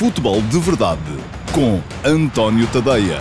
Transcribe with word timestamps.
Futebol 0.00 0.40
de 0.40 0.58
Verdade 0.58 1.02
com 1.54 1.78
António 2.02 2.66
Tadeia. 2.72 3.20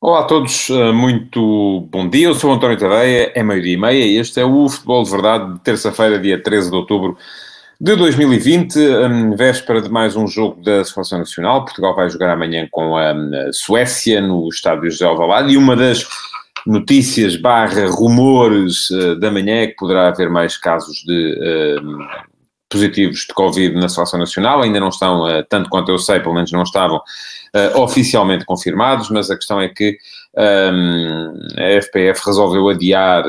Olá 0.00 0.20
a 0.20 0.24
todos, 0.24 0.70
eh, 0.70 0.90
muito 0.90 1.86
bom 1.90 2.08
dia. 2.08 2.28
Eu 2.28 2.34
sou 2.34 2.50
António 2.50 2.78
Tadeia, 2.78 3.30
é 3.34 3.42
meio-dia 3.42 3.74
e 3.74 3.76
meia 3.76 4.20
este 4.22 4.40
é 4.40 4.44
o 4.46 4.70
Futebol 4.70 5.04
de 5.04 5.10
Verdade 5.10 5.52
de 5.52 5.60
terça-feira, 5.60 6.18
dia 6.18 6.42
13 6.42 6.70
de 6.70 6.76
outubro 6.76 7.18
de 7.80 7.96
2020, 7.96 8.78
hum, 8.78 9.34
véspera 9.34 9.80
de 9.80 9.88
mais 9.88 10.14
um 10.14 10.26
jogo 10.26 10.62
da 10.62 10.84
Seleção 10.84 11.20
Nacional. 11.20 11.64
Portugal 11.64 11.96
vai 11.96 12.10
jogar 12.10 12.30
amanhã 12.30 12.68
com 12.70 12.94
a 12.94 13.14
hum, 13.14 13.30
Suécia 13.52 14.20
no 14.20 14.46
estádio 14.50 14.90
José 14.90 15.06
Alvalade 15.06 15.54
e 15.54 15.56
uma 15.56 15.74
das 15.74 16.06
notícias 16.66 17.36
barra 17.36 17.86
rumores 17.86 18.90
uh, 18.90 19.18
da 19.18 19.30
manhã 19.30 19.62
é 19.62 19.68
que 19.68 19.76
poderá 19.76 20.08
haver 20.08 20.28
mais 20.28 20.58
casos 20.58 20.98
de 21.06 21.32
uh, 21.80 22.06
positivos 22.68 23.20
de 23.20 23.32
Covid 23.32 23.74
na 23.74 23.88
Seleção 23.88 24.20
Nacional. 24.20 24.60
Ainda 24.60 24.78
não 24.78 24.90
estão, 24.90 25.22
uh, 25.22 25.42
tanto 25.48 25.70
quanto 25.70 25.90
eu 25.90 25.98
sei, 25.98 26.20
pelo 26.20 26.34
menos 26.34 26.52
não 26.52 26.62
estavam 26.62 27.00
oficialmente 27.74 28.44
confirmados, 28.44 29.10
mas 29.10 29.28
a 29.28 29.34
questão 29.34 29.60
é 29.60 29.68
que 29.68 29.98
a 30.36 31.82
FPF 31.82 32.24
resolveu 32.24 32.68
adiar 32.68 33.24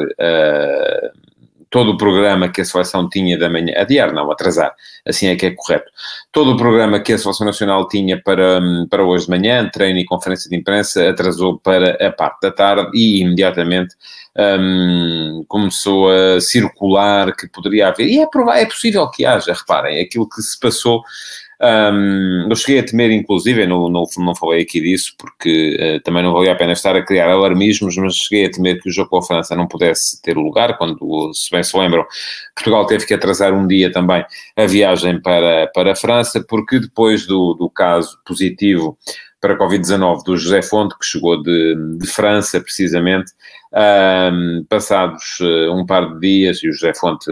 todo 1.72 1.92
o 1.92 1.98
programa 1.98 2.50
que 2.50 2.62
a 2.62 2.66
seleção 2.66 3.10
tinha 3.10 3.40
da 3.40 3.50
manhã, 3.50 3.74
adiar, 3.78 4.14
não, 4.14 4.30
atrasar, 4.30 4.76
assim 5.08 5.28
é 5.28 5.36
que 5.38 5.46
é 5.46 5.52
correto. 5.52 5.90
Todo 6.30 6.52
o 6.52 6.58
programa 6.58 7.00
que 7.00 7.14
a 7.14 7.18
seleção 7.18 7.48
nacional 7.48 7.88
tinha 7.88 8.22
para, 8.22 8.62
para 8.90 9.04
hoje 9.04 9.26
de 9.26 9.32
manhã, 9.32 9.68
treino 9.70 9.98
e 9.98 10.06
conferência 10.06 10.50
de 10.50 10.58
imprensa, 10.58 11.10
atrasou 11.10 11.58
para 11.58 11.96
a 12.06 12.12
parte 12.12 12.42
da 12.42 12.52
tarde 12.52 12.92
e 12.94 13.22
imediatamente 13.22 13.96
um, 14.38 15.46
começou 15.48 16.10
a 16.12 16.42
circular 16.42 17.34
que 17.36 17.48
poderia 17.48 17.88
haver, 17.88 18.06
e 18.06 18.20
é, 18.20 18.28
provável, 18.28 18.62
é 18.62 18.66
possível 18.66 19.10
que 19.10 19.26
haja, 19.26 19.54
reparem, 19.54 20.02
aquilo 20.02 20.28
que 20.28 20.42
se 20.42 20.60
passou 20.60 21.02
um, 21.64 22.48
eu 22.50 22.56
cheguei 22.56 22.80
a 22.80 22.84
temer, 22.84 23.12
inclusive, 23.12 23.68
não, 23.68 23.88
não, 23.88 24.04
não 24.18 24.36
falei 24.36 24.64
aqui 24.64 24.82
disso, 24.82 25.14
porque 25.16 25.78
uh, 25.80 26.04
também 26.04 26.24
não 26.24 26.34
valia 26.34 26.54
a 26.54 26.56
pena 26.56 26.74
estar 26.74 26.96
a 26.96 27.06
criar 27.06 27.30
alarmismos, 27.30 27.96
mas 27.98 28.16
cheguei 28.16 28.48
a 28.48 28.52
temer 28.52 28.82
que 28.82 28.90
o 28.90 28.92
jogo 28.92 29.12
com 29.12 29.18
a 29.18 29.22
França 29.22 29.56
não 29.56 29.68
pudesse 29.68 30.20
ter 30.24 30.36
lugar, 30.36 30.76
quando, 30.78 31.32
se 31.36 31.52
bem 31.52 31.64
se 31.64 31.78
lembram, 31.78 32.04
Portugal 32.56 32.88
teve 32.88 33.06
que 33.06 33.14
atrasar 33.14 33.54
um 33.54 33.68
dia 33.68 33.92
também 33.92 34.26
a 34.58 34.66
viagem 34.66 35.22
para, 35.22 35.68
para 35.68 35.92
a 35.92 35.96
França, 35.96 36.44
porque 36.48 36.80
depois 36.80 37.28
do, 37.28 37.54
do 37.54 37.70
caso 37.70 38.18
positivo 38.26 38.98
para 39.40 39.54
a 39.54 39.58
Covid-19 39.58 40.24
do 40.24 40.38
José 40.38 40.64
Fonte, 40.64 40.98
que 40.98 41.06
chegou 41.06 41.42
de, 41.44 41.76
de 42.00 42.08
França, 42.08 42.60
precisamente, 42.60 43.32
um, 43.72 44.66
passados 44.68 45.40
uh, 45.42 45.74
um 45.74 45.86
par 45.86 46.14
de 46.14 46.20
dias, 46.20 46.64
e 46.64 46.70
o 46.70 46.74
José 46.74 46.94
Fonte 46.96 47.30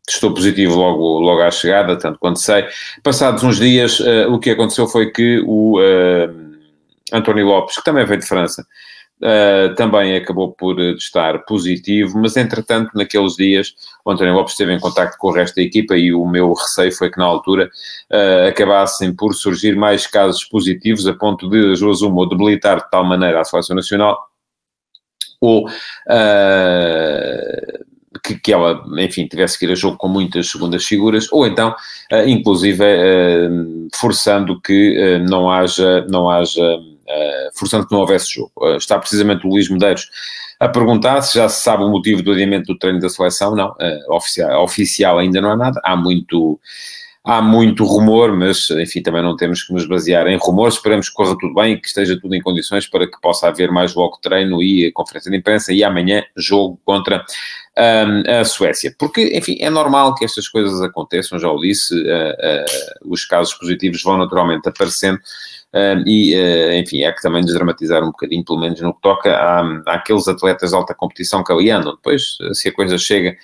uh, 0.00 0.10
testou 0.10 0.34
positivo 0.34 0.74
logo, 0.74 1.20
logo 1.20 1.42
à 1.42 1.50
chegada, 1.50 1.96
tanto 1.96 2.18
quanto 2.18 2.38
sei. 2.40 2.66
Passados 3.02 3.42
uns 3.42 3.58
dias, 3.58 4.00
uh, 4.00 4.30
o 4.30 4.38
que 4.38 4.50
aconteceu 4.50 4.86
foi 4.86 5.10
que 5.10 5.40
o 5.46 5.78
uh, 5.78 6.50
António 7.12 7.46
Lopes, 7.46 7.76
que 7.76 7.84
também 7.84 8.04
veio 8.04 8.20
de 8.20 8.26
França, 8.26 8.66
uh, 9.22 9.74
também 9.76 10.16
acabou 10.16 10.52
por 10.52 10.76
testar 10.76 11.38
positivo, 11.40 12.18
mas 12.18 12.36
entretanto, 12.36 12.90
naqueles 12.94 13.36
dias, 13.36 13.74
o 14.04 14.10
António 14.10 14.34
Lopes 14.34 14.52
esteve 14.52 14.72
em 14.72 14.80
contato 14.80 15.16
com 15.16 15.28
o 15.28 15.32
resto 15.32 15.56
da 15.56 15.62
equipa 15.62 15.96
e 15.96 16.12
o 16.12 16.26
meu 16.26 16.52
receio 16.52 16.92
foi 16.92 17.10
que 17.10 17.18
na 17.18 17.24
altura 17.24 17.70
acabassem 18.48 19.14
por 19.14 19.34
surgir 19.34 19.76
mais 19.76 20.06
casos 20.06 20.44
positivos 20.44 21.06
a 21.06 21.14
ponto 21.14 21.48
de, 21.48 21.72
as 21.72 21.80
duas 21.80 22.02
uma, 22.02 22.28
debilitar 22.28 22.82
de 22.82 22.90
tal 22.90 23.04
maneira 23.04 23.40
a 23.40 23.44
seleção 23.44 23.76
nacional 23.76 24.30
ou 25.40 25.66
uh, 25.66 25.72
que, 28.22 28.38
que 28.38 28.52
ela, 28.52 28.82
enfim, 28.98 29.26
tivesse 29.26 29.58
que 29.58 29.64
ir 29.66 29.72
a 29.72 29.74
jogo 29.74 29.96
com 29.96 30.08
muitas 30.08 30.50
segundas 30.50 30.84
figuras, 30.84 31.26
ou 31.32 31.46
então, 31.46 31.74
uh, 32.12 32.28
inclusive, 32.28 32.84
uh, 32.84 33.88
forçando 33.94 34.60
que 34.60 34.98
uh, 34.98 35.18
não 35.28 35.50
haja, 35.50 36.06
não 36.08 36.28
haja 36.28 36.78
forçando 37.56 37.84
que 37.88 37.92
não 37.92 38.02
houvesse 38.02 38.34
jogo. 38.34 38.52
está 38.76 38.96
precisamente 38.96 39.44
o 39.44 39.50
Luís 39.50 39.68
Medeiros 39.68 40.08
a 40.60 40.68
perguntar 40.68 41.20
se 41.22 41.34
já 41.34 41.48
se 41.48 41.60
sabe 41.60 41.82
o 41.82 41.90
motivo 41.90 42.22
do 42.22 42.30
adiamento 42.30 42.72
do 42.72 42.78
treino 42.78 43.00
da 43.00 43.08
seleção. 43.08 43.56
Não, 43.56 43.74
oficial, 44.10 44.62
oficial 44.62 45.18
ainda 45.18 45.40
não 45.40 45.50
há 45.50 45.56
nada. 45.56 45.80
Há 45.82 45.96
muito 45.96 46.60
há 47.24 47.42
muito 47.42 47.84
rumor, 47.84 48.36
mas 48.36 48.70
enfim, 48.70 49.02
também 49.02 49.22
não 49.22 49.36
temos 49.36 49.62
que 49.62 49.72
nos 49.72 49.86
basear 49.86 50.26
em 50.26 50.36
rumores. 50.36 50.74
Esperamos 50.74 51.08
que 51.08 51.14
corra 51.14 51.36
tudo 51.38 51.54
bem 51.54 51.78
que 51.78 51.86
esteja 51.86 52.18
tudo 52.20 52.34
em 52.34 52.40
condições 52.40 52.88
para 52.88 53.06
que 53.06 53.20
possa 53.20 53.48
haver 53.48 53.70
mais 53.70 53.94
logo 53.94 54.18
treino 54.22 54.62
e 54.62 54.90
conferência 54.92 55.30
de 55.30 55.36
imprensa 55.36 55.72
e 55.72 55.84
amanhã 55.84 56.24
jogo 56.36 56.80
contra 56.84 57.24
a 57.76 58.44
Suécia. 58.44 58.94
Porque, 58.98 59.36
enfim, 59.36 59.56
é 59.60 59.70
normal 59.70 60.14
que 60.14 60.24
estas 60.24 60.48
coisas 60.48 60.80
aconteçam, 60.82 61.38
já 61.38 61.48
o 61.50 61.60
disse, 61.60 61.94
uh, 61.94 61.98
uh, 61.98 63.12
os 63.12 63.24
casos 63.24 63.54
positivos 63.54 64.02
vão 64.02 64.18
naturalmente 64.18 64.68
aparecendo. 64.68 65.18
Uh, 65.72 66.02
e, 66.04 66.34
enfim, 66.80 67.02
é 67.02 67.12
que 67.12 67.22
também 67.22 67.44
desdramatizar 67.44 68.02
um 68.02 68.06
bocadinho, 68.10 68.44
pelo 68.44 68.60
menos 68.60 68.80
no 68.80 68.92
que 68.92 69.00
toca 69.00 69.30
à, 69.30 69.60
àqueles 69.86 70.26
atletas 70.26 70.70
de 70.70 70.76
alta 70.76 70.94
competição 70.94 71.44
que 71.44 71.52
ali 71.52 71.70
andam. 71.70 71.94
Depois, 71.94 72.36
se 72.54 72.68
a 72.68 72.72
coisa 72.72 72.98
chega 72.98 73.36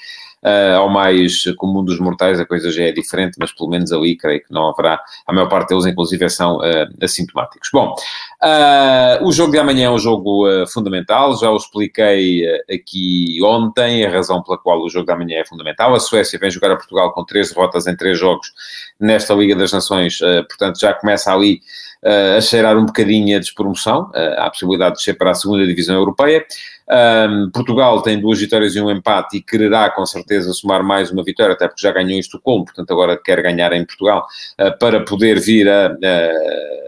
Uh, 0.44 0.76
ao 0.76 0.88
mais 0.88 1.42
comum 1.56 1.84
dos 1.84 1.98
mortais, 1.98 2.38
a 2.38 2.46
coisa 2.46 2.70
já 2.70 2.84
é 2.84 2.92
diferente, 2.92 3.36
mas 3.38 3.52
pelo 3.52 3.68
menos 3.68 3.90
ali 3.90 4.16
creio 4.16 4.40
que 4.40 4.52
não 4.52 4.68
haverá. 4.68 5.00
A 5.26 5.32
maior 5.32 5.48
parte 5.48 5.70
deles, 5.70 5.86
inclusive, 5.86 6.28
são 6.28 6.58
uh, 6.58 6.86
assintomáticos. 7.02 7.68
Bom, 7.72 7.94
uh, 8.42 9.26
o 9.26 9.32
jogo 9.32 9.52
de 9.52 9.58
amanhã 9.58 9.86
é 9.86 9.90
um 9.90 9.98
jogo 9.98 10.44
fundamental, 10.68 11.36
já 11.36 11.50
o 11.50 11.56
expliquei 11.56 12.44
aqui 12.72 13.40
ontem, 13.42 14.04
a 14.04 14.10
razão 14.10 14.42
pela 14.42 14.58
qual 14.58 14.80
o 14.80 14.88
jogo 14.88 15.06
de 15.06 15.12
amanhã 15.12 15.38
é 15.38 15.44
fundamental. 15.44 15.94
A 15.94 15.98
Suécia 15.98 16.38
vem 16.38 16.50
jogar 16.50 16.70
a 16.70 16.76
Portugal 16.76 17.12
com 17.12 17.24
três 17.24 17.48
derrotas 17.50 17.86
em 17.86 17.96
três 17.96 18.18
jogos 18.18 18.52
nesta 19.00 19.34
Liga 19.34 19.56
das 19.56 19.72
Nações, 19.72 20.18
portanto 20.48 20.78
já 20.78 20.94
começa 20.94 21.32
ali 21.32 21.60
uh, 22.06 22.36
a 22.36 22.40
cheirar 22.40 22.76
um 22.76 22.86
bocadinho 22.86 23.36
a 23.36 23.40
despromoção, 23.40 24.10
uh, 24.14 24.40
a 24.40 24.50
possibilidade 24.50 24.92
de 24.92 24.98
descer 24.98 25.14
para 25.16 25.30
a 25.30 25.34
segunda 25.34 25.66
divisão 25.66 25.96
europeia. 25.96 26.44
Um, 26.88 27.50
Portugal 27.50 28.00
tem 28.00 28.20
duas 28.20 28.38
vitórias 28.38 28.76
e 28.76 28.80
um 28.80 28.90
empate 28.90 29.38
e 29.38 29.42
quererá 29.42 29.90
com 29.90 30.06
certeza 30.06 30.52
somar 30.52 30.84
mais 30.84 31.10
uma 31.10 31.24
vitória, 31.24 31.54
até 31.54 31.66
porque 31.66 31.82
já 31.82 31.90
ganhou 31.90 32.12
em 32.12 32.20
Estocolmo, 32.20 32.64
portanto 32.64 32.92
agora 32.92 33.16
quer 33.16 33.42
ganhar 33.42 33.72
em 33.72 33.84
Portugal 33.84 34.24
uh, 34.60 34.78
para 34.78 35.04
poder 35.04 35.40
vir 35.40 35.68
a, 35.68 35.88
a 35.88 36.85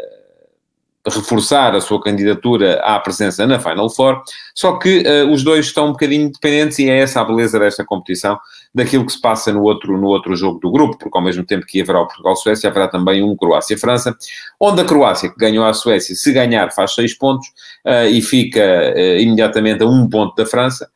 reforçar 1.07 1.75
a 1.75 1.81
sua 1.81 2.03
candidatura 2.03 2.81
à 2.81 2.99
presença 2.99 3.47
na 3.47 3.59
Final 3.59 3.89
Four, 3.91 4.23
só 4.55 4.77
que 4.79 5.03
uh, 5.07 5.31
os 5.31 5.43
dois 5.43 5.67
estão 5.67 5.89
um 5.89 5.93
bocadinho 5.93 6.31
dependentes 6.31 6.79
e 6.79 6.89
é 6.89 6.99
essa 6.99 7.21
a 7.21 7.25
beleza 7.25 7.59
desta 7.59 7.85
competição, 7.85 8.39
daquilo 8.75 9.07
que 9.07 9.13
se 9.13 9.21
passa 9.21 9.53
no 9.53 9.63
outro, 9.63 9.97
no 9.97 10.09
outro 10.09 10.37
jogo 10.37 10.59
do 10.59 10.71
grupo, 10.71 10.99
porque 10.99 11.17
ao 11.17 11.25
mesmo 11.25 11.45
tempo 11.45 11.65
que 11.67 11.81
haverá 11.81 12.01
o 12.01 12.07
Portugal-Suécia, 12.07 12.69
haverá 12.69 12.89
também 12.89 13.23
um 13.23 13.37
Croácia-França, 13.37 14.17
onde 14.61 14.83
a 14.83 14.85
Croácia, 14.85 15.31
que 15.31 15.39
ganhou 15.39 15.65
a 15.65 15.73
Suécia, 15.73 16.15
se 16.15 16.33
ganhar 16.33 16.71
faz 16.73 16.95
seis 16.95 17.17
pontos 17.17 17.49
uh, 17.87 18.09
e 18.09 18.21
fica 18.21 18.61
uh, 18.61 19.19
imediatamente 19.19 19.83
a 19.83 19.87
um 19.87 20.09
ponto 20.09 20.35
da 20.35 20.47
França, 20.47 20.89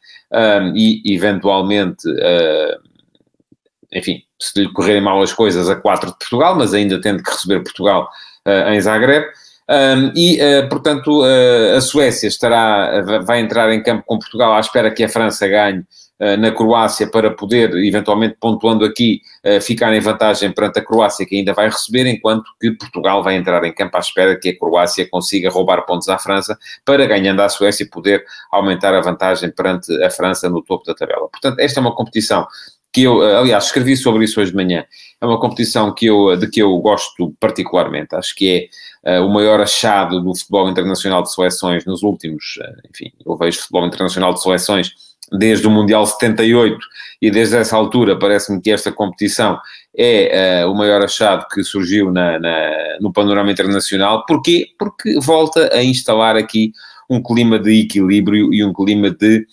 e 0.75 1.15
eventualmente 1.15 2.09
enfim, 3.93 4.23
se 4.41 4.59
lhe 4.59 4.73
correrem 4.73 5.03
mal 5.03 5.21
as 5.21 5.31
coisas, 5.31 5.69
a 5.69 5.77
4 5.77 6.11
de 6.11 6.17
Portugal, 6.17 6.57
mas 6.57 6.73
ainda 6.73 6.99
tendo 6.99 7.23
que 7.23 7.31
receber 7.31 7.63
Portugal 7.63 8.09
em 8.71 8.81
Zagreb. 8.81 9.27
Um, 9.69 10.13
e, 10.17 10.39
uh, 10.41 10.69
portanto, 10.69 11.23
uh, 11.23 11.77
a 11.77 11.81
Suécia 11.81 12.27
estará, 12.27 13.01
vai 13.25 13.41
entrar 13.41 13.73
em 13.73 13.83
campo 13.83 14.05
com 14.07 14.19
Portugal 14.19 14.55
à 14.55 14.61
espera 14.61 14.91
que 14.91 15.05
a 15.05 15.09
França 15.09 15.47
ganhe 15.47 15.81
uh, 16.21 16.37
na 16.37 16.51
Croácia 16.51 17.07
para 17.07 17.31
poder, 17.31 17.73
eventualmente 17.77 18.37
pontuando 18.41 18.85
aqui, 18.85 19.21
ficar 19.61 19.93
em 19.93 20.01
vantagem 20.01 20.53
perante 20.53 20.79
a 20.79 20.85
Croácia 20.85 21.27
que 21.27 21.37
ainda 21.37 21.53
vai 21.53 21.69
receber, 21.69 22.07
enquanto 22.07 22.45
que 22.61 22.71
Portugal 22.73 23.25
vai 23.25 23.35
entrar 23.35 23.65
em 23.65 23.73
campo 23.73 23.97
à 23.97 24.01
espera 24.01 24.39
que 24.39 24.51
a 24.51 24.59
Croácia 24.59 25.09
consiga 25.11 25.51
roubar 25.51 25.85
pontos 25.85 26.09
à 26.09 26.17
França 26.17 26.57
para, 26.85 27.05
ganhando 27.07 27.41
a 27.41 27.49
Suécia, 27.49 27.89
poder 27.91 28.25
aumentar 28.53 28.95
a 28.95 29.01
vantagem 29.01 29.51
perante 29.51 29.93
a 30.03 30.11
França 30.11 30.49
no 30.49 30.63
topo 30.63 30.85
da 30.85 30.95
tabela. 30.95 31.29
Portanto, 31.29 31.59
esta 31.59 31.81
é 31.81 31.83
uma 31.83 31.95
competição 31.95 32.47
que 32.93 33.05
eu, 33.05 33.23
aliás, 33.23 33.65
escrevi 33.65 33.97
sobre 33.97 34.25
isso 34.25 34.41
hoje 34.41 34.51
de 34.51 34.57
manhã. 34.57 34.85
É 35.21 35.25
uma 35.25 35.41
competição 35.41 35.95
que 35.95 36.07
eu, 36.07 36.37
de 36.37 36.49
que 36.49 36.61
eu 36.61 36.77
gosto 36.79 37.35
particularmente. 37.41 38.15
Acho 38.15 38.35
que 38.35 38.69
é 39.05 39.19
uh, 39.19 39.25
o 39.25 39.33
maior 39.33 39.61
achado 39.61 40.21
do 40.21 40.35
futebol 40.35 40.69
internacional 40.69 41.23
de 41.23 41.33
seleções 41.33 41.87
nos 41.87 42.03
últimos, 42.03 42.59
uh, 42.59 42.89
enfim, 42.93 43.11
eu 43.25 43.37
vejo 43.37 43.61
futebol 43.61 43.87
internacional 43.87 44.35
de 44.35 44.43
seleções 44.43 44.93
desde 45.39 45.67
o 45.67 45.71
Mundial 45.71 46.05
78 46.05 46.77
e 47.23 47.31
desde 47.31 47.57
essa 47.57 47.75
altura 47.75 48.19
parece-me 48.19 48.61
que 48.61 48.71
esta 48.71 48.93
competição 48.93 49.59
é 49.97 50.63
uh, 50.67 50.71
o 50.71 50.75
maior 50.77 51.03
achado 51.03 51.47
que 51.49 51.65
surgiu 51.65 52.11
na, 52.13 52.39
na, 52.39 52.99
no 53.01 53.11
panorama 53.11 53.51
internacional. 53.51 54.27
Porquê? 54.27 54.67
Porque 54.79 55.19
volta 55.21 55.75
a 55.75 55.83
instalar 55.83 56.37
aqui 56.37 56.73
um 57.09 57.23
clima 57.23 57.59
de 57.59 57.81
equilíbrio 57.81 58.53
e 58.53 58.63
um 58.65 58.73
clima 58.73 59.11
de 59.11 59.47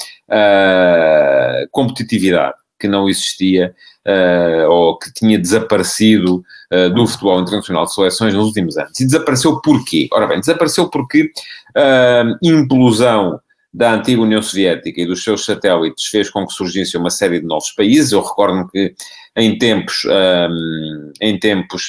competitividade 1.72 2.56
que 2.80 2.88
não 2.88 3.10
existia 3.10 3.76
uh, 4.08 4.70
ou 4.70 4.98
que 4.98 5.14
tinha 5.14 5.38
desaparecido 5.38 6.44
uh, 6.74 6.90
do 6.94 7.06
futebol 7.06 7.42
internacional 7.42 7.86
de 7.86 7.94
seleções 7.94 8.34
nos 8.34 8.48
últimos 8.48 8.78
anos. 8.78 9.00
E 9.00 9.06
desapareceu 9.06 9.62
porquê? 9.62 10.08
Ora 10.12 10.28
bem, 10.28 10.40
desapareceu 10.40 10.90
porque 10.90 11.32
a 11.76 12.24
uh, 12.26 12.38
implosão 12.42 13.40
da 13.72 13.94
antiga 13.94 14.22
União 14.22 14.42
Soviética 14.42 15.02
e 15.02 15.06
dos 15.06 15.24
seus 15.24 15.46
satélites 15.46 16.06
fez 16.06 16.30
com 16.30 16.46
que 16.48 16.54
surgisse 16.54 16.98
uma 16.98 17.12
série 17.12 17.40
de 17.40 17.46
novos 17.46 17.70
países. 17.72 18.12
Eu 18.12 18.22
recordo-me 18.22 18.68
que 18.70 18.96
em 19.36 19.60
tempos, 19.60 20.06
um, 20.06 21.12
em 21.22 21.38
tempos, 21.38 21.86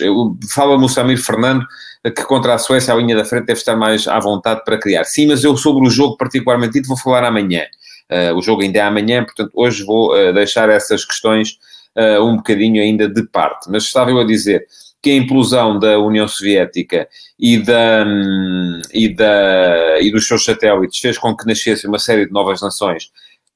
fala-me 0.53 0.85
o 0.85 0.89
Samir 0.89 1.17
Fernando 1.17 1.65
que 2.05 2.25
contra 2.25 2.55
a 2.55 2.59
Suécia 2.59 2.95
a 2.95 2.97
linha 2.97 3.15
da 3.15 3.25
frente 3.25 3.47
deve 3.47 3.59
estar 3.59 3.77
mais 3.77 4.09
à 4.09 4.19
vontade 4.19 4.63
para 4.65 4.79
criar. 4.79 5.05
Sim, 5.05 5.27
mas 5.27 5.45
eu 5.45 5.57
sobre 5.57 5.87
o 5.87 5.91
jogo 5.91 6.17
particularmente 6.17 6.75
dito 6.75 6.89
vou 6.89 6.97
falar 6.97 7.25
amanhã. 7.25 7.63
Uh, 8.11 8.35
o 8.35 8.43
jogo 8.43 8.62
ainda 8.62 8.79
é 8.79 8.83
amanhã, 8.83 9.25
portanto 9.25 9.53
hoje 9.55 9.85
vou 9.85 10.12
uh, 10.12 10.33
deixar 10.33 10.69
essas 10.69 11.05
questões 11.05 11.59
uh, 11.97 12.25
um 12.25 12.37
bocadinho 12.37 12.83
ainda 12.83 13.09
de 13.09 13.23
parte. 13.25 13.71
Mas 13.71 13.85
estava 13.85 14.11
eu 14.11 14.19
a 14.19 14.25
dizer 14.25 14.67
que 15.03 15.11
a 15.11 15.17
implosão 15.17 15.79
da 15.79 15.99
União 15.99 16.29
Soviética 16.29 17.09
e, 17.39 17.59
da, 17.59 18.05
um, 18.07 18.83
e, 18.93 19.09
da, 19.15 20.01
e 20.01 20.11
dos 20.11 20.27
seus 20.27 20.45
satélites 20.45 20.99
fez 20.99 21.17
com 21.17 21.35
que 21.35 21.47
nascesse 21.47 21.87
uma 21.87 21.99
série 21.99 22.27
de 22.27 22.33
novas 22.33 22.61
nações 22.61 23.11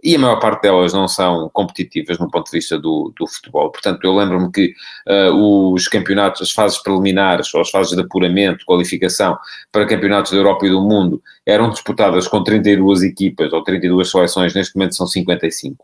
e 0.05 0.15
a 0.15 0.19
maior 0.19 0.39
parte 0.39 0.63
delas 0.63 0.93
não 0.93 1.09
são 1.09 1.49
competitivas 1.51 2.19
no 2.19 2.31
ponto 2.31 2.45
de 2.45 2.59
vista 2.59 2.79
do, 2.79 3.11
do 3.19 3.27
futebol. 3.27 3.71
Portanto, 3.71 4.05
eu 4.05 4.15
lembro-me 4.15 4.53
que 4.53 4.75
uh, 5.09 5.73
os 5.73 5.89
campeonatos, 5.89 6.43
as 6.43 6.51
fases 6.51 6.77
preliminares 6.83 7.53
ou 7.55 7.63
as 7.63 7.71
fases 7.71 7.97
de 7.97 8.03
apuramento, 8.03 8.67
qualificação 8.67 9.39
para 9.73 9.87
campeonatos 9.87 10.33
da 10.33 10.37
Europa 10.37 10.67
e 10.67 10.71
do 10.71 10.83
mundo 10.83 11.23
eram 11.47 11.71
disputadas 11.71 12.29
com 12.29 12.45
32 12.45 13.03
equipas 13.03 13.51
ou 13.53 13.65
32 13.65 14.11
seleções, 14.11 14.55
neste 14.55 14.77
momento 14.77 14.95
são 14.95 15.07
55. 15.07 15.83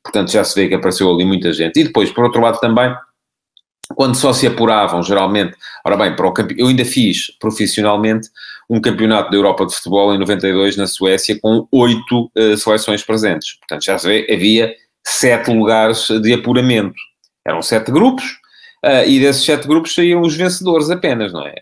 Portanto, 0.00 0.30
já 0.30 0.44
se 0.44 0.54
vê 0.54 0.68
que 0.68 0.74
apareceu 0.74 1.12
ali 1.12 1.24
muita 1.24 1.52
gente. 1.52 1.80
E 1.80 1.84
depois, 1.84 2.12
por 2.12 2.22
outro 2.22 2.40
lado, 2.40 2.60
também 2.60 2.94
quando 3.94 4.16
só 4.16 4.32
se 4.32 4.46
apuravam, 4.46 5.02
geralmente, 5.02 5.56
ora 5.84 5.96
bem, 5.96 6.14
para 6.14 6.26
o 6.26 6.32
campe... 6.32 6.54
eu 6.58 6.66
ainda 6.66 6.84
fiz 6.84 7.30
profissionalmente 7.38 8.28
um 8.68 8.80
campeonato 8.80 9.30
da 9.30 9.36
Europa 9.36 9.64
de 9.64 9.74
futebol 9.74 10.12
em 10.12 10.18
92 10.18 10.76
na 10.76 10.86
Suécia 10.86 11.38
com 11.40 11.68
oito 11.70 12.30
uh, 12.36 12.56
seleções 12.56 13.02
presentes. 13.02 13.56
Portanto, 13.58 13.84
já 13.84 13.96
se 13.96 14.08
vê, 14.08 14.26
havia 14.32 14.74
sete 15.06 15.52
lugares 15.52 16.08
de 16.20 16.32
apuramento. 16.32 16.96
Eram 17.46 17.62
sete 17.62 17.92
grupos, 17.92 18.24
uh, 18.84 19.06
e 19.06 19.20
desses 19.20 19.44
sete 19.44 19.68
grupos 19.68 19.94
saíam 19.94 20.20
os 20.20 20.34
vencedores 20.34 20.90
apenas, 20.90 21.32
não 21.32 21.46
é? 21.46 21.54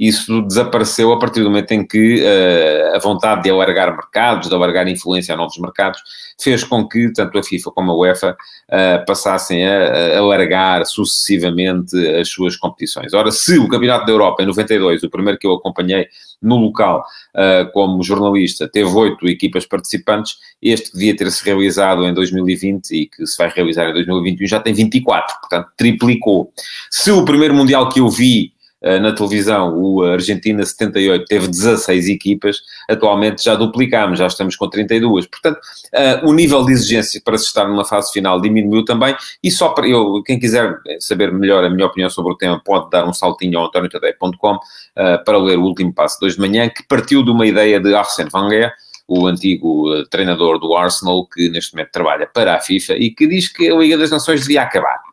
Isso 0.00 0.40
desapareceu 0.40 1.12
a 1.12 1.18
partir 1.18 1.42
do 1.42 1.50
momento 1.50 1.72
em 1.72 1.86
que 1.86 2.22
uh, 2.22 2.96
a 2.96 2.98
vontade 2.98 3.42
de 3.42 3.50
alargar 3.50 3.94
mercados, 3.94 4.48
de 4.48 4.54
alargar 4.54 4.88
influência 4.88 5.34
a 5.34 5.36
novos 5.36 5.58
mercados, 5.58 6.00
fez 6.40 6.64
com 6.64 6.88
que 6.88 7.12
tanto 7.12 7.38
a 7.38 7.42
FIFA 7.42 7.70
como 7.70 7.92
a 7.92 7.94
UEFA 7.94 8.30
uh, 8.32 9.04
passassem 9.06 9.68
a, 9.68 10.14
a 10.14 10.18
alargar 10.18 10.86
sucessivamente 10.86 11.94
as 12.16 12.30
suas 12.30 12.56
competições. 12.56 13.12
Ora, 13.12 13.30
se 13.30 13.58
o 13.58 13.68
Campeonato 13.68 14.06
da 14.06 14.12
Europa, 14.12 14.42
em 14.42 14.46
92, 14.46 15.02
o 15.02 15.10
primeiro 15.10 15.38
que 15.38 15.46
eu 15.46 15.52
acompanhei 15.52 16.08
no 16.40 16.56
local 16.56 17.04
uh, 17.34 17.70
como 17.72 18.02
jornalista, 18.02 18.66
teve 18.66 18.88
oito 18.88 19.28
equipas 19.28 19.66
participantes, 19.66 20.38
este 20.62 20.92
que 20.92 20.96
devia 20.96 21.14
ter-se 21.14 21.44
realizado 21.44 22.06
em 22.06 22.14
2020 22.14 22.90
e 22.92 23.06
que 23.06 23.26
se 23.26 23.36
vai 23.36 23.52
realizar 23.54 23.90
em 23.90 23.92
2021 23.92 24.46
já 24.46 24.60
tem 24.60 24.72
24, 24.72 25.40
portanto 25.40 25.68
triplicou. 25.76 26.50
Se 26.90 27.10
o 27.10 27.22
primeiro 27.22 27.54
Mundial 27.54 27.90
que 27.90 28.00
eu 28.00 28.08
vi 28.08 28.54
na 28.82 29.12
televisão, 29.12 29.76
o 29.76 30.02
Argentina 30.02 30.64
78 30.64 31.24
teve 31.26 31.48
16 31.48 32.08
equipas, 32.08 32.62
atualmente 32.88 33.44
já 33.44 33.54
duplicámos, 33.54 34.18
já 34.18 34.26
estamos 34.26 34.56
com 34.56 34.68
32. 34.68 35.26
Portanto, 35.26 35.58
uh, 35.58 36.28
o 36.28 36.32
nível 36.32 36.64
de 36.64 36.72
exigência 36.72 37.20
para 37.24 37.36
se 37.36 37.44
estar 37.44 37.68
numa 37.68 37.84
fase 37.84 38.10
final 38.12 38.40
diminuiu 38.40 38.84
também, 38.84 39.14
e 39.42 39.50
só 39.50 39.70
para 39.70 39.86
eu, 39.86 40.22
quem 40.24 40.38
quiser 40.38 40.78
saber 40.98 41.32
melhor 41.32 41.64
a 41.64 41.70
minha 41.70 41.86
opinião 41.86 42.08
sobre 42.08 42.32
o 42.32 42.36
tema, 42.36 42.60
pode 42.64 42.90
dar 42.90 43.06
um 43.06 43.12
saltinho 43.12 43.58
ao 43.58 43.66
antoniotadeia.com 43.66 44.58
eh, 44.96 45.18
para 45.18 45.38
ler 45.38 45.58
o 45.58 45.62
último 45.62 45.92
passo 45.92 46.18
de 46.18 46.26
hoje 46.26 46.36
de 46.36 46.40
manhã, 46.40 46.68
que 46.68 46.82
partiu 46.88 47.22
de 47.22 47.30
uma 47.30 47.46
ideia 47.46 47.80
de 47.80 47.94
Arsène 47.94 48.30
Wenger, 48.34 48.72
o 49.06 49.26
antigo 49.26 50.04
treinador 50.08 50.58
do 50.58 50.74
Arsenal, 50.76 51.26
que 51.26 51.48
neste 51.48 51.74
momento 51.74 51.90
trabalha 51.90 52.26
para 52.26 52.54
a 52.54 52.60
FIFA 52.60 52.94
e 52.94 53.10
que 53.10 53.26
diz 53.26 53.48
que 53.48 53.68
a 53.68 53.74
Liga 53.74 53.98
das 53.98 54.10
Nações 54.10 54.42
devia 54.42 54.62
acabar. 54.62 55.09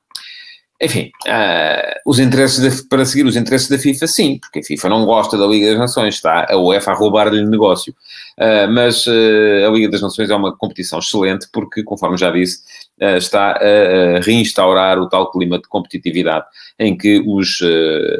Enfim, 0.79 1.11
uh, 1.25 1.99
os 2.05 2.19
interesses 2.19 2.59
de, 2.59 2.87
para 2.87 3.03
seguir 3.03 3.25
os 3.25 3.35
interesses 3.35 3.67
da 3.67 3.79
FIFA, 3.79 4.05
sim, 4.05 4.37
porque 4.39 4.59
a 4.59 4.63
FIFA 4.63 4.89
não 4.89 5.05
gosta 5.05 5.35
da 5.35 5.47
Liga 5.47 5.71
das 5.71 5.79
Nações, 5.79 6.15
está 6.15 6.45
a 6.47 6.55
UEFA 6.55 6.91
a 6.91 6.93
roubar-lhe 6.93 7.43
negócio. 7.45 7.95
Uh, 8.37 8.71
mas 8.71 9.07
uh, 9.07 9.67
a 9.67 9.71
Liga 9.71 9.89
das 9.89 10.01
Nações 10.01 10.29
é 10.29 10.35
uma 10.35 10.55
competição 10.55 10.99
excelente 10.99 11.47
porque, 11.51 11.83
conforme 11.83 12.15
já 12.15 12.29
disse, 12.29 12.61
está 12.99 13.51
a, 13.51 14.19
reinstaurar 14.21 14.99
o 14.99 15.07
tal 15.07 15.31
clima 15.31 15.57
de 15.59 15.67
competitividade 15.67 16.45
em 16.79 16.97
que 16.97 17.23
os, 17.25 17.59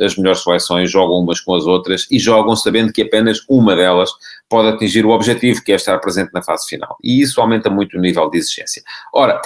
as 0.04 0.16
melhores 0.16 0.44
seleções 0.44 0.92
jogam 0.92 1.20
umas 1.20 1.40
com 1.40 1.56
as 1.56 1.66
outras 1.66 2.08
e 2.12 2.20
jogam 2.20 2.56
sabendo 2.56 2.94
que 2.94 3.02
apenas 3.02 3.40
uma 3.50 3.76
delas 3.76 4.10
pode 4.50 4.70
atingir 4.70 5.06
o 5.06 5.10
objetivo, 5.10 5.64
que 5.64 5.72
é 5.72 5.76
estar 5.76 5.98
presente 6.00 6.32
na 6.34 6.42
fase 6.42 6.68
final. 6.68 6.96
E 7.04 7.22
isso 7.22 7.40
aumenta 7.42 7.70
muito 7.70 7.98
o 7.98 8.02
nível 8.02 8.30
de 8.30 8.38
exigência. 8.38 8.82
Ora, 9.14 9.42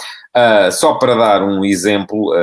só 0.72 0.95
para 0.95 1.16
dar 1.16 1.44
um 1.44 1.63
exemplo 1.66 2.33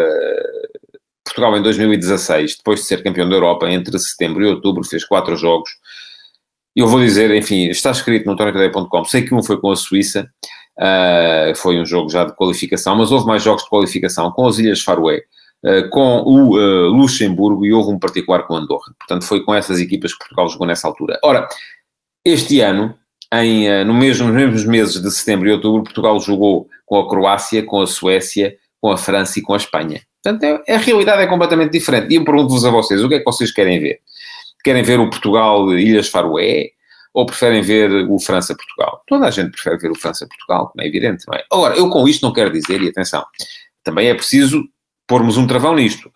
Portugal 1.39 1.57
em 1.57 1.63
2016, 1.63 2.57
depois 2.57 2.81
de 2.81 2.87
ser 2.87 3.03
campeão 3.03 3.29
da 3.29 3.37
Europa, 3.37 3.71
entre 3.71 3.99
setembro 3.99 4.43
e 4.43 4.47
outubro, 4.47 4.85
fez 4.85 5.05
quatro 5.05 5.37
jogos. 5.37 5.71
Eu 6.75 6.87
vou 6.87 7.01
dizer, 7.01 7.31
enfim, 7.35 7.69
está 7.69 7.91
escrito 7.91 8.27
no 8.27 8.37
tonitodeia.com, 8.37 9.05
sei 9.05 9.23
que 9.23 9.35
um 9.35 9.43
foi 9.43 9.61
com 9.61 9.71
a 9.71 9.77
Suíça, 9.77 10.29
uh, 10.79 11.55
foi 11.57 11.81
um 11.81 11.85
jogo 11.85 12.09
já 12.09 12.25
de 12.25 12.35
qualificação, 12.35 12.97
mas 12.97 13.11
houve 13.11 13.27
mais 13.27 13.43
jogos 13.43 13.65
de 13.65 13.69
qualificação 13.69 14.31
com 14.31 14.47
as 14.47 14.59
Ilhas 14.59 14.81
Faroé, 14.81 15.23
uh, 15.65 15.89
com 15.91 16.23
o 16.23 16.57
uh, 16.57 16.89
Luxemburgo 16.89 17.67
e 17.67 17.73
houve 17.73 17.91
um 17.91 17.99
particular 17.99 18.45
com 18.45 18.55
Andorra. 18.55 18.93
Portanto, 18.99 19.25
foi 19.25 19.43
com 19.43 19.55
essas 19.55 19.81
equipas 19.81 20.13
que 20.13 20.19
Portugal 20.19 20.49
jogou 20.49 20.67
nessa 20.67 20.87
altura. 20.87 21.19
Ora, 21.23 21.49
este 22.25 22.61
ano, 22.61 22.95
em, 23.33 23.85
no 23.85 23.95
mesmo, 23.95 24.27
nos 24.27 24.35
mesmos 24.35 24.65
meses 24.65 25.03
de 25.03 25.11
setembro 25.11 25.49
e 25.49 25.53
outubro, 25.53 25.83
Portugal 25.83 26.19
jogou 26.21 26.69
com 26.87 26.99
a 26.99 27.09
Croácia, 27.09 27.63
com 27.63 27.81
a 27.81 27.87
Suécia, 27.87 28.57
com 28.81 28.91
a 28.91 28.97
França 28.97 29.39
e 29.39 29.43
com 29.43 29.55
a 29.55 29.57
Espanha. 29.57 30.01
Portanto, 30.23 30.63
é, 30.67 30.75
a 30.75 30.79
realidade 30.79 31.23
é 31.23 31.27
completamente 31.27 31.73
diferente. 31.73 32.13
E 32.13 32.17
eu 32.17 32.25
pergunto-vos 32.25 32.65
a 32.65 32.71
vocês, 32.71 33.03
o 33.03 33.09
que 33.09 33.17
é 33.17 33.19
que 33.19 33.25
vocês 33.25 33.53
querem 33.53 33.79
ver? 33.79 34.01
Querem 34.65 34.83
ver 34.83 34.99
o 34.99 35.11
Portugal 35.11 35.73
Ilhas 35.73 36.09
Faroé? 36.09 36.71
Ou 37.19 37.27
preferem 37.27 37.63
ver 37.63 37.91
o 38.09 38.21
França-Portugal? 38.21 39.03
Toda 39.05 39.27
a 39.27 39.31
gente 39.33 39.51
prefere 39.51 39.77
ver 39.77 39.91
o 39.91 39.99
França-Portugal, 39.99 40.69
como 40.69 40.85
é 40.85 40.87
evidente, 40.87 41.25
não 41.27 41.37
é? 41.37 41.45
Agora, 41.51 41.77
eu 41.77 41.91
com 41.91 42.07
isto 42.07 42.25
não 42.25 42.33
quero 42.33 42.53
dizer, 42.53 42.81
e 42.81 42.89
atenção, 42.89 43.27
também 43.83 44.09
é 44.09 44.15
preciso 44.15 44.63
pormos 45.05 45.37
um 45.37 45.45
travão 45.45 45.75
nisto. 45.75 46.13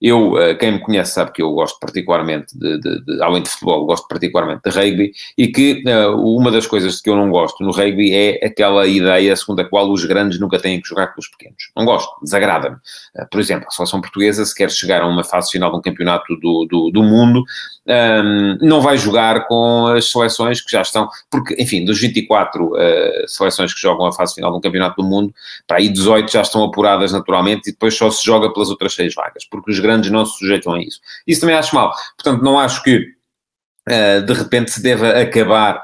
Eu, 0.00 0.38
eh, 0.38 0.54
quem 0.54 0.72
me 0.72 0.80
conhece 0.80 1.12
sabe 1.12 1.32
que 1.32 1.42
eu 1.42 1.52
gosto 1.52 1.78
particularmente, 1.80 2.56
de, 2.56 2.78
de, 2.78 3.04
de, 3.04 3.22
além 3.22 3.42
de 3.42 3.50
futebol, 3.50 3.84
gosto 3.84 4.06
particularmente 4.06 4.62
de 4.64 4.70
rugby 4.70 5.12
e 5.36 5.48
que 5.48 5.82
uh, 5.86 6.16
uma 6.36 6.50
das 6.50 6.66
coisas 6.66 7.00
que 7.00 7.10
eu 7.10 7.16
não 7.16 7.30
gosto 7.30 7.64
no 7.64 7.72
rugby 7.72 8.14
é 8.14 8.46
aquela 8.46 8.86
ideia 8.86 9.34
segundo 9.34 9.60
a 9.60 9.64
qual 9.64 9.90
os 9.90 10.04
grandes 10.04 10.38
nunca 10.38 10.58
têm 10.58 10.80
que 10.80 10.88
jogar 10.88 11.08
com 11.08 11.20
os 11.20 11.28
pequenos. 11.28 11.70
Não 11.76 11.84
gosto, 11.84 12.10
desagrada-me. 12.22 12.76
Uh, 12.76 13.26
por 13.28 13.40
exemplo, 13.40 13.66
a 13.66 13.70
seleção 13.70 14.00
portuguesa, 14.00 14.44
se 14.44 14.54
quer 14.54 14.70
chegar 14.70 15.02
a 15.02 15.06
uma 15.06 15.24
fase 15.24 15.50
final 15.50 15.70
de 15.70 15.78
um 15.78 15.82
campeonato 15.82 16.36
do, 16.36 16.64
do, 16.66 16.90
do 16.90 17.02
mundo, 17.02 17.44
um, 17.88 18.58
não 18.60 18.80
vai 18.80 18.98
jogar 18.98 19.46
com 19.48 19.86
as 19.86 20.10
seleções 20.10 20.60
que 20.60 20.70
já 20.70 20.82
estão, 20.82 21.08
porque, 21.30 21.56
enfim, 21.58 21.84
dos 21.84 21.98
24 22.00 22.66
uh, 22.66 22.76
seleções 23.26 23.72
que 23.72 23.80
jogam 23.80 24.06
a 24.06 24.12
fase 24.12 24.34
final 24.34 24.50
de 24.52 24.58
um 24.58 24.60
campeonato 24.60 25.02
do 25.02 25.08
mundo, 25.08 25.34
para 25.66 25.78
aí 25.78 25.88
18 25.88 26.30
já 26.30 26.42
estão 26.42 26.62
apuradas 26.62 27.12
naturalmente 27.12 27.70
e 27.70 27.72
depois 27.72 27.96
só 27.96 28.10
se 28.10 28.24
joga 28.24 28.52
pelas 28.52 28.68
outras 28.68 28.94
seis 28.94 29.14
vagas, 29.14 29.44
porque 29.50 29.70
os 29.70 29.80
grandes 29.88 30.10
não 30.10 30.26
se 30.26 30.38
sujeitam 30.38 30.74
a 30.74 30.82
isso. 30.82 31.00
Isso 31.26 31.40
também 31.40 31.56
acho 31.56 31.74
mal. 31.74 31.92
Portanto, 32.16 32.42
não 32.42 32.58
acho 32.58 32.82
que 32.82 33.14
uh, 33.88 34.22
de 34.22 34.32
repente 34.34 34.70
se 34.70 34.82
deva 34.82 35.08
acabar 35.10 35.82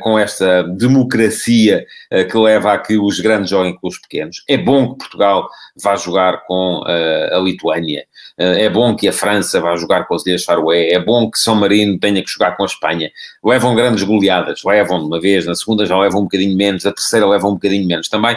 com 0.00 0.18
esta 0.18 0.62
democracia 0.62 1.84
uh, 2.12 2.26
que 2.28 2.38
leva 2.38 2.72
a 2.72 2.78
que 2.78 2.96
os 2.96 3.20
grandes 3.20 3.50
joguem 3.50 3.74
com 3.74 3.88
os 3.88 3.98
pequenos. 3.98 4.42
É 4.48 4.56
bom 4.56 4.92
que 4.92 4.98
Portugal 4.98 5.48
vá 5.82 5.96
jogar 5.96 6.44
com 6.46 6.82
a 6.84 7.38
Lituânia. 7.38 8.04
é 8.38 8.68
bom 8.70 8.94
que 8.94 9.08
a 9.08 9.12
França 9.12 9.60
vá 9.60 9.74
jogar 9.74 10.06
com 10.06 10.14
as 10.14 10.24
Ilhas 10.24 10.44
Faroé. 10.44 10.90
É 10.90 11.00
bom 11.00 11.28
que 11.28 11.38
São 11.38 11.56
Marino 11.56 11.98
tenha 11.98 12.22
que 12.22 12.30
jogar 12.30 12.56
com 12.56 12.62
a 12.62 12.66
Espanha. 12.66 13.10
Levam 13.44 13.74
grandes 13.74 14.04
goleadas. 14.04 14.62
Levam 14.64 15.00
de 15.00 15.06
uma 15.06 15.20
vez. 15.20 15.46
Na 15.46 15.54
segunda 15.56 15.84
já 15.84 15.98
levam 15.98 16.20
um 16.20 16.24
bocadinho 16.24 16.56
menos. 16.56 16.86
A 16.86 16.92
terceira 16.92 17.26
levam 17.26 17.50
um 17.50 17.54
bocadinho 17.54 17.88
menos 17.88 18.08
também. 18.08 18.36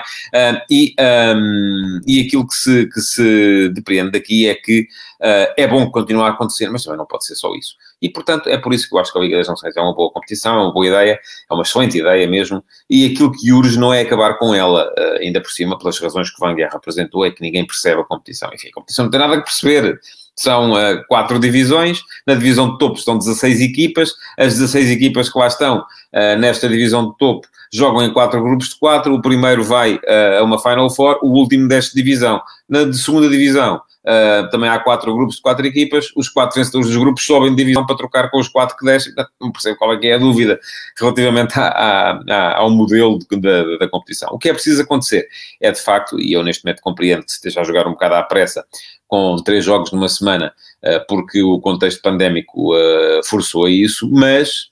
e, 0.69 0.95
um, 0.99 2.01
e 2.07 2.21
aquilo 2.21 2.47
que 2.47 2.55
se, 2.55 2.87
que 2.87 3.01
se 3.01 3.69
depreende 3.69 4.11
daqui 4.11 4.47
é 4.49 4.55
que 4.55 4.87
é 5.19 5.67
bom 5.67 5.89
continuar 5.89 6.27
a 6.27 6.31
acontecer, 6.31 6.69
mas 6.69 6.83
também 6.83 6.97
não 6.97 7.05
pode 7.05 7.25
ser 7.25 7.35
só 7.35 7.53
isso. 7.55 7.75
E, 8.01 8.09
portanto, 8.09 8.47
é 8.49 8.57
por 8.57 8.73
isso 8.73 8.87
que 8.87 8.95
eu 8.95 8.99
acho 8.99 9.11
que 9.11 9.17
a 9.17 9.21
Liga 9.21 9.37
das 9.37 9.47
Nações 9.47 9.75
é 9.75 9.81
uma 9.81 9.93
boa 9.93 10.11
competição, 10.11 10.55
é 10.55 10.63
uma 10.63 10.73
boa 10.73 10.87
ideia, 10.87 11.19
é 11.49 11.53
uma 11.53 11.63
excelente 11.63 11.97
ideia 11.97 12.27
mesmo, 12.27 12.63
e 12.89 13.05
aquilo 13.07 13.31
que 13.31 13.51
urge 13.51 13.79
não 13.79 13.93
é 13.93 14.01
acabar 14.01 14.37
com 14.37 14.53
ela, 14.53 14.87
uh, 14.87 15.17
ainda 15.19 15.41
por 15.41 15.49
cima, 15.49 15.77
pelas 15.77 15.99
razões 15.99 16.29
que 16.29 16.39
Van 16.39 16.53
Guerra 16.53 16.75
apresentou, 16.75 17.25
é 17.25 17.31
que 17.31 17.41
ninguém 17.41 17.65
percebe 17.65 18.01
a 18.01 18.03
competição. 18.03 18.49
Enfim, 18.53 18.69
a 18.69 18.73
competição 18.73 19.05
não 19.05 19.11
tem 19.11 19.19
nada 19.19 19.35
a 19.35 19.41
perceber. 19.41 19.99
são 20.35 20.73
uh, 20.73 21.03
quatro 21.07 21.39
divisões, 21.39 22.01
na 22.25 22.35
divisão 22.35 22.71
de 22.71 22.77
topo 22.77 22.97
estão 22.97 23.17
16 23.17 23.61
equipas, 23.61 24.13
as 24.37 24.53
16 24.53 24.91
equipas 24.91 25.29
que 25.29 25.39
lá 25.39 25.47
estão 25.47 25.79
uh, 25.79 26.39
nesta 26.39 26.69
divisão 26.69 27.09
de 27.09 27.17
topo 27.17 27.47
jogam 27.73 28.01
em 28.01 28.13
quatro 28.13 28.41
grupos 28.41 28.69
de 28.69 28.79
quatro, 28.79 29.13
o 29.13 29.21
primeiro 29.21 29.63
vai 29.63 29.95
uh, 29.95 30.39
a 30.39 30.43
uma 30.43 30.59
Final 30.59 30.89
Four, 30.89 31.19
o 31.21 31.27
último 31.27 31.67
desta 31.67 31.93
divisão. 31.95 32.41
Na 32.69 32.83
de 32.83 32.97
segunda 32.97 33.29
divisão 33.29 33.81
Uh, 34.07 34.49
também 34.49 34.69
há 34.69 34.79
quatro 34.79 35.13
grupos 35.13 35.35
de 35.35 35.41
quatro 35.41 35.67
equipas, 35.67 36.13
os 36.15 36.29
quatro 36.29 36.55
vencedores 36.55 36.87
dos 36.87 36.95
grupos 36.95 37.25
sobem 37.25 37.49
de 37.49 37.57
divisão 37.57 37.85
para 37.85 37.97
trocar 37.97 38.31
com 38.31 38.39
os 38.39 38.47
quatro 38.47 38.77
que 38.77 38.85
descem. 38.85 39.13
Não 39.41 39.51
percebo 39.51 39.77
qual 39.77 39.91
é 39.91 39.97
que 39.97 40.07
é 40.07 40.13
a 40.13 40.17
dúvida 40.17 40.57
relativamente 40.97 41.59
à, 41.59 42.21
à, 42.29 42.57
ao 42.57 42.69
modelo 42.69 43.19
de, 43.19 43.37
da, 43.37 43.77
da, 43.77 43.89
competição. 43.89 44.29
O 44.31 44.39
que 44.39 44.47
é 44.47 44.53
preciso 44.53 44.81
acontecer 44.81 45.27
é, 45.59 45.71
de 45.73 45.81
facto, 45.81 46.17
e 46.17 46.31
eu 46.31 46.41
neste 46.41 46.63
momento 46.63 46.81
compreendo 46.81 47.25
que 47.25 47.31
se 47.31 47.35
esteja 47.35 47.59
a 47.59 47.63
jogar 47.65 47.85
um 47.85 47.91
bocado 47.91 48.15
à 48.15 48.23
pressa, 48.23 48.65
com 49.09 49.35
três 49.43 49.65
jogos 49.65 49.91
numa 49.91 50.07
semana, 50.07 50.53
uh, 50.85 51.05
porque 51.09 51.43
o 51.43 51.59
contexto 51.59 52.01
pandémico 52.01 52.73
uh, 52.73 53.21
forçou 53.25 53.65
a 53.65 53.69
isso, 53.69 54.09
mas 54.09 54.69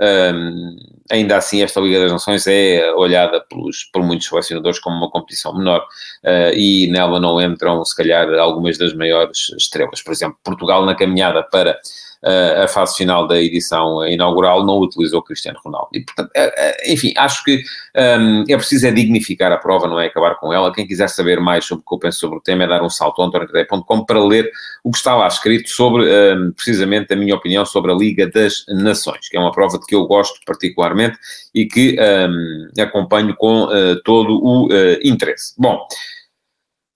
um, 0.00 0.76
ainda 1.10 1.36
assim, 1.36 1.62
esta 1.62 1.80
Liga 1.80 2.00
das 2.00 2.12
Nações 2.12 2.46
é 2.46 2.92
olhada 2.92 3.40
pelos, 3.40 3.84
por 3.92 4.02
muitos 4.02 4.28
selecionadores 4.28 4.78
como 4.78 4.96
uma 4.96 5.10
competição 5.10 5.56
menor 5.56 5.80
uh, 6.24 6.52
e 6.54 6.88
nela 6.90 7.18
não 7.18 7.40
entram, 7.40 7.84
se 7.84 7.96
calhar, 7.96 8.28
algumas 8.34 8.78
das 8.78 8.94
maiores 8.94 9.50
estrelas. 9.56 10.02
Por 10.02 10.12
exemplo, 10.12 10.38
Portugal 10.44 10.84
na 10.84 10.94
caminhada 10.94 11.42
para 11.42 11.78
a 12.24 12.66
fase 12.66 12.96
final 12.96 13.26
da 13.26 13.40
edição 13.40 14.06
inaugural 14.06 14.64
não 14.64 14.78
utilizou 14.78 15.22
Cristiano 15.22 15.58
Ronaldo. 15.64 15.88
E, 15.92 16.00
portanto, 16.00 16.30
é, 16.34 16.52
é, 16.56 16.92
enfim, 16.92 17.12
acho 17.16 17.44
que 17.44 17.62
um, 17.96 18.44
é 18.48 18.56
preciso 18.56 18.86
é 18.86 18.90
dignificar 18.90 19.52
a 19.52 19.56
prova, 19.56 19.86
não 19.86 20.00
é 20.00 20.06
acabar 20.06 20.34
com 20.36 20.52
ela. 20.52 20.72
Quem 20.72 20.86
quiser 20.86 21.08
saber 21.08 21.40
mais 21.40 21.64
sobre 21.64 21.82
o 21.84 21.88
que 21.88 21.94
eu 21.94 21.98
penso 21.98 22.18
sobre 22.18 22.38
o 22.38 22.40
tema 22.40 22.64
é 22.64 22.66
dar 22.66 22.82
um 22.82 22.90
salto 22.90 23.20
ao 23.20 23.28
antoniocadeia.com 23.28 24.04
para 24.04 24.24
ler 24.24 24.50
o 24.82 24.90
que 24.90 24.98
está 24.98 25.14
lá 25.14 25.28
escrito 25.28 25.68
sobre, 25.68 26.04
um, 26.04 26.52
precisamente, 26.52 27.12
a 27.12 27.16
minha 27.16 27.34
opinião 27.34 27.64
sobre 27.64 27.92
a 27.92 27.94
Liga 27.94 28.28
das 28.28 28.64
Nações, 28.68 29.28
que 29.28 29.36
é 29.36 29.40
uma 29.40 29.52
prova 29.52 29.78
de 29.78 29.86
que 29.86 29.94
eu 29.94 30.06
gosto 30.06 30.40
particularmente 30.44 31.18
e 31.54 31.66
que 31.66 31.96
um, 32.00 32.82
acompanho 32.82 33.34
com 33.36 33.64
uh, 33.64 34.00
todo 34.04 34.32
o 34.42 34.66
uh, 34.66 34.98
interesse. 35.02 35.54
Bom, 35.56 35.86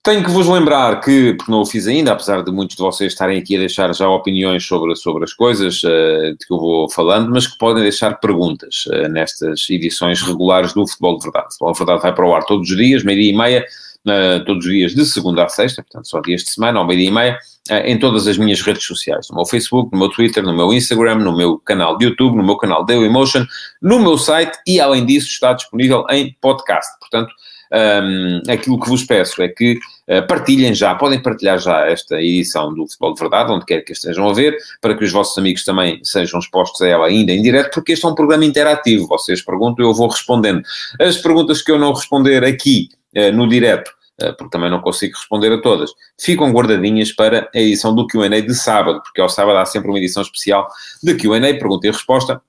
tenho 0.03 0.21
que 0.21 0.29
vos 0.29 0.47
lembrar 0.49 0.99
que, 0.99 1.33
porque 1.33 1.49
não 1.49 1.61
o 1.61 1.65
fiz 1.65 1.87
ainda, 1.87 2.11
apesar 2.11 2.43
de 2.43 2.51
muitos 2.51 2.75
de 2.75 2.81
vocês 2.81 3.13
estarem 3.13 3.39
aqui 3.39 3.55
a 3.55 3.59
deixar 3.59 3.95
já 3.95 4.07
opiniões 4.09 4.65
sobre, 4.65 4.93
sobre 4.97 5.23
as 5.23 5.31
coisas 5.31 5.81
uh, 5.81 6.35
de 6.37 6.45
que 6.45 6.53
eu 6.53 6.59
vou 6.59 6.89
falando, 6.89 7.31
mas 7.31 7.47
que 7.47 7.57
podem 7.57 7.81
deixar 7.81 8.19
perguntas 8.19 8.85
uh, 8.87 9.07
nestas 9.07 9.65
edições 9.69 10.21
regulares 10.21 10.73
do 10.73 10.85
Futebol 10.85 11.17
de 11.17 11.23
Verdade. 11.23 11.47
O 11.47 11.51
Futebol 11.51 11.71
de 11.71 11.79
Verdade 11.79 12.01
vai 12.01 12.13
para 12.13 12.27
o 12.27 12.35
ar 12.35 12.43
todos 12.43 12.69
os 12.69 12.75
dias, 12.75 13.01
meio-dia 13.01 13.31
e 13.31 13.37
meia, 13.37 13.65
uh, 14.05 14.43
todos 14.43 14.65
os 14.65 14.71
dias 14.73 14.93
de 14.93 15.05
segunda 15.05 15.45
a 15.45 15.47
sexta, 15.47 15.81
portanto 15.81 16.09
só 16.09 16.19
dias 16.19 16.43
de 16.43 16.51
semana, 16.51 16.79
ao 16.79 16.85
meio-dia 16.85 17.07
e 17.07 17.11
meia, 17.11 17.39
em 17.85 17.97
todas 17.97 18.27
as 18.27 18.37
minhas 18.37 18.59
redes 18.59 18.83
sociais, 18.83 19.29
no 19.29 19.37
meu 19.37 19.45
Facebook, 19.45 19.89
no 19.93 19.99
meu 19.99 20.09
Twitter, 20.09 20.43
no 20.43 20.53
meu 20.53 20.73
Instagram, 20.73 21.15
no 21.19 21.33
meu 21.33 21.57
canal 21.59 21.97
de 21.97 22.03
YouTube, 22.07 22.35
no 22.35 22.43
meu 22.43 22.57
canal 22.57 22.85
Dailymotion, 22.85 23.45
no 23.81 23.99
meu 23.99 24.17
site 24.17 24.59
e, 24.67 24.81
além 24.81 25.05
disso, 25.05 25.29
está 25.29 25.53
disponível 25.53 26.05
em 26.09 26.35
podcast. 26.41 26.91
Portanto, 26.99 27.33
um, 27.73 28.41
aquilo 28.51 28.79
que 28.79 28.87
vos 28.87 29.03
peço 29.03 29.41
é 29.41 29.47
que 29.47 29.79
uh, 30.07 30.27
partilhem 30.27 30.75
já, 30.75 30.93
podem 30.93 31.19
partilhar 31.19 31.57
já 31.57 31.87
esta 31.87 32.21
edição 32.21 32.73
do 32.73 32.87
Futebol 32.87 33.13
de 33.13 33.19
Verdade, 33.19 33.51
onde 33.51 33.65
quer 33.65 33.81
que 33.81 33.93
estejam 33.93 34.29
a 34.29 34.33
ver, 34.33 34.55
para 34.79 34.95
que 34.95 35.03
os 35.03 35.11
vossos 35.11 35.35
amigos 35.37 35.63
também 35.63 35.99
sejam 36.03 36.39
expostos 36.39 36.81
a 36.81 36.87
ela 36.87 37.07
ainda 37.07 37.31
em 37.31 37.41
direto, 37.41 37.73
porque 37.73 37.93
este 37.93 38.05
é 38.05 38.09
um 38.09 38.15
programa 38.15 38.45
interativo. 38.45 39.07
Vocês 39.07 39.41
perguntam, 39.41 39.83
eu 39.83 39.93
vou 39.93 40.07
respondendo. 40.07 40.61
As 40.99 41.17
perguntas 41.17 41.63
que 41.63 41.71
eu 41.71 41.79
não 41.79 41.93
responder 41.93 42.43
aqui 42.43 42.89
uh, 43.17 43.31
no 43.31 43.47
direto, 43.47 43.89
uh, 44.21 44.35
porque 44.37 44.51
também 44.51 44.69
não 44.69 44.79
consigo 44.79 45.17
responder 45.17 45.51
a 45.51 45.59
todas, 45.59 45.89
ficam 46.19 46.51
guardadinhas 46.51 47.11
para 47.11 47.49
a 47.53 47.59
edição 47.59 47.95
do 47.95 48.05
QA 48.05 48.29
de 48.29 48.53
sábado, 48.53 49.01
porque 49.01 49.19
ao 49.19 49.29
sábado 49.29 49.57
há 49.57 49.65
sempre 49.65 49.89
uma 49.89 49.97
edição 49.97 50.21
especial 50.21 50.67
de 51.01 51.15
QA, 51.15 51.39
pergunta 51.39 51.87
e 51.87 51.91
resposta 51.91 52.39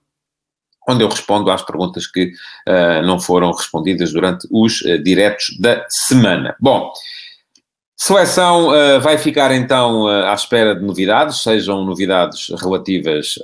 onde 0.88 1.03
eu 1.03 1.09
respondo 1.09 1.50
às 1.50 1.62
perguntas 1.62 2.07
que 2.07 2.33
uh, 2.69 3.03
não 3.05 3.19
foram 3.19 3.53
respondidas 3.53 4.12
durante 4.12 4.47
os 4.50 4.81
uh, 4.83 5.03
diretos 5.03 5.57
da 5.59 5.85
semana. 5.88 6.55
Bom, 6.61 6.93
seleção 7.97 8.69
uh, 8.69 9.00
vai 9.00 9.17
ficar 9.19 9.53
então 9.53 10.07
à 10.07 10.35
espera 10.35 10.75
de 10.75 10.83
novidades, 10.83 11.43
sejam 11.43 11.85
novidades 11.85 12.49
relativas 12.61 13.35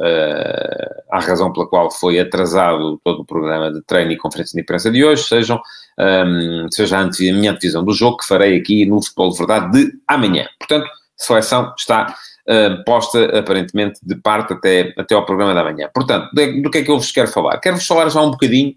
à 1.10 1.18
razão 1.20 1.52
pela 1.52 1.66
qual 1.66 1.90
foi 1.90 2.18
atrasado 2.18 3.00
todo 3.04 3.22
o 3.22 3.24
programa 3.24 3.72
de 3.72 3.82
treino 3.82 4.12
e 4.12 4.16
conferência 4.16 4.54
de 4.54 4.62
imprensa 4.62 4.90
de 4.90 5.04
hoje, 5.04 5.24
sejam, 5.24 5.60
um, 5.98 6.66
seja 6.70 6.98
a, 6.98 7.04
minha 7.04 7.52
antevisão 7.52 7.84
do 7.84 7.92
jogo 7.92 8.18
que 8.18 8.26
farei 8.26 8.56
aqui 8.58 8.86
no 8.86 9.02
Futebol 9.02 9.30
de 9.30 9.38
Verdade 9.38 9.72
de 9.72 9.92
amanhã. 10.06 10.46
Portanto, 10.58 10.88
seleção 11.16 11.74
está 11.76 12.14
uh, 12.48 12.84
posta 12.84 13.38
aparentemente 13.38 14.00
de 14.02 14.14
parte 14.16 14.52
até, 14.52 14.92
até 14.96 15.14
ao 15.14 15.24
programa 15.24 15.54
da 15.54 15.64
manhã. 15.64 15.88
Portanto, 15.94 16.28
do 16.32 16.70
que 16.70 16.78
é 16.78 16.82
que 16.82 16.90
eu 16.90 16.98
vos 16.98 17.10
quero 17.10 17.28
falar? 17.28 17.58
Quero-vos 17.58 17.86
falar 17.86 18.08
já 18.08 18.20
um 18.20 18.30
bocadinho 18.30 18.74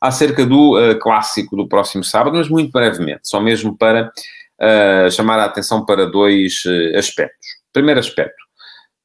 acerca 0.00 0.46
do 0.46 0.78
uh, 0.78 0.98
clássico 0.98 1.56
do 1.56 1.68
próximo 1.68 2.04
sábado, 2.04 2.36
mas 2.36 2.48
muito 2.48 2.70
brevemente, 2.70 3.20
só 3.24 3.40
mesmo 3.40 3.76
para 3.76 4.06
uh, 4.06 5.10
chamar 5.10 5.38
a 5.40 5.44
atenção 5.44 5.84
para 5.84 6.06
dois 6.06 6.62
aspectos. 6.96 7.46
Primeiro 7.72 8.00
aspecto, 8.00 8.48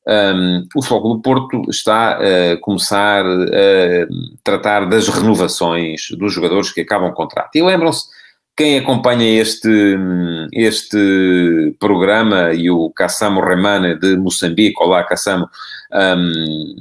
um, 0.07 0.67
o 0.75 0.81
Fogo 0.81 1.13
do 1.13 1.21
Porto 1.21 1.61
está 1.69 2.17
a 2.17 2.57
começar 2.59 3.25
a 3.25 4.07
tratar 4.43 4.85
das 4.85 5.07
renovações 5.07 6.07
dos 6.17 6.33
jogadores 6.33 6.71
que 6.71 6.81
acabam 6.81 7.09
o 7.09 7.13
contrato. 7.13 7.55
E 7.55 7.61
lembram-se 7.61 8.07
quem 8.55 8.77
acompanha 8.77 9.41
este, 9.41 9.97
este 10.53 11.75
programa 11.79 12.53
e 12.53 12.69
o 12.69 12.89
Kassamo 12.91 13.41
Remane 13.41 13.97
de 13.97 14.15
Moçambique, 14.15 14.81
olá 14.81 15.03
Kassamo, 15.03 15.47
um, 15.91 16.75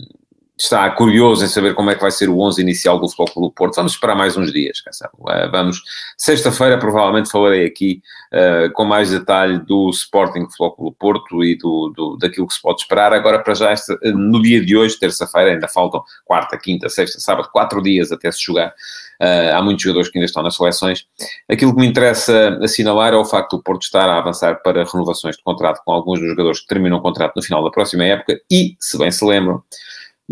está 0.63 0.89
curioso 0.91 1.45
em 1.45 1.49
saber 1.49 1.75
como 1.75 1.91
é 1.91 1.95
que 1.95 2.01
vai 2.01 2.11
ser 2.11 2.29
o 2.29 2.39
11 2.39 2.63
inicial 2.63 2.99
do 3.01 3.09
Futebol 3.09 3.35
Clube 3.35 3.55
Porto. 3.55 3.75
Vamos 3.75 3.93
esperar 3.93 4.15
mais 4.15 4.37
uns 4.37 4.53
dias. 4.53 4.79
Uh, 5.19 5.51
vamos, 5.51 5.83
sexta-feira 6.17 6.79
provavelmente 6.79 7.31
falarei 7.31 7.67
aqui 7.67 8.01
uh, 8.33 8.73
com 8.73 8.85
mais 8.85 9.11
detalhe 9.11 9.59
do 9.59 9.91
Sporting 9.91 10.45
Futebol 10.45 10.77
Clube 10.77 10.97
Porto 10.99 11.45
e 11.45 11.59
do, 11.59 11.93
do, 11.97 12.17
daquilo 12.17 12.47
que 12.47 12.55
se 12.55 12.63
pode 12.63 12.81
esperar. 12.81 13.13
Agora, 13.13 13.41
para 13.41 13.55
já, 13.55 13.71
esta, 13.71 13.99
no 14.15 14.41
dia 14.41 14.65
de 14.65 14.77
hoje, 14.77 14.99
terça-feira, 14.99 15.51
ainda 15.51 15.67
faltam 15.67 16.03
quarta, 16.25 16.57
quinta, 16.57 16.89
sexta, 16.89 17.19
sábado, 17.19 17.49
quatro 17.53 17.83
dias 17.83 18.13
até 18.13 18.31
se 18.31 18.41
jogar. 18.43 18.73
Uh, 19.21 19.55
há 19.57 19.63
muitos 19.63 19.83
jogadores 19.83 20.11
que 20.11 20.19
ainda 20.19 20.27
estão 20.27 20.45
nas 20.45 20.57
seleções. 20.57 21.07
Aquilo 21.49 21.75
que 21.75 21.81
me 21.81 21.87
interessa 21.87 22.59
assinalar 22.63 23.13
é 23.13 23.17
o 23.17 23.25
facto 23.25 23.57
do 23.57 23.63
Porto 23.63 23.83
estar 23.83 24.09
a 24.09 24.19
avançar 24.19 24.63
para 24.63 24.85
renovações 24.85 25.37
de 25.37 25.43
contrato 25.43 25.83
com 25.85 25.93
alguns 25.93 26.21
dos 26.21 26.29
jogadores 26.29 26.61
que 26.61 26.67
terminam 26.69 26.99
o 26.99 27.03
contrato 27.03 27.35
no 27.35 27.43
final 27.43 27.65
da 27.65 27.71
próxima 27.71 28.05
época 28.05 28.41
e, 28.51 28.77
se 28.79 28.97
bem 28.97 29.11
se 29.11 29.25
lembram, 29.25 29.63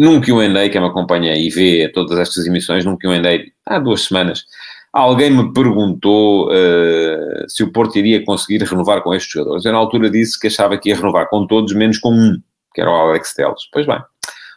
num 0.00 0.18
Q&A, 0.18 0.70
quem 0.70 0.80
me 0.80 0.86
acompanha 0.86 1.36
e 1.36 1.50
vê 1.50 1.86
todas 1.92 2.18
estas 2.18 2.46
emissões, 2.46 2.86
num 2.86 2.96
Q&A 2.96 3.44
há 3.66 3.78
duas 3.78 4.04
semanas, 4.04 4.46
alguém 4.90 5.30
me 5.30 5.52
perguntou 5.52 6.48
uh, 6.48 7.44
se 7.46 7.62
o 7.62 7.70
Porto 7.70 7.98
iria 7.98 8.24
conseguir 8.24 8.62
renovar 8.64 9.02
com 9.02 9.14
estes 9.14 9.30
jogadores. 9.30 9.62
Eu, 9.62 9.72
na 9.72 9.78
altura, 9.78 10.08
disse 10.08 10.40
que 10.40 10.46
achava 10.46 10.78
que 10.78 10.88
ia 10.88 10.96
renovar 10.96 11.28
com 11.28 11.46
todos, 11.46 11.74
menos 11.74 11.98
com 11.98 12.14
um, 12.14 12.40
que 12.74 12.80
era 12.80 12.90
o 12.90 12.94
Alex 12.94 13.34
Telles. 13.34 13.68
Pois 13.70 13.86
bem, 13.86 13.98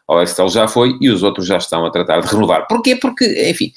o 0.07 0.13
Alex 0.13 0.33
Telles 0.33 0.53
já 0.53 0.65
foi 0.65 0.97
e 1.01 1.09
os 1.09 1.23
outros 1.23 1.45
já 1.45 1.57
estão 1.57 1.85
a 1.85 1.91
tratar 1.91 2.21
de 2.21 2.27
renovar. 2.27 2.65
Porquê? 2.65 2.95
Porque, 2.95 3.25
enfim, 3.49 3.73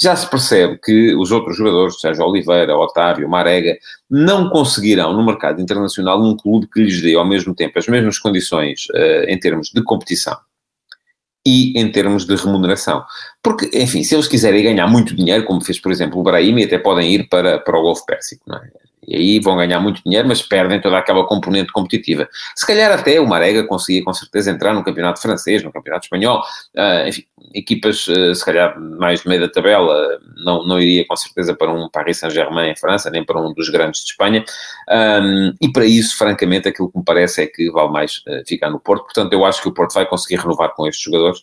já 0.00 0.14
se 0.14 0.30
percebe 0.30 0.78
que 0.78 1.16
os 1.16 1.32
outros 1.32 1.56
jogadores, 1.56 2.00
Sérgio 2.00 2.24
Oliveira, 2.26 2.76
Otávio, 2.76 3.28
Marega, 3.28 3.76
não 4.08 4.48
conseguirão 4.50 5.12
no 5.12 5.26
mercado 5.26 5.60
internacional 5.60 6.22
um 6.22 6.36
clube 6.36 6.68
que 6.72 6.80
lhes 6.80 7.02
dê 7.02 7.16
ao 7.16 7.26
mesmo 7.26 7.56
tempo 7.56 7.76
as 7.76 7.88
mesmas 7.88 8.20
condições 8.20 8.86
uh, 8.94 9.24
em 9.26 9.36
termos 9.36 9.72
de 9.74 9.82
competição 9.82 10.36
e 11.48 11.72
em 11.78 11.90
termos 11.90 12.26
de 12.26 12.36
remuneração. 12.36 13.02
Porque, 13.42 13.70
enfim, 13.72 14.04
se 14.04 14.14
eles 14.14 14.28
quiserem 14.28 14.62
ganhar 14.62 14.86
muito 14.86 15.16
dinheiro, 15.16 15.44
como 15.44 15.64
fez, 15.64 15.80
por 15.80 15.90
exemplo, 15.90 16.20
o 16.20 16.22
Brahim, 16.22 16.62
até 16.62 16.78
podem 16.78 17.14
ir 17.14 17.28
para, 17.28 17.58
para 17.58 17.78
o 17.78 17.82
Golfo 17.82 18.04
Pérsico, 18.04 18.44
é? 18.52 18.87
E 19.08 19.16
aí 19.16 19.40
vão 19.40 19.56
ganhar 19.56 19.80
muito 19.80 20.02
dinheiro, 20.04 20.28
mas 20.28 20.42
perdem 20.42 20.78
toda 20.80 20.98
aquela 20.98 21.26
componente 21.26 21.72
competitiva. 21.72 22.28
Se 22.54 22.66
calhar 22.66 22.92
até 22.92 23.18
o 23.18 23.26
Marega 23.26 23.64
conseguia 23.64 24.04
com 24.04 24.12
certeza 24.12 24.50
entrar 24.50 24.74
no 24.74 24.84
campeonato 24.84 25.20
francês, 25.20 25.64
no 25.64 25.72
campeonato 25.72 26.04
espanhol, 26.04 26.42
uh, 26.76 27.08
enfim, 27.08 27.24
equipas 27.54 28.06
uh, 28.06 28.34
se 28.34 28.44
calhar 28.44 28.78
mais 28.78 29.24
no 29.24 29.30
meio 29.30 29.40
da 29.40 29.48
tabela, 29.48 30.20
não, 30.44 30.66
não 30.66 30.78
iria 30.78 31.06
com 31.06 31.16
certeza 31.16 31.54
para 31.54 31.72
um 31.72 31.88
Paris 31.88 32.18
Saint-Germain 32.18 32.70
em 32.70 32.76
França, 32.76 33.08
nem 33.08 33.24
para 33.24 33.40
um 33.40 33.54
dos 33.54 33.70
grandes 33.70 34.04
de 34.04 34.10
Espanha, 34.10 34.44
um, 34.90 35.54
e 35.58 35.72
para 35.72 35.86
isso, 35.86 36.16
francamente, 36.18 36.68
aquilo 36.68 36.92
que 36.92 36.98
me 36.98 37.04
parece 37.04 37.42
é 37.42 37.46
que 37.46 37.70
vale 37.70 37.90
mais 37.90 38.18
uh, 38.28 38.46
ficar 38.46 38.68
no 38.68 38.78
Porto, 38.78 39.04
portanto 39.04 39.32
eu 39.32 39.42
acho 39.46 39.62
que 39.62 39.68
o 39.68 39.72
Porto 39.72 39.94
vai 39.94 40.04
conseguir 40.04 40.36
renovar 40.36 40.74
com 40.74 40.86
estes 40.86 41.02
jogadores, 41.02 41.40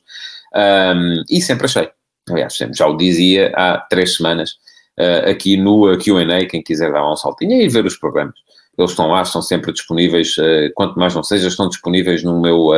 um, 0.53 1.23
e 1.29 1.41
sempre 1.41 1.65
achei, 1.65 1.89
aliás, 2.29 2.55
já 2.73 2.87
o 2.87 2.95
dizia 2.95 3.51
há 3.55 3.79
três 3.89 4.15
semanas, 4.17 4.59
uh, 4.99 5.29
aqui 5.29 5.57
no 5.57 5.97
QA, 5.97 6.45
quem 6.49 6.61
quiser 6.61 6.91
dar 6.91 7.09
um 7.09 7.15
saltinho 7.15 7.61
e 7.61 7.67
ver 7.67 7.85
os 7.85 7.97
programas. 7.97 8.35
Eles 8.77 8.91
estão 8.91 9.07
lá, 9.07 9.21
estão 9.21 9.41
sempre 9.41 9.71
disponíveis, 9.71 10.37
uh, 10.37 10.71
quanto 10.75 10.99
mais 10.99 11.15
não 11.15 11.23
seja, 11.23 11.47
estão 11.47 11.69
disponíveis 11.69 12.23
no 12.23 12.41
meu, 12.41 12.71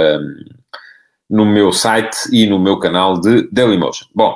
no 1.29 1.45
meu 1.45 1.71
site 1.71 2.15
e 2.31 2.45
no 2.47 2.59
meu 2.59 2.77
canal 2.77 3.19
de 3.19 3.49
Dailymotion. 3.51 4.07
Bom, 4.13 4.35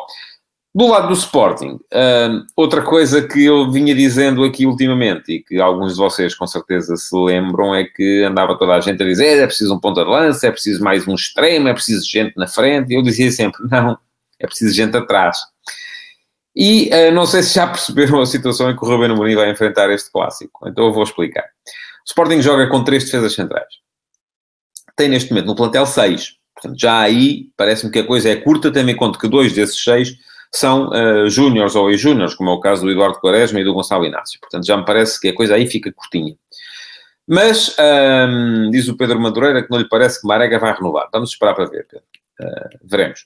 Do 0.73 0.87
lado 0.87 1.09
do 1.09 1.13
Sporting, 1.13 1.79
uh, 1.93 2.45
outra 2.55 2.81
coisa 2.81 3.27
que 3.27 3.43
eu 3.43 3.69
vinha 3.69 3.93
dizendo 3.93 4.41
aqui 4.45 4.65
ultimamente 4.65 5.33
e 5.33 5.43
que 5.43 5.59
alguns 5.59 5.91
de 5.91 5.97
vocês 5.97 6.33
com 6.33 6.47
certeza 6.47 6.95
se 6.95 7.13
lembram 7.13 7.75
é 7.75 7.83
que 7.83 8.23
andava 8.23 8.57
toda 8.57 8.75
a 8.75 8.79
gente 8.79 9.03
a 9.03 9.05
dizer 9.05 9.37
é 9.37 9.45
preciso 9.45 9.75
um 9.75 9.79
ponta 9.81 10.01
de 10.01 10.09
lança, 10.09 10.47
é 10.47 10.51
preciso 10.51 10.81
mais 10.81 11.05
um 11.05 11.13
extremo, 11.13 11.67
é 11.67 11.73
preciso 11.73 12.09
gente 12.09 12.37
na 12.37 12.47
frente. 12.47 12.89
E 12.89 12.95
eu 12.95 13.01
dizia 13.01 13.29
sempre, 13.31 13.61
não, 13.69 13.97
é 14.39 14.47
preciso 14.47 14.73
gente 14.73 14.95
atrás. 14.95 15.39
E 16.55 16.89
uh, 16.89 17.11
não 17.13 17.25
sei 17.25 17.43
se 17.43 17.55
já 17.55 17.67
perceberam 17.67 18.21
a 18.21 18.25
situação 18.25 18.69
em 18.69 18.75
que 18.75 18.83
o 18.83 18.87
Ruben 18.87 19.11
Amorim 19.11 19.35
vai 19.35 19.49
enfrentar 19.49 19.89
este 19.89 20.11
clássico. 20.11 20.67
Então 20.67 20.85
eu 20.85 20.93
vou 20.93 21.03
explicar. 21.03 21.43
O 21.43 22.07
Sporting 22.07 22.41
joga 22.41 22.67
com 22.67 22.83
três 22.83 23.05
defesas 23.05 23.33
centrais. 23.33 23.73
Tem 24.95 25.07
neste 25.07 25.31
momento 25.31 25.47
no 25.47 25.55
plantel 25.55 25.85
seis. 25.85 26.35
Portanto, 26.53 26.79
já 26.79 26.99
aí 26.99 27.49
parece-me 27.55 27.91
que 27.91 27.99
a 27.99 28.05
coisa 28.05 28.29
é 28.29 28.35
curta, 28.35 28.71
tendo 28.71 28.89
em 28.89 28.95
conta 28.95 29.17
que 29.17 29.27
dois 29.27 29.53
desses 29.53 29.81
seis 29.81 30.15
são 30.53 30.89
uh, 30.89 31.29
júniores 31.29 31.75
ou 31.75 31.89
ex-júniores, 31.89 32.35
como 32.35 32.49
é 32.49 32.53
o 32.53 32.59
caso 32.59 32.81
do 32.81 32.91
Eduardo 32.91 33.19
Quaresma 33.19 33.59
e 33.61 33.63
do 33.63 33.73
Gonçalo 33.73 34.05
Inácio. 34.05 34.37
Portanto, 34.41 34.65
já 34.65 34.75
me 34.75 34.85
parece 34.85 35.19
que 35.19 35.29
a 35.29 35.35
coisa 35.35 35.55
aí 35.55 35.65
fica 35.65 35.91
curtinha. 35.93 36.35
Mas, 37.25 37.73
um, 38.27 38.69
diz 38.69 38.89
o 38.89 38.97
Pedro 38.97 39.19
Madureira, 39.19 39.63
que 39.63 39.71
não 39.71 39.79
lhe 39.79 39.87
parece 39.87 40.19
que 40.19 40.27
Marega 40.27 40.59
vai 40.59 40.73
renovar. 40.73 41.07
Vamos 41.13 41.29
esperar 41.29 41.55
para 41.55 41.65
ver, 41.65 41.87
Pedro. 41.87 42.05
Uh, 42.41 42.79
veremos. 42.83 43.21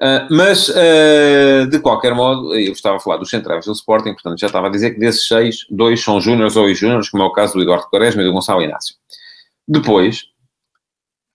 Uh, 0.00 0.26
mas, 0.28 0.68
uh, 0.68 1.66
de 1.70 1.78
qualquer 1.78 2.14
modo, 2.14 2.54
eu 2.54 2.72
estava 2.72 2.96
a 2.96 3.00
falar 3.00 3.16
dos 3.16 3.30
centrais 3.30 3.64
do 3.64 3.72
Sporting, 3.72 4.12
portanto 4.12 4.40
já 4.40 4.48
estava 4.48 4.66
a 4.66 4.70
dizer 4.70 4.90
que 4.90 4.98
desses 4.98 5.26
seis, 5.26 5.58
dois 5.70 6.02
são 6.02 6.20
júniores 6.20 6.56
ou 6.56 6.68
ex-júniores, 6.68 7.08
como 7.08 7.22
é 7.22 7.26
o 7.26 7.32
caso 7.32 7.54
do 7.54 7.62
Eduardo 7.62 7.88
Quaresma 7.88 8.22
e 8.22 8.24
do 8.24 8.32
Gonçalo 8.32 8.62
Inácio. 8.62 8.96
Depois, 9.66 10.24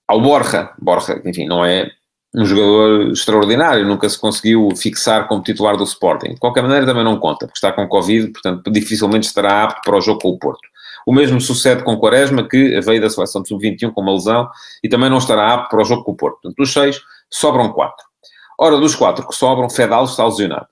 ao 0.07 0.19
Borja. 0.19 0.73
Borja, 0.79 1.21
enfim, 1.23 1.47
não 1.47 1.63
é 1.63 1.89
um 2.35 2.45
jogador 2.45 3.11
extraordinário, 3.11 3.85
nunca 3.87 4.07
se 4.09 4.19
conseguiu 4.19 4.69
fixar 4.75 5.27
como 5.27 5.41
titular 5.41 5.77
do 5.77 5.83
Sporting. 5.83 6.33
De 6.33 6.39
qualquer 6.39 6.61
maneira, 6.61 6.85
também 6.85 7.03
não 7.03 7.17
conta, 7.17 7.45
porque 7.45 7.57
está 7.57 7.71
com 7.71 7.87
Covid, 7.87 8.31
portanto, 8.31 8.69
dificilmente 8.71 9.27
estará 9.27 9.63
apto 9.63 9.81
para 9.83 9.97
o 9.97 10.01
jogo 10.01 10.19
com 10.19 10.29
o 10.29 10.37
Porto. 10.37 10.67
O 11.07 11.13
mesmo 11.13 11.39
sucede 11.39 11.83
com 11.83 11.97
Quaresma, 11.97 12.47
que 12.47 12.79
veio 12.81 13.01
da 13.01 13.09
seleção 13.09 13.41
de 13.41 13.47
sub-21 13.47 13.91
com 13.93 14.01
uma 14.01 14.13
lesão 14.13 14.49
e 14.83 14.89
também 14.89 15.09
não 15.09 15.17
estará 15.17 15.53
apto 15.53 15.69
para 15.69 15.81
o 15.81 15.85
jogo 15.85 16.03
com 16.03 16.11
o 16.11 16.15
Porto. 16.15 16.39
Portanto, 16.41 16.55
dos 16.57 16.71
seis, 16.71 16.99
sobram 17.29 17.71
quatro. 17.71 18.08
Ora, 18.61 18.77
dos 18.77 18.93
quatro 18.93 19.25
que 19.25 19.33
sobram, 19.33 19.69
Fedal 19.69 20.03
está 20.03 20.25
lesionado. 20.25 20.67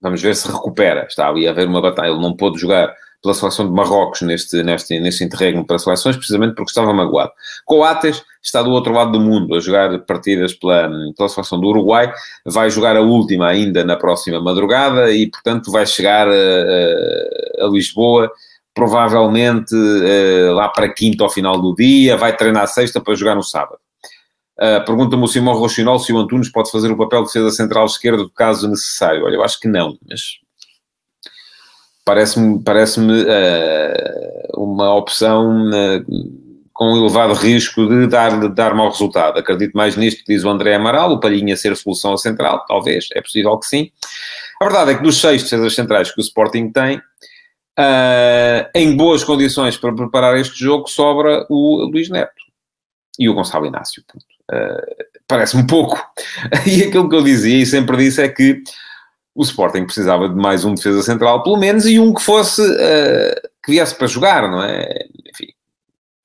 Vamos 0.00 0.22
ver 0.22 0.36
se 0.36 0.46
recupera. 0.46 1.06
Está 1.08 1.28
ali 1.28 1.44
a 1.48 1.50
haver 1.50 1.66
uma 1.66 1.82
batalha. 1.82 2.10
Ele 2.10 2.20
não 2.20 2.36
pôde 2.36 2.60
jogar 2.60 2.94
pela 3.20 3.34
seleção 3.34 3.66
de 3.66 3.72
Marrocos 3.72 4.22
neste, 4.22 4.62
neste, 4.62 4.98
neste 5.00 5.24
interregno 5.24 5.66
para 5.66 5.78
seleções, 5.80 6.16
precisamente 6.16 6.54
porque 6.54 6.70
estava 6.70 6.92
magoado. 6.92 7.32
Coates 7.66 8.22
está 8.40 8.62
do 8.62 8.70
outro 8.70 8.92
lado 8.92 9.10
do 9.10 9.20
mundo 9.20 9.56
a 9.56 9.60
jogar 9.60 9.98
partidas 10.06 10.54
pela, 10.54 10.88
pela 11.16 11.28
seleção 11.28 11.60
do 11.60 11.66
Uruguai, 11.66 12.12
vai 12.46 12.70
jogar 12.70 12.96
a 12.96 13.02
última 13.02 13.48
ainda 13.48 13.84
na 13.84 13.96
próxima 13.96 14.40
madrugada 14.40 15.12
e, 15.12 15.28
portanto, 15.28 15.72
vai 15.72 15.84
chegar 15.86 16.28
a, 16.28 16.30
a, 16.30 17.66
a 17.66 17.68
Lisboa 17.68 18.30
provavelmente 18.72 19.74
uh, 19.74 20.54
lá 20.54 20.68
para 20.68 20.88
quinta 20.88 21.24
ao 21.24 21.28
final 21.28 21.60
do 21.60 21.74
dia, 21.74 22.16
vai 22.16 22.34
treinar 22.34 22.68
sexta 22.68 23.00
para 23.00 23.14
jogar 23.14 23.34
no 23.34 23.42
sábado. 23.42 23.80
Uh, 24.60 24.84
Pergunta-me 24.84 25.22
o 25.24 25.26
Simão 25.26 25.54
Rochinol 25.54 25.98
se 25.98 26.12
o 26.12 26.18
Antunes 26.18 26.52
pode 26.52 26.70
fazer 26.70 26.90
o 26.90 26.96
papel 26.96 27.20
de 27.20 27.28
defesa 27.28 27.50
central 27.50 27.86
esquerdo 27.86 28.28
caso 28.28 28.68
necessário. 28.68 29.24
Olha, 29.24 29.36
eu 29.36 29.42
acho 29.42 29.58
que 29.58 29.66
não, 29.66 29.96
mas 30.06 30.20
parece-me 32.04 32.62
parece 32.62 33.00
uh, 33.00 34.62
uma 34.62 34.94
opção 34.94 35.70
uh, 35.70 36.04
com 36.74 36.94
elevado 36.94 37.32
risco 37.32 37.88
de 37.88 38.06
dar, 38.06 38.38
de 38.38 38.50
dar 38.50 38.74
mau 38.74 38.90
resultado. 38.90 39.38
Acredito 39.38 39.72
mais 39.72 39.96
nisto 39.96 40.24
que 40.24 40.34
diz 40.34 40.44
o 40.44 40.50
André 40.50 40.74
Amaral, 40.74 41.12
o 41.12 41.20
Palhinha 41.20 41.56
ser 41.56 41.74
solução 41.74 42.18
central, 42.18 42.62
talvez, 42.68 43.08
é 43.14 43.22
possível 43.22 43.56
que 43.58 43.66
sim. 43.66 43.90
A 44.60 44.64
verdade 44.66 44.90
é 44.90 44.94
que 44.94 45.02
dos 45.02 45.18
seis 45.18 45.42
defesas 45.42 45.74
centrais 45.74 46.12
que 46.12 46.20
o 46.20 46.22
Sporting 46.22 46.70
tem, 46.70 46.98
uh, 46.98 48.68
em 48.74 48.94
boas 48.94 49.24
condições 49.24 49.78
para 49.78 49.94
preparar 49.94 50.36
este 50.36 50.58
jogo, 50.62 50.86
sobra 50.86 51.46
o 51.48 51.88
Luís 51.90 52.10
Neto 52.10 52.49
e 53.18 53.28
o 53.28 53.34
Gonçalo 53.34 53.66
Inácio. 53.66 54.02
Parece-me 55.26 55.66
pouco. 55.66 56.00
E 56.66 56.82
aquilo 56.82 57.08
que 57.08 57.14
eu 57.14 57.22
dizia 57.22 57.62
e 57.62 57.66
sempre 57.66 57.96
disse 57.96 58.20
é 58.22 58.28
que 58.28 58.62
o 59.34 59.42
Sporting 59.42 59.84
precisava 59.84 60.28
de 60.28 60.34
mais 60.34 60.64
um 60.64 60.74
defesa 60.74 61.02
central, 61.02 61.42
pelo 61.42 61.56
menos, 61.56 61.86
e 61.86 61.98
um 61.98 62.12
que 62.12 62.22
fosse, 62.22 62.60
uh, 62.60 63.48
que 63.64 63.72
viesse 63.72 63.94
para 63.94 64.06
jogar, 64.06 64.50
não 64.50 64.62
é? 64.62 64.88
Enfim, 65.32 65.46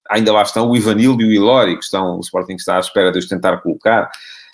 ainda 0.10 0.34
lá 0.34 0.42
estão 0.42 0.70
o 0.70 0.76
Ivanildo 0.76 1.22
e 1.22 1.28
o 1.28 1.32
Ilori, 1.32 1.78
que 1.78 1.84
estão, 1.84 2.18
o 2.18 2.20
Sporting 2.20 2.56
está 2.56 2.78
à 2.78 2.80
espera 2.80 3.12
de 3.12 3.20
os 3.20 3.28
tentar 3.28 3.58
colocar. 3.58 4.10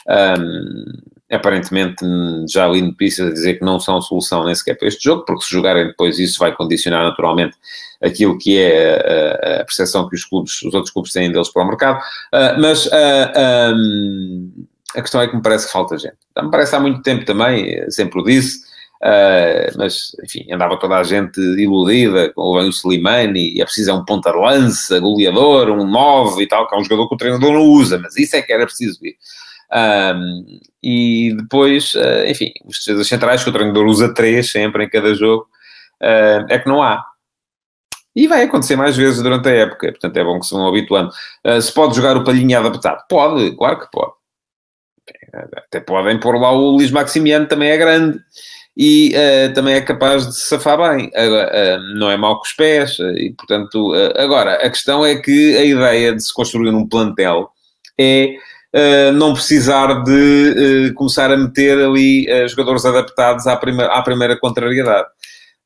Um, 0.07 0.85
aparentemente, 1.31 2.05
já 2.49 2.67
li 2.67 2.81
notícias 2.81 3.29
a 3.29 3.33
dizer 3.33 3.53
que 3.55 3.65
não 3.65 3.79
são 3.79 4.01
solução 4.01 4.43
nem 4.43 4.53
sequer 4.53 4.77
para 4.77 4.87
este 4.89 5.03
jogo, 5.03 5.23
porque 5.25 5.45
se 5.45 5.51
jogarem 5.51 5.87
depois 5.87 6.19
isso 6.19 6.37
vai 6.37 6.53
condicionar 6.53 7.03
naturalmente 7.03 7.55
aquilo 8.01 8.37
que 8.37 8.59
é 8.59 9.57
a, 9.57 9.61
a 9.61 9.65
percepção 9.65 10.09
que 10.09 10.15
os 10.15 10.25
clubes, 10.25 10.61
os 10.61 10.73
outros 10.73 10.91
clubes 10.91 11.13
têm 11.13 11.31
deles 11.31 11.49
para 11.49 11.63
o 11.63 11.67
mercado. 11.67 11.99
Uh, 12.33 12.59
mas 12.59 12.89
a 14.95 15.01
questão 15.01 15.21
é 15.21 15.27
que 15.27 15.35
me 15.35 15.41
parece 15.41 15.67
que 15.67 15.71
falta 15.71 15.97
gente. 15.97 16.17
Me 16.41 16.51
parece 16.51 16.75
há 16.75 16.79
muito 16.79 17.01
tempo 17.01 17.23
também, 17.23 17.89
sempre 17.89 18.19
o 18.19 18.23
disse, 18.23 18.59
uh, 19.01 19.77
mas, 19.77 20.11
enfim, 20.23 20.51
andava 20.51 20.77
toda 20.77 20.97
a 20.97 21.03
gente 21.03 21.39
iludida 21.39 22.33
com 22.33 22.41
o 22.41 22.69
Slimani, 22.69 23.55
e 23.55 23.61
é 23.61 23.63
preciso 23.63 23.91
é 23.91 23.93
um 23.93 24.03
ponta-lança, 24.03 24.99
goleador, 24.99 25.69
um 25.69 25.87
9 25.89 26.43
e 26.43 26.47
tal, 26.47 26.67
que 26.67 26.75
é 26.75 26.77
um 26.77 26.83
jogador 26.83 27.07
que 27.07 27.15
o 27.15 27.17
treinador 27.17 27.53
não 27.53 27.63
usa, 27.63 27.97
mas 27.99 28.17
isso 28.17 28.35
é 28.35 28.41
que 28.41 28.51
era 28.51 28.65
preciso 28.65 28.99
vir. 28.99 29.15
Um, 29.73 30.59
e 30.83 31.33
depois, 31.35 31.93
uh, 31.93 32.25
enfim, 32.27 32.51
os 32.65 32.79
defesas 32.79 33.07
centrais, 33.07 33.43
que 33.43 33.49
o 33.49 33.53
treinador 33.53 33.85
usa 33.85 34.13
três 34.13 34.51
sempre 34.51 34.83
em 34.83 34.89
cada 34.89 35.13
jogo, 35.15 35.47
uh, 36.01 36.45
é 36.49 36.59
que 36.59 36.67
não 36.67 36.81
há. 36.81 37.05
E 38.15 38.27
vai 38.27 38.43
acontecer 38.43 38.75
mais 38.75 38.97
vezes 38.97 39.23
durante 39.23 39.47
a 39.47 39.53
época, 39.53 39.87
portanto 39.89 40.17
é 40.17 40.23
bom 40.23 40.39
que 40.39 40.45
se 40.45 40.53
vão 40.53 40.67
habituando. 40.67 41.11
Uh, 41.45 41.61
se 41.61 41.73
pode 41.73 41.95
jogar 41.95 42.17
o 42.17 42.23
palhinha 42.23 42.59
adaptado? 42.59 43.03
Pode, 43.07 43.55
claro 43.55 43.79
que 43.79 43.89
pode. 43.91 44.11
Até 45.55 45.79
podem 45.79 46.19
pôr 46.19 46.37
lá 46.37 46.51
o 46.51 46.71
Luís 46.71 46.91
Maximiano, 46.91 47.47
também 47.47 47.69
é 47.69 47.77
grande 47.77 48.19
e 48.75 49.13
uh, 49.15 49.53
também 49.53 49.75
é 49.75 49.81
capaz 49.81 50.27
de 50.27 50.35
se 50.35 50.47
safar 50.47 50.77
bem. 50.77 51.07
Uh, 51.07 51.79
uh, 51.79 51.99
não 51.99 52.09
é 52.09 52.17
mau 52.17 52.37
com 52.37 52.43
os 52.43 52.53
pés, 52.53 52.97
e 52.99 53.33
portanto. 53.37 53.93
agora, 54.17 54.55
a 54.55 54.69
questão 54.69 55.05
é 55.05 55.15
que 55.15 55.57
a 55.57 55.63
ideia 55.63 56.13
de 56.13 56.23
se 56.23 56.33
construir 56.33 56.69
um 56.69 56.87
plantel 56.87 57.49
é 57.97 58.35
não 59.15 59.33
precisar 59.33 60.03
de 60.03 60.93
começar 60.95 61.31
a 61.31 61.37
meter 61.37 61.77
ali 61.77 62.25
jogadores 62.47 62.85
adaptados 62.85 63.47
à, 63.47 63.55
prima, 63.55 63.85
à 63.85 64.01
primeira 64.01 64.37
contrariedade. 64.39 65.07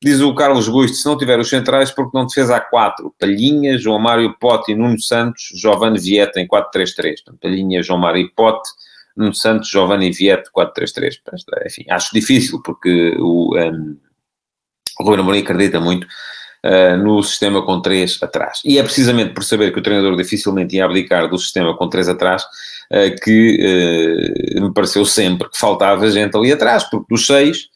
Diz 0.02 0.22
o 0.22 0.36
Carlos 0.36 0.68
Gusto, 0.68 0.98
se 0.98 1.06
não 1.06 1.18
tiver 1.18 1.40
os 1.40 1.50
centrais, 1.50 1.90
porque 1.90 2.18
não 2.18 2.28
defesa 2.28 2.58
a 2.58 2.60
4? 2.60 3.14
Palhinha, 3.20 3.78
João 3.78 3.98
Mário 3.98 4.36
Pote 4.40 4.72
e 4.72 4.76
Nuno 4.76 5.00
Santos, 5.00 5.50
Giovanni 5.56 6.00
Vieta 6.00 6.40
em 6.40 6.48
4-3-3. 6.48 7.16
Palhinha, 7.42 7.82
João 7.82 8.00
Mário 8.00 8.30
Pote, 8.36 8.70
Nuno 9.16 9.34
Santos, 9.34 9.70
Giovanni 9.70 10.12
Vieto, 10.12 10.52
4-3-3. 10.56 11.22
Enfim, 11.66 11.86
acho 11.90 12.14
difícil, 12.14 12.62
porque 12.62 13.16
o, 13.18 13.58
um, 13.58 13.98
o 15.00 15.04
Rui 15.04 15.20
Amorim 15.20 15.40
acredita 15.40 15.80
muito 15.80 16.06
uh, 16.06 16.98
no 16.98 17.24
sistema 17.24 17.66
com 17.66 17.82
3 17.82 18.22
atrás. 18.22 18.60
E 18.66 18.78
é 18.78 18.84
precisamente 18.84 19.34
por 19.34 19.44
saber 19.44 19.72
que 19.72 19.80
o 19.80 19.84
treinador 19.84 20.18
dificilmente 20.18 20.76
ia 20.76 20.86
abdicar 20.86 21.30
do 21.30 21.38
sistema 21.38 21.76
com 21.78 21.88
3 21.88 22.10
atrás 22.10 22.44
uh, 22.44 22.48
que 23.24 24.56
uh, 24.58 24.62
me 24.64 24.74
pareceu 24.74 25.06
sempre 25.06 25.50
que 25.50 25.58
faltava 25.58 26.10
gente 26.10 26.36
ali 26.36 26.52
atrás, 26.52 26.84
porque 26.84 27.06
dos 27.10 27.26
6 27.26 27.70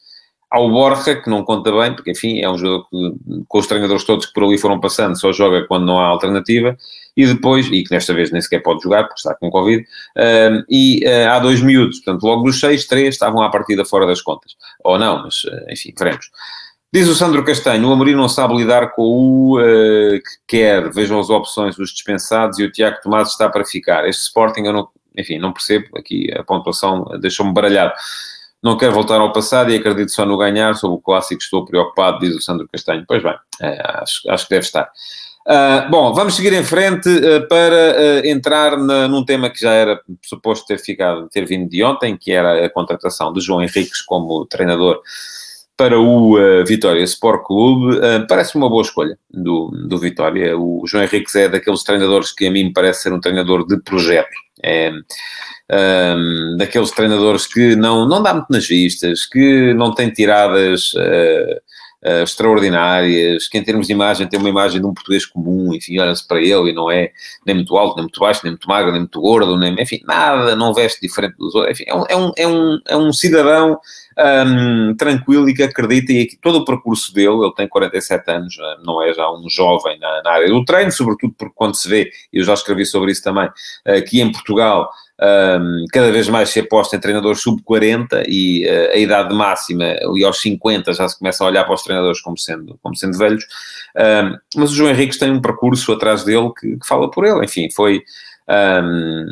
ao 0.50 0.68
Borja, 0.68 1.14
que 1.14 1.30
não 1.30 1.44
conta 1.44 1.70
bem, 1.70 1.94
porque 1.94 2.10
enfim, 2.10 2.40
é 2.40 2.50
um 2.50 2.58
jogador 2.58 2.88
que, 2.88 3.44
com 3.46 3.58
os 3.58 3.66
treinadores 3.68 4.02
todos 4.02 4.26
que 4.26 4.32
por 4.32 4.42
ali 4.42 4.58
foram 4.58 4.80
passando, 4.80 5.18
só 5.18 5.32
joga 5.32 5.64
quando 5.66 5.86
não 5.86 6.00
há 6.00 6.06
alternativa, 6.06 6.76
e 7.16 7.24
depois, 7.24 7.66
e 7.66 7.84
que 7.84 7.90
desta 7.90 8.12
vez 8.12 8.32
nem 8.32 8.42
sequer 8.42 8.60
pode 8.60 8.82
jogar, 8.82 9.04
porque 9.04 9.20
está 9.20 9.32
com 9.34 9.48
Covid, 9.48 9.82
uh, 9.82 10.64
e 10.68 11.04
uh, 11.06 11.30
há 11.30 11.38
dois 11.38 11.62
miúdos, 11.62 12.00
portanto, 12.00 12.24
logo 12.24 12.42
dos 12.42 12.58
seis, 12.58 12.84
três 12.86 13.14
estavam 13.14 13.42
à 13.42 13.48
partida 13.48 13.84
fora 13.84 14.06
das 14.06 14.20
contas. 14.20 14.56
Ou 14.82 14.98
não, 14.98 15.22
mas 15.22 15.42
enfim, 15.68 15.94
veremos. 15.96 16.30
Diz 16.92 17.06
o 17.06 17.14
Sandro 17.14 17.44
Castanho, 17.44 17.88
o 17.88 17.92
Amorim 17.92 18.16
não 18.16 18.28
sabe 18.28 18.56
lidar 18.56 18.90
com 18.90 19.02
o 19.02 19.60
uh, 19.60 20.18
que 20.18 20.56
quer, 20.58 20.90
vejam 20.90 21.20
as 21.20 21.30
opções, 21.30 21.78
os 21.78 21.92
dispensados, 21.92 22.58
e 22.58 22.64
o 22.64 22.72
Tiago 22.72 22.96
Tomás 23.00 23.28
está 23.28 23.48
para 23.48 23.64
ficar. 23.64 24.08
Este 24.08 24.22
Sporting, 24.22 24.62
eu 24.62 24.72
não, 24.72 24.88
enfim, 25.16 25.38
não 25.38 25.52
percebo, 25.52 25.86
aqui 25.96 26.32
a 26.36 26.42
pontuação 26.42 27.04
deixou-me 27.20 27.52
baralhado. 27.52 27.92
Não 28.62 28.76
quero 28.76 28.92
voltar 28.92 29.20
ao 29.20 29.32
passado 29.32 29.70
e 29.70 29.76
acredito 29.76 30.12
só 30.12 30.26
no 30.26 30.36
ganhar. 30.36 30.74
Sobre 30.74 30.96
o 30.98 31.00
clássico 31.00 31.42
estou 31.42 31.64
preocupado, 31.64 32.18
diz 32.18 32.34
o 32.34 32.42
Sandro 32.42 32.68
Castanho. 32.70 33.04
Pois 33.08 33.22
bem, 33.22 33.34
é, 33.62 33.80
acho, 34.02 34.30
acho 34.30 34.44
que 34.44 34.50
deve 34.50 34.66
estar. 34.66 34.90
Uh, 35.46 35.90
bom, 35.90 36.12
vamos 36.12 36.36
seguir 36.36 36.52
em 36.52 36.62
frente 36.62 37.08
uh, 37.08 37.48
para 37.48 38.20
uh, 38.22 38.26
entrar 38.26 38.76
na, 38.76 39.08
num 39.08 39.24
tema 39.24 39.48
que 39.48 39.58
já 39.58 39.72
era 39.72 40.00
suposto 40.22 40.66
ter 40.66 40.78
ficado, 40.78 41.28
ter 41.30 41.46
vindo 41.46 41.68
de 41.68 41.82
ontem, 41.82 42.16
que 42.16 42.30
era 42.30 42.64
a 42.64 42.68
contratação 42.68 43.32
de 43.32 43.40
João 43.40 43.62
Henriques 43.62 44.02
como 44.02 44.44
treinador 44.44 45.00
para 45.76 45.98
o 45.98 46.36
Vitória 46.66 47.02
Sport 47.04 47.42
Clube. 47.42 47.98
parece 48.28 48.54
uma 48.54 48.68
boa 48.68 48.82
escolha 48.82 49.18
do, 49.30 49.70
do 49.88 49.96
Vitória. 49.96 50.54
O 50.54 50.84
João 50.86 51.02
Henriques 51.02 51.34
é 51.34 51.48
daqueles 51.48 51.82
treinadores 51.82 52.32
que 52.32 52.46
a 52.46 52.50
mim 52.50 52.64
me 52.64 52.72
parece 52.74 53.04
ser 53.04 53.14
um 53.14 53.18
treinador 53.18 53.66
de 53.66 53.80
projeto. 53.80 54.28
É 54.62 54.92
um, 55.70 56.56
daqueles 56.56 56.90
treinadores 56.90 57.46
que 57.46 57.76
não, 57.76 58.06
não 58.06 58.22
dá 58.22 58.34
muito 58.34 58.50
nas 58.50 58.66
vistas, 58.66 59.24
que 59.26 59.72
não 59.74 59.94
tem 59.94 60.10
tiradas 60.10 60.92
uh, 60.94 61.56
uh, 62.04 62.22
extraordinárias, 62.22 63.48
que 63.48 63.58
em 63.58 63.62
termos 63.62 63.86
de 63.86 63.92
imagem 63.92 64.26
tem 64.26 64.40
uma 64.40 64.48
imagem 64.48 64.80
de 64.80 64.86
um 64.86 64.92
português 64.92 65.24
comum, 65.24 65.72
enfim, 65.74 65.98
olha-se 65.98 66.26
para 66.26 66.40
ele 66.40 66.70
e 66.70 66.72
não 66.72 66.90
é 66.90 67.12
nem 67.46 67.54
muito 67.54 67.76
alto, 67.76 67.96
nem 67.96 68.04
muito 68.04 68.20
baixo, 68.20 68.40
nem 68.42 68.52
muito 68.52 68.68
magro, 68.68 68.90
nem 68.90 69.00
muito 69.00 69.20
gordo, 69.20 69.56
nem, 69.56 69.80
enfim, 69.80 70.00
nada, 70.04 70.56
não 70.56 70.74
veste 70.74 71.00
diferente 71.00 71.36
dos 71.36 71.54
outros, 71.54 71.78
enfim, 71.78 71.84
é 71.88 71.94
um, 71.94 72.04
é 72.08 72.16
um, 72.16 72.32
é 72.36 72.46
um, 72.48 72.78
é 72.88 72.96
um 72.96 73.12
cidadão 73.12 73.78
um, 74.20 74.94
tranquilo 74.96 75.48
e 75.48 75.54
que 75.54 75.62
acredita, 75.62 76.12
e 76.12 76.28
todo 76.40 76.58
o 76.58 76.64
percurso 76.64 77.12
dele, 77.14 77.42
ele 77.42 77.54
tem 77.54 77.68
47 77.68 78.30
anos, 78.30 78.56
não 78.84 79.02
é 79.02 79.12
já 79.12 79.30
um 79.30 79.48
jovem 79.48 79.98
na, 79.98 80.22
na 80.22 80.30
área 80.32 80.48
do 80.48 80.64
treino, 80.64 80.92
sobretudo 80.92 81.34
porque 81.38 81.54
quando 81.56 81.74
se 81.74 81.88
vê, 81.88 82.10
eu 82.32 82.44
já 82.44 82.54
escrevi 82.54 82.84
sobre 82.84 83.12
isso 83.12 83.22
também, 83.22 83.48
que 84.08 84.20
em 84.20 84.30
Portugal 84.30 84.90
um, 85.22 85.84
cada 85.92 86.10
vez 86.10 86.28
mais 86.28 86.48
se 86.48 86.60
aposta 86.60 86.96
em 86.96 87.00
treinadores 87.00 87.42
sub-40 87.42 88.24
e 88.26 88.66
uh, 88.66 88.92
a 88.92 88.96
idade 88.96 89.34
máxima, 89.34 89.84
ali 90.02 90.24
aos 90.24 90.40
50, 90.40 90.94
já 90.94 91.06
se 91.06 91.18
começa 91.18 91.44
a 91.44 91.46
olhar 91.46 91.64
para 91.64 91.74
os 91.74 91.82
treinadores 91.82 92.22
como 92.22 92.38
sendo, 92.38 92.78
como 92.82 92.96
sendo 92.96 93.18
velhos. 93.18 93.44
Um, 93.94 94.38
mas 94.56 94.72
o 94.72 94.74
João 94.74 94.90
Henriques 94.90 95.18
tem 95.18 95.30
um 95.30 95.40
percurso 95.40 95.92
atrás 95.92 96.24
dele 96.24 96.50
que, 96.58 96.78
que 96.78 96.86
fala 96.86 97.10
por 97.10 97.26
ele. 97.26 97.44
Enfim, 97.44 97.68
foi. 97.70 98.02
Um, 98.48 99.26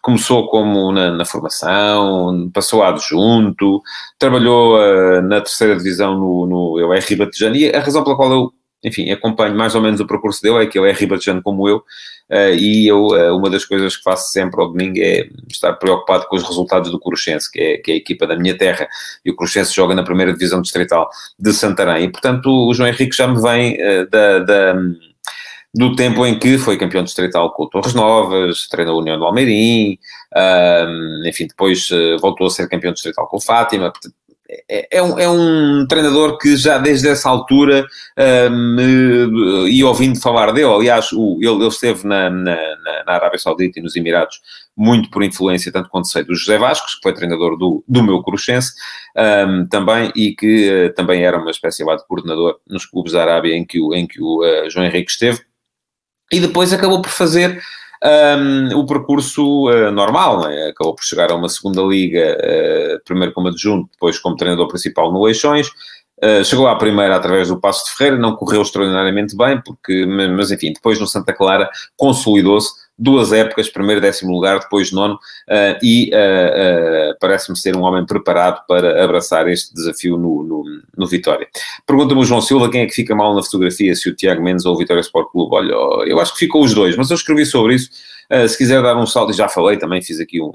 começou 0.00 0.48
como 0.48 0.90
na, 0.92 1.10
na, 1.10 1.24
formação, 1.24 2.50
passou 2.54 2.82
a 2.82 2.88
adjunto, 2.88 3.82
trabalhou 4.18 4.76
uh, 4.76 5.20
na 5.22 5.40
terceira 5.40 5.76
divisão 5.76 6.18
no, 6.18 6.46
no 6.46 6.80
eu 6.80 6.92
é 6.92 6.98
Ribatejano, 6.98 7.54
e 7.54 7.70
a 7.70 7.80
razão 7.80 8.02
pela 8.02 8.16
qual 8.16 8.32
eu 8.32 8.52
enfim, 8.84 9.10
acompanho 9.10 9.54
mais 9.54 9.74
ou 9.74 9.80
menos 9.80 10.00
o 10.00 10.06
percurso 10.06 10.42
dele, 10.42 10.64
é 10.64 10.66
que 10.66 10.78
ele 10.78 10.90
é 10.90 10.92
ribatejano 10.92 11.40
como 11.40 11.68
eu, 11.68 11.76
uh, 11.78 12.54
e 12.58 12.86
eu, 12.88 13.08
uh, 13.08 13.36
uma 13.36 13.48
das 13.48 13.64
coisas 13.64 13.96
que 13.96 14.02
faço 14.02 14.32
sempre 14.32 14.60
ao 14.60 14.68
domingo 14.68 14.98
é 14.98 15.28
estar 15.48 15.74
preocupado 15.74 16.26
com 16.26 16.36
os 16.36 16.42
resultados 16.42 16.90
do 16.90 16.98
Cruxense, 16.98 17.50
que 17.50 17.60
é, 17.60 17.76
que 17.78 17.90
é 17.92 17.94
a 17.94 17.98
equipa 17.98 18.26
da 18.26 18.36
minha 18.36 18.56
terra, 18.58 18.88
e 19.24 19.30
o 19.30 19.36
Cruxense 19.36 19.72
joga 19.72 19.94
na 19.94 20.02
primeira 20.02 20.32
divisão 20.32 20.60
distrital 20.60 21.08
de 21.38 21.52
Santarém, 21.52 22.04
e 22.04 22.10
portanto 22.10 22.46
o 22.46 22.74
João 22.74 22.88
Henrique 22.88 23.16
já 23.16 23.28
me 23.28 23.40
vem 23.40 23.78
da, 24.10 24.38
da 24.40 24.74
do 25.74 25.96
tempo 25.96 26.26
em 26.26 26.38
que 26.38 26.58
foi 26.58 26.76
campeão 26.76 27.02
distrital 27.02 27.52
com 27.52 27.64
o 27.64 27.68
Torres 27.68 27.94
Novas, 27.94 28.68
treinou 28.68 28.96
a 28.96 29.00
União 29.00 29.18
do 29.18 29.24
Almeirim, 29.24 29.98
enfim, 31.24 31.46
depois 31.46 31.88
voltou 32.20 32.46
a 32.46 32.50
ser 32.50 32.68
campeão 32.68 32.92
distrital 32.92 33.26
com 33.26 33.38
o 33.38 33.40
Fátima, 33.40 33.90
é, 34.68 34.98
é, 34.98 35.02
um, 35.02 35.18
é 35.18 35.28
um 35.28 35.86
treinador 35.86 36.36
que 36.38 36.56
já 36.56 36.76
desde 36.78 37.08
essa 37.08 37.28
altura 37.28 37.86
uh, 38.18 38.50
me 38.50 39.70
ia 39.70 39.86
ouvindo 39.86 40.20
falar 40.20 40.52
dele. 40.52 40.72
Aliás, 40.72 41.10
o, 41.12 41.38
ele, 41.40 41.54
ele 41.54 41.68
esteve 41.68 42.06
na, 42.06 42.28
na, 42.28 42.56
na, 43.06 43.12
Arábia 43.12 43.38
Saudita 43.38 43.78
e 43.78 43.82
nos 43.82 43.96
Emirados 43.96 44.40
muito 44.76 45.10
por 45.10 45.22
influência, 45.22 45.72
tanto 45.72 45.88
quanto 45.88 46.08
sei, 46.08 46.24
do 46.24 46.34
José 46.34 46.58
Vascos, 46.58 46.96
que 46.96 47.02
foi 47.02 47.14
treinador 47.14 47.56
do, 47.56 47.82
do 47.86 48.02
meu 48.02 48.22
Cruxense 48.22 48.72
um, 49.16 49.66
também, 49.66 50.12
e 50.14 50.34
que 50.34 50.86
uh, 50.88 50.94
também 50.94 51.24
era 51.24 51.38
uma 51.38 51.50
espécie 51.50 51.84
de 51.84 52.06
coordenador 52.06 52.58
nos 52.68 52.84
clubes 52.86 53.12
da 53.12 53.22
Arábia 53.22 53.54
em 53.54 53.64
que 53.64 53.80
o, 53.80 53.94
em 53.94 54.06
que 54.06 54.20
o 54.20 54.42
uh, 54.42 54.70
João 54.70 54.86
Henrique 54.86 55.10
esteve. 55.10 55.40
E 56.32 56.40
depois 56.40 56.72
acabou 56.72 57.02
por 57.02 57.10
fazer 57.10 57.62
um, 58.02 58.78
o 58.78 58.86
percurso 58.86 59.68
uh, 59.68 59.92
normal, 59.92 60.48
é? 60.48 60.70
acabou 60.70 60.94
por 60.94 61.04
chegar 61.04 61.30
a 61.30 61.34
uma 61.34 61.48
segunda 61.48 61.82
liga, 61.82 62.36
uh, 62.40 63.04
primeiro 63.04 63.32
como 63.32 63.48
adjunto, 63.48 63.90
depois 63.92 64.18
como 64.18 64.36
treinador 64.36 64.68
principal 64.68 65.12
no 65.12 65.28
Eixões, 65.28 65.68
Uh, 66.24 66.44
chegou 66.44 66.68
à 66.68 66.76
primeira 66.76 67.16
através 67.16 67.48
do 67.48 67.58
Passo 67.58 67.84
de 67.84 67.96
Ferreira, 67.96 68.16
não 68.16 68.36
correu 68.36 68.62
extraordinariamente 68.62 69.36
bem, 69.36 69.60
porque, 69.60 70.06
mas 70.06 70.52
enfim, 70.52 70.72
depois 70.72 71.00
no 71.00 71.06
Santa 71.06 71.32
Clara 71.32 71.68
consolidou-se 71.96 72.70
duas 73.02 73.32
épocas, 73.32 73.68
primeiro 73.68 74.00
décimo 74.00 74.30
lugar, 74.30 74.60
depois 74.60 74.92
nono, 74.92 75.14
uh, 75.14 75.78
e 75.82 76.10
uh, 76.14 77.10
uh, 77.10 77.18
parece-me 77.20 77.56
ser 77.58 77.76
um 77.76 77.82
homem 77.82 78.06
preparado 78.06 78.64
para 78.68 79.02
abraçar 79.02 79.48
este 79.48 79.74
desafio 79.74 80.16
no, 80.16 80.44
no, 80.44 80.64
no 80.96 81.06
Vitória. 81.08 81.48
Pergunta-me 81.84 82.20
o 82.20 82.24
João 82.24 82.40
Silva 82.40 82.70
quem 82.70 82.82
é 82.82 82.86
que 82.86 82.94
fica 82.94 83.14
mal 83.14 83.34
na 83.34 83.42
fotografia, 83.42 83.92
se 83.96 84.08
o 84.08 84.14
Tiago 84.14 84.40
Mendes 84.40 84.64
ou 84.64 84.74
o 84.74 84.78
Vitória 84.78 85.00
Sport 85.00 85.32
Clube. 85.32 85.52
Olha, 85.52 85.72
eu 86.08 86.20
acho 86.20 86.32
que 86.32 86.38
ficou 86.38 86.62
os 86.62 86.72
dois, 86.72 86.96
mas 86.96 87.10
eu 87.10 87.16
escrevi 87.16 87.44
sobre 87.44 87.74
isso. 87.74 87.90
se 88.48 88.56
quiser 88.56 88.80
dar 88.80 88.96
um 88.96 89.06
salto, 89.06 89.32
e 89.32 89.36
já 89.36 89.48
falei, 89.48 89.76
também 89.76 90.00
fiz 90.00 90.20
aqui 90.20 90.40
um, 90.40 90.52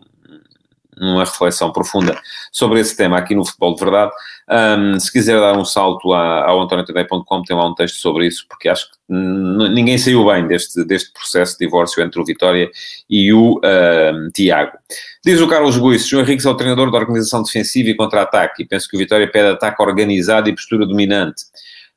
uma 1.00 1.24
reflexão 1.24 1.72
profunda 1.72 2.20
sobre 2.52 2.80
esse 2.80 2.96
tema 2.96 3.18
aqui 3.18 3.36
no 3.36 3.46
Futebol 3.46 3.76
de 3.76 3.84
Verdade. 3.84 4.12
Um, 4.50 5.00
se 5.00 5.12
quiser 5.12 5.40
dar 5.40 5.58
um 5.58 5.66
salto 5.66 6.14
ao 6.14 6.62
antoniotadeia.com, 6.62 7.42
tem 7.44 7.56
lá 7.56 7.68
um 7.68 7.76
texto 7.76 7.96
sobre 7.96 8.28
isso, 8.28 8.46
porque 8.48 8.70
acho 8.70 8.90
que 8.90 8.98
ninguém 9.10 9.98
saiu 9.98 10.26
bem 10.26 10.48
deste, 10.48 10.84
deste 10.86 11.12
processo 11.12 11.58
de 11.58 11.66
divórcio 11.66 12.02
entre 12.02 12.20
o 12.20 12.26
Vitória 12.26 12.70
e 13.10 13.32
o 13.34 13.60
um, 13.64 14.30
Tiago. 14.34 14.78
Diz 15.24 15.42
o 15.42 15.48
Carlos 15.48 15.78
Guiço, 15.78 16.10
João 16.10 16.24
Henrique 16.24 16.48
é 16.48 16.50
o 16.50 16.56
treinador 16.56 16.90
da 16.92 16.98
organização 16.98 17.44
defensiva 17.44 17.90
e 17.90 17.96
contra-ataque, 17.96 18.64
e 18.64 18.68
penso 18.68 18.88
que 18.88 18.96
o 18.96 19.00
Vitória 19.00 19.30
pede 19.30 19.50
ataque 19.50 19.82
organizado 19.82 20.50
e 20.50 20.56
postura 20.56 20.86
dominante 20.86 21.44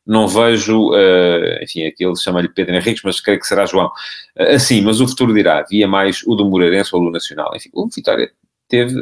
não 0.07 0.27
vejo, 0.27 0.91
uh, 0.91 1.63
enfim, 1.63 1.85
aqui 1.85 2.05
ele 2.05 2.17
chama-lhe 2.17 2.49
Pedro 2.49 2.75
Henriques, 2.75 3.03
mas 3.05 3.21
creio 3.21 3.39
que 3.39 3.47
será 3.47 3.65
João, 3.67 3.87
uh, 3.87 4.55
assim, 4.55 4.81
mas 4.81 5.01
o 5.01 5.07
futuro 5.07 5.33
dirá, 5.33 5.63
via 5.63 5.87
mais 5.87 6.23
o 6.27 6.35
do 6.35 6.45
Moreirense 6.45 6.91
ou 6.93 7.05
do 7.05 7.11
Nacional, 7.11 7.53
enfim, 7.55 7.71
o 7.73 7.87
Vitória 7.89 8.33
teve, 8.71 8.95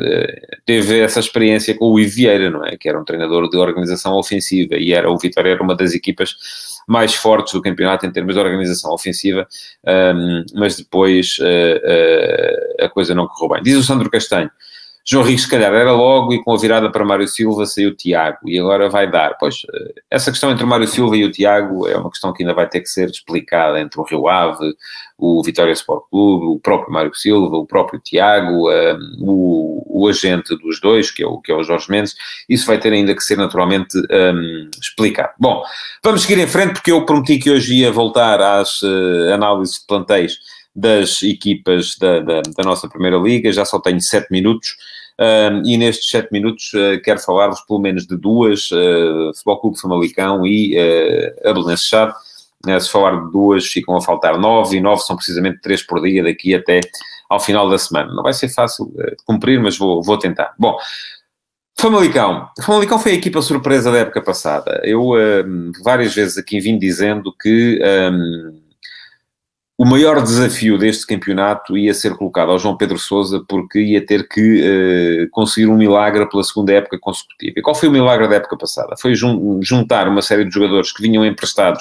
teve 0.65 0.99
essa 0.99 1.21
experiência 1.21 1.77
com 1.77 1.93
o 1.93 1.97
Vieira, 1.97 2.51
não 2.51 2.65
é? 2.65 2.77
Que 2.77 2.89
era 2.89 2.99
um 2.99 3.05
treinador 3.05 3.49
de 3.51 3.59
organização 3.59 4.15
ofensiva 4.15 4.77
e 4.77 4.95
era 4.95 5.11
o 5.11 5.19
Vitória 5.19 5.51
era 5.51 5.63
uma 5.63 5.77
das 5.77 5.93
equipas 5.93 6.35
mais 6.89 7.15
fortes 7.15 7.53
do 7.53 7.61
campeonato 7.61 8.07
em 8.07 8.11
termos 8.11 8.35
de 8.35 8.41
organização 8.41 8.93
ofensiva, 8.95 9.47
um, 9.87 10.45
mas 10.55 10.77
depois 10.77 11.39
uh, 11.39 12.83
uh, 12.83 12.87
a 12.87 12.89
coisa 12.89 13.15
não 13.15 13.29
correu 13.29 13.55
bem. 13.55 13.63
Diz 13.63 13.77
o 13.77 13.83
Sandro 13.83 14.11
Castanho, 14.11 14.51
João 15.11 15.25
Rico, 15.25 15.41
se 15.41 15.49
calhar, 15.49 15.73
era 15.73 15.91
logo 15.91 16.35
e 16.35 16.45
com 16.45 16.53
a 16.53 16.59
virada 16.59 16.93
para 16.93 17.03
Mário 17.03 17.27
Silva 17.27 17.65
saiu 17.65 17.89
o 17.89 17.95
Tiago 17.95 18.41
e 18.45 18.59
agora 18.59 18.91
vai 18.91 19.11
dar. 19.11 19.39
Pois, 19.41 19.63
eh, 19.75 19.95
essa 20.11 20.31
questão 20.31 20.51
entre 20.51 20.67
Mário 20.67 20.87
Silva 20.87 21.17
e 21.17 21.25
o 21.25 21.33
Tiago 21.33 21.89
é 21.89 21.97
uma 21.97 22.11
questão 22.11 22.31
que 22.31 22.43
ainda 22.43 22.53
vai 22.53 22.69
ter 22.69 22.83
que 22.83 22.91
ser 22.91 23.09
explicada 23.09 23.81
entre 23.81 23.99
o 23.99 24.05
Rio 24.05 24.29
Ave, 24.29 24.75
o 25.17 25.43
Vitória 25.43 25.73
Sport 25.73 26.11
Clube, 26.11 26.45
o 26.45 26.61
próprio 26.61 26.93
Mário 26.93 27.15
Silva, 27.15 27.57
o 27.57 27.65
próprio 27.65 27.99
Tiago, 27.99 28.69
um, 28.69 28.71
eh, 28.71 28.99
o, 29.21 30.03
o, 30.03 30.09
agente 30.09 30.55
dos 30.59 30.79
dois, 30.79 31.11
que 31.11 31.23
é, 31.23 31.27
o, 31.27 31.39
que 31.39 31.53
é 31.53 31.55
o 31.55 31.63
Jorge 31.63 31.91
Mendes. 31.91 32.15
Isso 32.47 32.67
vai 32.67 32.79
ter 32.79 32.93
ainda 32.93 33.15
que 33.15 33.23
ser 33.23 33.39
naturalmente 33.39 33.97
um, 33.97 34.05
ehm, 34.11 34.71
explicado. 34.79 35.33
Bom, 35.41 35.63
vamos 36.05 36.21
seguir 36.21 36.39
em 36.39 36.47
frente 36.47 36.75
porque 36.75 36.93
eu 36.93 37.07
prometi 37.07 37.39
que 37.39 37.51
hoje 37.51 37.77
ia 37.77 37.91
voltar 37.91 38.43
às 38.43 38.83
uh, 38.83 39.33
análises 39.33 39.81
de 39.81 39.87
plantéis 39.87 40.39
das 40.79 41.23
equipas 41.25 41.97
da, 41.99 42.21
da, 42.21 42.43
da, 42.43 42.63
nossa 42.63 42.89
Primeira 42.89 43.17
Liga, 43.17 43.53
já 43.53 43.65
só 43.65 43.81
tenho 43.81 44.01
sete 44.01 44.31
minutos. 44.31 44.77
Uh, 45.21 45.67
e 45.67 45.77
nestes 45.77 46.09
sete 46.09 46.29
minutos 46.31 46.71
uh, 46.75 47.03
quero 47.03 47.19
falar-vos 47.19 47.61
pelo 47.63 47.81
menos 47.81 48.07
de 48.07 48.17
duas, 48.17 48.71
uh, 48.71 49.33
Futebol 49.35 49.61
Clube 49.61 49.81
Famalicão 49.81 50.47
e 50.47 50.77
uh, 50.79 51.51
a 51.51 51.53
Belenenses 51.53 51.87
Chade. 51.87 52.15
se 52.81 52.89
falar 52.89 53.25
de 53.25 53.33
duas, 53.33 53.67
ficam 53.67 53.97
a 53.97 54.01
faltar 54.01 54.39
nove, 54.39 54.77
e 54.77 54.81
nove 54.81 55.03
são 55.03 55.17
precisamente 55.17 55.61
três 55.61 55.83
por 55.85 56.01
dia 56.01 56.23
daqui 56.23 56.55
até 56.55 56.81
ao 57.29 57.41
final 57.41 57.69
da 57.69 57.77
semana. 57.77 58.15
Não 58.15 58.23
vai 58.23 58.33
ser 58.33 58.49
fácil 58.49 58.87
de 58.95 59.17
cumprir, 59.27 59.61
mas 59.61 59.77
vou, 59.77 60.01
vou 60.01 60.17
tentar. 60.17 60.55
Bom, 60.57 60.79
Famalicão. 61.77 62.49
Famalicão 62.63 62.99
foi 63.01 63.13
a 63.13 63.15
equipa 63.17 63.43
surpresa 63.43 63.91
da 63.91 63.99
época 63.99 64.23
passada. 64.23 64.81
Eu 64.85 65.13
várias 65.83 66.15
vezes 66.15 66.39
aqui 66.39 66.61
vim 66.61 66.79
dizendo 66.79 67.35
que... 67.37 67.81
Um, 68.13 68.68
o 69.79 69.85
maior 69.85 70.21
desafio 70.21 70.77
deste 70.77 71.07
campeonato 71.07 71.79
ia 71.79 71.95
ser 71.95 72.17
colocado 72.17 72.51
ao 72.51 72.59
João 72.59 72.77
Pedro 72.77 72.99
Sousa 72.99 73.45
porque 73.49 73.79
ia 73.79 74.05
ter 74.05 74.27
que 74.29 74.61
uh, 74.61 75.31
conseguir 75.31 75.69
um 75.69 75.77
milagre 75.77 76.29
pela 76.29 76.43
segunda 76.43 76.73
época 76.73 76.99
consecutiva. 76.99 77.55
E 77.57 77.63
qual 77.63 77.77
foi 77.77 77.89
o 77.89 77.93
milagre 77.93 78.27
da 78.27 78.35
época 78.35 78.57
passada? 78.57 78.97
Foi 79.01 79.15
jun 79.15 79.61
juntar 79.63 80.09
uma 80.09 80.21
série 80.21 80.45
de 80.45 80.51
jogadores 80.53 80.91
que 80.91 81.01
vinham 81.01 81.25
emprestados 81.25 81.81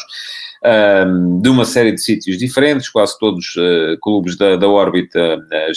um, 0.64 1.42
de 1.42 1.50
uma 1.50 1.66
série 1.66 1.92
de 1.92 2.00
sítios 2.00 2.38
diferentes, 2.38 2.88
quase 2.88 3.18
todos 3.18 3.56
uh, 3.56 3.98
clubes 4.00 4.38
da, 4.38 4.56
da 4.56 4.68
órbita 4.68 5.38
uh, 5.38 5.74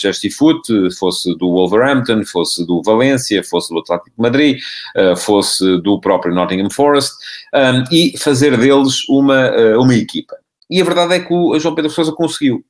fosse 0.99 1.35
do 1.39 1.51
Wolverhampton, 1.51 2.23
fosse 2.25 2.67
do 2.67 2.83
Valência, 2.83 3.43
fosse 3.43 3.73
do 3.73 3.81
Atlético 3.81 4.11
de 4.11 4.23
Madrid, 4.23 4.59
uh, 4.95 5.17
fosse 5.17 5.81
do 5.81 5.99
próprio 5.99 6.35
Nottingham 6.35 6.71
Forest, 6.71 7.15
um, 7.55 7.85
e 7.91 8.19
fazer 8.19 8.59
deles 8.59 9.09
uma, 9.09 9.51
uh, 9.51 9.81
uma 9.81 9.95
equipa. 9.95 10.37
E 10.71 10.81
a 10.81 10.85
verdade 10.85 11.15
é 11.15 11.21
que 11.21 11.35
o 11.35 11.59
João 11.59 11.75
Pedro 11.75 11.91
Sousa 11.91 12.13
conseguiu. 12.13 12.65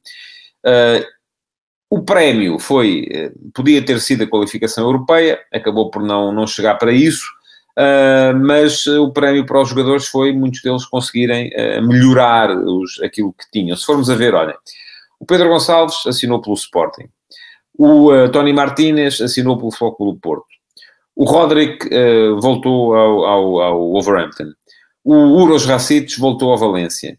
Uh, 0.64 1.04
o 1.90 2.02
prémio 2.02 2.58
foi, 2.58 3.06
uh, 3.12 3.50
podia 3.52 3.84
ter 3.84 4.00
sido 4.00 4.24
a 4.24 4.26
qualificação 4.26 4.84
europeia, 4.84 5.38
acabou 5.52 5.90
por 5.90 6.02
não, 6.02 6.32
não 6.32 6.46
chegar 6.46 6.76
para 6.76 6.92
isso, 6.92 7.26
uh, 7.78 8.34
mas 8.38 8.86
o 8.86 9.12
prémio 9.12 9.44
para 9.44 9.60
os 9.60 9.68
jogadores 9.68 10.06
foi 10.06 10.32
muitos 10.32 10.62
deles 10.62 10.86
conseguirem 10.86 11.50
melhorar 11.82 12.50
os, 12.56 13.00
aquilo 13.02 13.34
que 13.34 13.50
tinham. 13.52 13.76
Se 13.76 13.84
formos 13.84 14.08
a 14.08 14.14
ver, 14.14 14.34
olha, 14.34 14.56
o 15.18 15.26
Pedro 15.26 15.48
Gonçalves 15.48 16.06
assinou 16.06 16.40
pelo 16.40 16.54
Sporting, 16.54 17.08
o 17.78 18.28
Tony 18.30 18.52
Martínez 18.52 19.20
assinou 19.20 19.56
pelo 19.56 19.70
Foco 19.70 20.04
do 20.04 20.18
Porto, 20.18 20.44
o 21.16 21.24
Roderick 21.24 21.88
voltou 22.38 22.94
ao, 22.94 23.24
ao, 23.24 23.60
ao 23.60 23.92
Wolverhampton, 23.92 24.52
o 25.02 25.14
Uros 25.14 25.64
Racites 25.64 26.18
voltou 26.18 26.50
ao 26.50 26.58
Valência, 26.58 27.16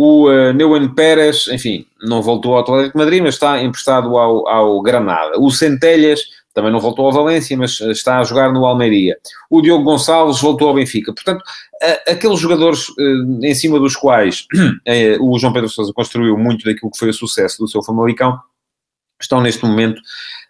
O 0.00 0.28
uh, 0.28 0.52
Neuen 0.52 0.94
Pérez, 0.94 1.48
enfim, 1.48 1.84
não 2.00 2.22
voltou 2.22 2.54
ao 2.54 2.60
Atlético 2.60 2.98
Madrid, 2.98 3.20
mas 3.20 3.34
está 3.34 3.60
emprestado 3.60 4.16
ao, 4.16 4.46
ao 4.46 4.80
Granada. 4.80 5.40
O 5.40 5.50
Centelhas 5.50 6.20
também 6.54 6.70
não 6.70 6.78
voltou 6.78 7.06
ao 7.06 7.12
Valência, 7.12 7.56
mas 7.56 7.80
está 7.80 8.20
a 8.20 8.22
jogar 8.22 8.52
no 8.52 8.64
Almeria. 8.64 9.18
O 9.50 9.60
Diogo 9.60 9.82
Gonçalves 9.82 10.40
voltou 10.40 10.68
ao 10.68 10.74
Benfica. 10.74 11.12
Portanto, 11.12 11.42
aqueles 12.06 12.38
jogadores 12.38 12.86
em 13.42 13.54
cima 13.56 13.80
dos 13.80 13.96
quais 13.96 14.46
o 15.20 15.36
João 15.36 15.52
Pedro 15.52 15.68
Sousa 15.68 15.92
construiu 15.92 16.38
muito 16.38 16.64
daquilo 16.64 16.92
que 16.92 16.98
foi 16.98 17.08
o 17.08 17.14
sucesso 17.14 17.58
do 17.58 17.68
seu 17.68 17.82
Famalicão, 17.82 18.38
estão 19.20 19.40
neste 19.40 19.64
momento 19.64 20.00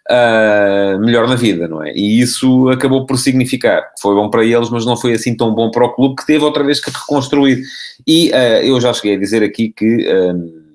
uh, 0.09 0.99
melhor 0.99 1.27
na 1.27 1.35
vida, 1.35 1.67
não 1.67 1.83
é? 1.83 1.93
E 1.93 2.19
isso 2.19 2.69
acabou 2.69 3.05
por 3.05 3.17
significar 3.17 3.83
foi 4.01 4.15
bom 4.15 4.29
para 4.29 4.43
eles, 4.43 4.69
mas 4.69 4.85
não 4.85 4.97
foi 4.97 5.13
assim 5.13 5.35
tão 5.35 5.53
bom 5.53 5.69
para 5.69 5.85
o 5.85 5.93
clube 5.93 6.15
que 6.15 6.25
teve 6.25 6.43
outra 6.43 6.63
vez 6.63 6.79
que 6.79 6.91
reconstruir. 6.91 7.61
E 8.07 8.29
uh, 8.29 8.63
eu 8.63 8.79
já 8.81 8.93
cheguei 8.93 9.15
a 9.15 9.19
dizer 9.19 9.43
aqui 9.43 9.69
que. 9.69 10.07
Uh, 10.07 10.68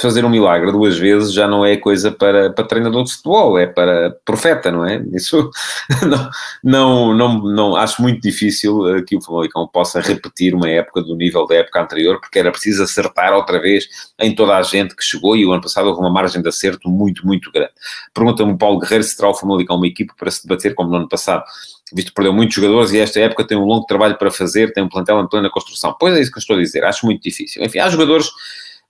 fazer 0.00 0.24
um 0.24 0.28
milagre 0.28 0.70
duas 0.70 0.98
vezes 0.98 1.32
já 1.32 1.48
não 1.48 1.64
é 1.64 1.76
coisa 1.76 2.12
para, 2.12 2.50
para 2.50 2.66
treinador 2.66 3.04
de 3.04 3.12
futebol, 3.12 3.58
é 3.58 3.66
para 3.66 4.10
profeta, 4.26 4.70
não 4.70 4.84
é? 4.84 5.02
Isso 5.12 5.50
não, 6.06 6.30
não, 6.62 7.14
não, 7.14 7.38
não 7.42 7.76
acho 7.76 8.02
muito 8.02 8.20
difícil 8.20 8.86
eh, 8.94 9.02
que 9.02 9.16
o 9.16 9.22
Famalicão 9.22 9.66
possa 9.66 10.00
repetir 10.00 10.54
uma 10.54 10.68
época 10.68 11.02
do 11.02 11.16
nível 11.16 11.46
da 11.46 11.56
época 11.56 11.80
anterior, 11.80 12.20
porque 12.20 12.38
era 12.38 12.50
preciso 12.50 12.82
acertar 12.82 13.32
outra 13.32 13.58
vez 13.58 13.88
em 14.20 14.34
toda 14.34 14.56
a 14.56 14.62
gente 14.62 14.94
que 14.94 15.02
chegou 15.02 15.34
e 15.34 15.46
o 15.46 15.52
ano 15.52 15.62
passado 15.62 15.88
houve 15.88 16.00
uma 16.00 16.10
margem 16.10 16.42
de 16.42 16.48
acerto 16.48 16.90
muito, 16.90 17.26
muito 17.26 17.50
grande. 17.50 17.72
Pergunta-me 18.12 18.58
Paulo 18.58 18.80
Guerreiro 18.80 19.04
se 19.04 19.16
terá 19.16 19.30
o 19.30 19.34
Famalicão 19.34 19.76
uma 19.76 19.86
equipe 19.86 20.12
para 20.14 20.30
se 20.30 20.46
debater 20.46 20.74
como 20.74 20.90
no 20.90 20.96
ano 20.96 21.08
passado 21.08 21.44
visto 21.92 22.08
que 22.08 22.14
perdeu 22.14 22.32
muitos 22.32 22.54
jogadores 22.54 22.90
e 22.92 22.98
esta 22.98 23.20
época 23.20 23.46
tem 23.46 23.56
um 23.56 23.64
longo 23.64 23.86
trabalho 23.86 24.18
para 24.18 24.28
fazer, 24.30 24.72
tem 24.72 24.82
um 24.82 24.88
plantel 24.88 25.20
em 25.20 25.28
plena 25.28 25.48
construção. 25.48 25.94
Pois 25.98 26.16
é 26.16 26.20
isso 26.20 26.32
que 26.32 26.38
eu 26.38 26.40
estou 26.40 26.56
a 26.56 26.58
dizer, 26.58 26.84
acho 26.84 27.06
muito 27.06 27.22
difícil. 27.22 27.62
Enfim, 27.62 27.78
há 27.78 27.88
jogadores 27.88 28.28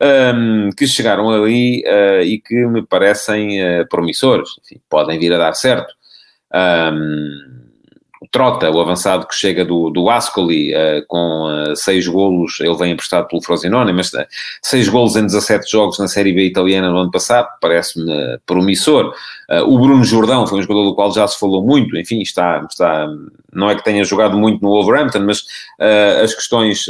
um, 0.01 0.71
que 0.77 0.87
chegaram 0.87 1.31
ali 1.31 1.83
uh, 1.87 2.23
e 2.23 2.41
que 2.41 2.67
me 2.67 2.85
parecem 2.87 3.61
uh, 3.63 3.89
promissores. 3.89 4.51
Enfim, 4.63 4.81
podem 4.89 5.19
vir 5.19 5.33
a 5.33 5.39
dar 5.39 5.55
certo. 5.55 5.93
Um, 6.53 7.66
Trota, 8.31 8.71
o 8.71 8.81
avançado 8.81 9.27
que 9.27 9.35
chega 9.35 9.65
do, 9.65 9.91
do 9.91 10.09
Ascoli, 10.09 10.75
uh, 10.75 11.05
com 11.07 11.45
uh, 11.45 11.77
seis 11.77 12.07
golos, 12.07 12.59
ele 12.61 12.75
vem 12.77 12.93
emprestado 12.93 13.29
pelo 13.29 13.43
Frosinone, 13.43 13.93
mas 13.93 14.13
uh, 14.15 14.27
seis 14.63 14.89
golos 14.89 15.17
em 15.17 15.23
17 15.23 15.71
jogos 15.71 15.99
na 15.99 16.09
Série 16.09 16.33
B 16.33 16.47
italiana 16.47 16.91
no 16.91 16.99
ano 16.99 17.11
passado, 17.11 17.49
parece-me 17.61 18.39
promissor. 18.47 19.15
o 19.67 19.79
Bruno 19.79 20.05
Jordão 20.05 20.47
foi 20.47 20.59
um 20.59 20.63
jogador 20.63 20.85
do 20.85 20.95
qual 20.95 21.13
já 21.13 21.27
se 21.27 21.39
falou 21.39 21.63
muito, 21.63 21.97
enfim, 21.97 22.21
está, 22.21 22.67
está 22.69 23.07
não 23.53 23.71
é 23.71 23.75
que 23.75 23.85
tenha 23.85 24.05
jogado 24.05 24.37
muito 24.37 24.63
no 24.63 24.71
Wolverhampton, 24.71 25.21
mas 25.21 25.45
as 26.23 26.35
questões, 26.35 26.87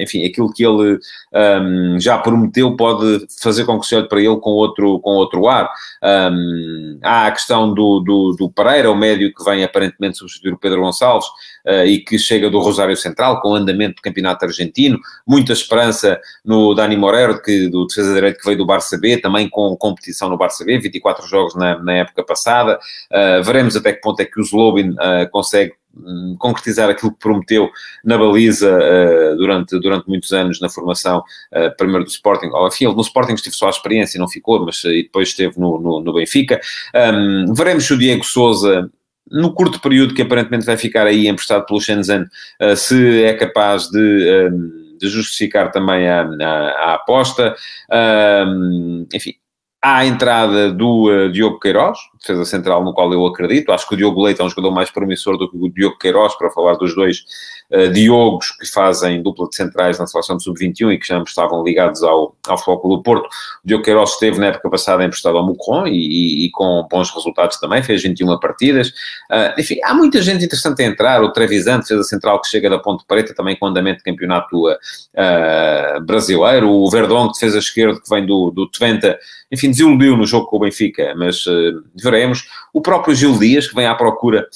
enfim, 0.00 0.26
aquilo 0.26 0.52
que 0.52 0.64
ele 0.64 0.98
um, 1.32 2.00
já 2.00 2.18
prometeu 2.18 2.74
pode 2.76 3.26
fazer 3.40 3.64
com 3.64 3.78
que 3.78 3.86
se 3.86 3.94
olhe 3.94 4.08
para 4.08 4.20
ele 4.20 4.36
com 4.36 4.50
outro, 4.50 4.98
com 5.00 5.10
outro 5.10 5.46
ar. 5.46 5.70
Um, 6.02 6.98
há 7.02 7.26
a 7.26 7.30
questão 7.30 7.72
do, 7.72 8.00
do, 8.00 8.36
do 8.36 8.50
Pereira, 8.50 8.90
o 8.90 8.96
médio 8.96 9.32
que 9.32 9.44
vem 9.44 9.62
aparentemente 9.62 10.18
substituir 10.18 10.52
o 10.52 10.58
Pedro 10.68 10.82
Gonçalves 10.82 11.26
uh, 11.66 11.84
e 11.86 11.98
que 11.98 12.18
chega 12.18 12.50
do 12.50 12.58
Rosário 12.58 12.96
Central, 12.96 13.40
com 13.40 13.54
andamento 13.54 13.96
do 13.96 14.02
campeonato 14.02 14.44
argentino, 14.44 14.98
muita 15.26 15.52
esperança 15.52 16.20
no 16.44 16.74
Dani 16.74 16.96
Moreira, 16.96 17.40
que, 17.40 17.68
do 17.68 17.86
defesa 17.86 18.14
direito 18.14 18.38
que 18.38 18.44
veio 18.44 18.58
do 18.58 18.66
Barça 18.66 18.98
B, 18.98 19.18
também 19.18 19.48
com 19.48 19.74
competição 19.76 20.28
no 20.28 20.36
Barça 20.36 20.64
B, 20.64 20.78
24 20.78 21.26
jogos 21.26 21.54
na, 21.54 21.78
na 21.82 21.94
época 21.94 22.22
passada. 22.22 22.78
Uh, 23.10 23.42
veremos 23.42 23.76
até 23.76 23.92
que 23.92 24.00
ponto 24.00 24.20
é 24.20 24.24
que 24.24 24.40
o 24.40 24.44
Zlobin 24.44 24.90
uh, 24.90 25.28
consegue 25.30 25.72
hum, 25.96 26.36
concretizar 26.38 26.90
aquilo 26.90 27.12
que 27.12 27.18
prometeu 27.18 27.70
na 28.04 28.18
baliza 28.18 28.70
uh, 28.70 29.36
durante, 29.36 29.78
durante 29.80 30.08
muitos 30.08 30.32
anos 30.32 30.60
na 30.60 30.68
formação, 30.68 31.18
uh, 31.52 31.76
primeiro 31.76 32.04
do 32.04 32.10
Sporting, 32.10 32.48
ou 32.48 32.68
enfim, 32.68 32.86
no 32.86 33.00
Sporting 33.00 33.34
esteve 33.34 33.56
só 33.56 33.66
a 33.66 33.70
experiência, 33.70 34.20
não 34.20 34.28
ficou, 34.28 34.64
mas 34.64 34.82
uh, 34.84 34.88
depois 34.88 35.28
esteve 35.28 35.58
no, 35.58 35.80
no, 35.80 36.00
no 36.00 36.12
Benfica. 36.12 36.60
Um, 36.94 37.52
veremos 37.54 37.86
se 37.86 37.94
o 37.94 37.98
Diego 37.98 38.24
Souza 38.24 38.90
no 39.30 39.52
curto 39.52 39.80
período 39.80 40.14
que 40.14 40.22
aparentemente 40.22 40.66
vai 40.66 40.76
ficar 40.76 41.06
aí 41.06 41.28
emprestado 41.28 41.66
pelo 41.66 41.80
Shenzhen, 41.80 42.22
uh, 42.22 42.76
se 42.76 43.22
é 43.22 43.34
capaz 43.34 43.88
de, 43.88 43.98
uh, 43.98 44.98
de 44.98 45.08
justificar 45.08 45.70
também 45.70 46.08
a, 46.08 46.22
a, 46.22 46.90
a 46.90 46.94
aposta. 46.94 47.54
Uh, 47.90 49.06
enfim, 49.12 49.34
a 49.80 50.04
entrada 50.04 50.72
do 50.72 51.04
uh, 51.04 51.30
Diogo 51.30 51.60
Queiroz, 51.60 51.98
defesa 52.20 52.44
central 52.44 52.84
no 52.84 52.92
qual 52.92 53.12
eu 53.12 53.24
acredito. 53.26 53.70
Acho 53.70 53.86
que 53.86 53.94
o 53.94 53.96
Diogo 53.96 54.22
Leite 54.22 54.40
é 54.40 54.44
um 54.44 54.48
jogador 54.50 54.72
mais 54.72 54.90
promissor 54.90 55.38
do 55.38 55.48
que 55.48 55.56
o 55.56 55.68
Diogo 55.68 55.98
Queiroz, 55.98 56.34
para 56.36 56.50
falar 56.50 56.74
dos 56.74 56.94
dois 56.94 57.24
uh, 57.72 57.92
Diogos 57.92 58.50
que 58.52 58.66
fazem 58.66 59.22
dupla 59.22 59.48
de 59.48 59.56
centrais 59.56 59.98
na 59.98 60.06
seleção 60.06 60.36
de 60.36 60.44
sub-21 60.44 60.92
e 60.92 60.98
que 60.98 61.06
já 61.06 61.18
estavam 61.22 61.62
ligados 61.62 62.02
ao, 62.02 62.34
ao 62.46 62.58
Futebol 62.58 62.96
do 62.96 63.02
Porto. 63.02 63.26
O 63.26 63.66
Diogo 63.66 63.84
Queiroz 63.84 64.12
esteve 64.12 64.38
na 64.38 64.46
época 64.46 64.70
passada 64.70 65.04
emprestado 65.04 65.36
ao 65.36 65.44
Mucron 65.44 65.86
e, 65.86 65.92
e, 65.92 66.46
e, 66.46 66.50
com 66.50 66.86
bons 66.90 67.10
resultados 67.10 67.58
também, 67.58 67.82
fez 67.82 68.02
21 68.02 68.38
partidas. 68.38 68.88
Uh, 69.30 69.58
enfim, 69.58 69.78
há 69.82 69.94
muita 69.94 70.22
gente 70.22 70.44
interessante 70.44 70.82
a 70.82 70.86
entrar. 70.86 71.22
O 71.22 71.32
Trevisan, 71.32 71.80
defesa 71.80 72.02
central 72.04 72.40
que 72.40 72.48
chega 72.48 72.70
da 72.70 72.78
Ponte 72.78 73.04
Preta, 73.06 73.34
também 73.34 73.56
com 73.56 73.66
andamento 73.66 73.98
de 73.98 74.04
campeonato 74.04 74.68
uh, 74.68 76.00
brasileiro. 76.04 76.70
O 76.70 76.90
Verdon, 76.90 77.28
defesa 77.28 77.58
esquerda, 77.58 78.00
que 78.00 78.08
vem 78.08 78.24
do, 78.24 78.50
do 78.50 78.68
Twente, 78.70 79.16
enfim, 79.50 79.70
desiludiu 79.70 80.16
no 80.16 80.26
jogo 80.26 80.46
com 80.46 80.56
o 80.56 80.60
Benfica, 80.60 81.14
mas 81.16 81.46
uh, 81.46 81.82
veremos. 81.94 82.48
O 82.72 82.80
próprio 82.80 83.14
Gil 83.14 83.38
Dias, 83.38 83.66
que 83.66 83.74
vem 83.74 83.86
à 83.86 83.94
procura 83.94 84.46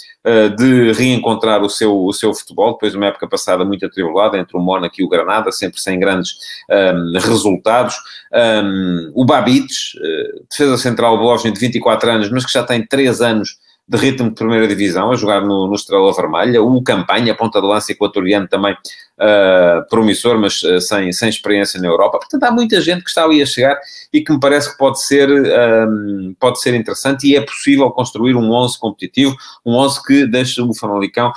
de 0.56 0.92
reencontrar 0.92 1.62
o 1.62 1.68
seu, 1.68 2.04
o 2.04 2.12
seu 2.12 2.32
futebol, 2.32 2.74
depois 2.74 2.92
de 2.92 2.98
uma 3.02 3.08
época 3.08 3.28
passada 3.28 3.64
muito 3.64 3.84
atribulada 3.84 4.38
entre 4.38 4.56
o 4.56 4.60
Mónaco 4.60 4.94
e 4.98 5.04
o 5.04 5.08
Granada, 5.08 5.50
sempre 5.52 5.80
sem 5.80 5.98
grandes 5.98 6.36
um, 6.70 7.18
resultados. 7.18 7.96
Um, 8.32 9.12
o 9.14 9.24
Babic, 9.24 9.72
uh, 9.96 10.46
defesa 10.48 10.78
central 10.78 11.18
bósnio 11.18 11.52
de 11.52 11.60
24 11.60 12.10
anos, 12.10 12.30
mas 12.30 12.46
que 12.46 12.52
já 12.52 12.62
tem 12.62 12.86
3 12.86 13.20
anos 13.20 13.56
de 13.88 13.98
ritmo 13.98 14.28
de 14.28 14.36
primeira 14.36 14.66
divisão, 14.66 15.10
a 15.10 15.16
jogar 15.16 15.42
no, 15.42 15.66
no 15.66 15.74
Estrela 15.74 16.12
Vermelha, 16.14 16.62
o 16.62 16.82
Campanha, 16.82 17.34
ponta 17.34 17.60
de 17.60 17.66
lança 17.66 17.92
equatoriano 17.92 18.46
também 18.48 18.72
uh, 18.72 19.86
promissor, 19.90 20.38
mas 20.38 20.62
uh, 20.62 20.80
sem, 20.80 21.12
sem 21.12 21.28
experiência 21.28 21.80
na 21.80 21.88
Europa. 21.88 22.18
Portanto, 22.18 22.44
há 22.44 22.50
muita 22.50 22.80
gente 22.80 23.02
que 23.02 23.08
está 23.08 23.24
ali 23.24 23.42
a 23.42 23.46
chegar 23.46 23.78
e 24.12 24.22
que 24.22 24.32
me 24.32 24.38
parece 24.38 24.70
que 24.70 24.78
pode 24.78 25.04
ser, 25.04 25.28
um, 25.30 26.34
pode 26.38 26.60
ser 26.60 26.74
interessante 26.74 27.26
e 27.26 27.36
é 27.36 27.40
possível 27.40 27.90
construir 27.90 28.34
um 28.36 28.50
11 28.52 28.78
competitivo, 28.78 29.36
um 29.66 29.74
11 29.74 30.02
que 30.04 30.26
deixa 30.26 30.62
o 30.62 30.74
Famalicão 30.74 31.32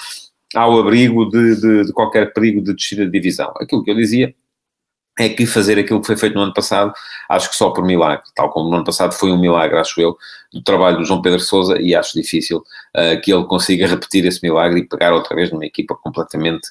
ao 0.53 0.79
abrigo 0.79 1.29
de, 1.29 1.55
de, 1.59 1.85
de 1.85 1.93
qualquer 1.93 2.33
perigo 2.33 2.61
de 2.61 2.73
descida 2.73 3.05
de 3.05 3.11
divisão. 3.11 3.51
Aquilo 3.59 3.83
que 3.83 3.91
eu 3.91 3.95
dizia 3.95 4.33
é 5.17 5.29
que 5.29 5.45
fazer 5.45 5.79
aquilo 5.79 6.01
que 6.01 6.07
foi 6.07 6.17
feito 6.17 6.35
no 6.35 6.41
ano 6.41 6.53
passado, 6.53 6.93
acho 7.29 7.49
que 7.49 7.55
só 7.55 7.69
por 7.69 7.85
milagre, 7.85 8.25
tal 8.35 8.49
como 8.49 8.69
no 8.69 8.75
ano 8.75 8.83
passado 8.83 9.13
foi 9.13 9.31
um 9.31 9.39
milagre, 9.39 9.77
acho 9.77 9.99
eu, 10.01 10.17
do 10.55 10.61
trabalho 10.63 10.99
do 10.99 11.05
João 11.05 11.21
Pedro 11.21 11.41
Sousa 11.41 11.77
e 11.81 11.93
acho 11.93 12.13
difícil 12.13 12.59
uh, 12.59 13.21
que 13.21 13.33
ele 13.33 13.43
consiga 13.43 13.85
repetir 13.85 14.25
esse 14.25 14.39
milagre 14.41 14.79
e 14.79 14.87
pegar 14.87 15.13
outra 15.13 15.35
vez 15.35 15.51
numa 15.51 15.65
equipa 15.65 15.93
completamente 15.95 16.69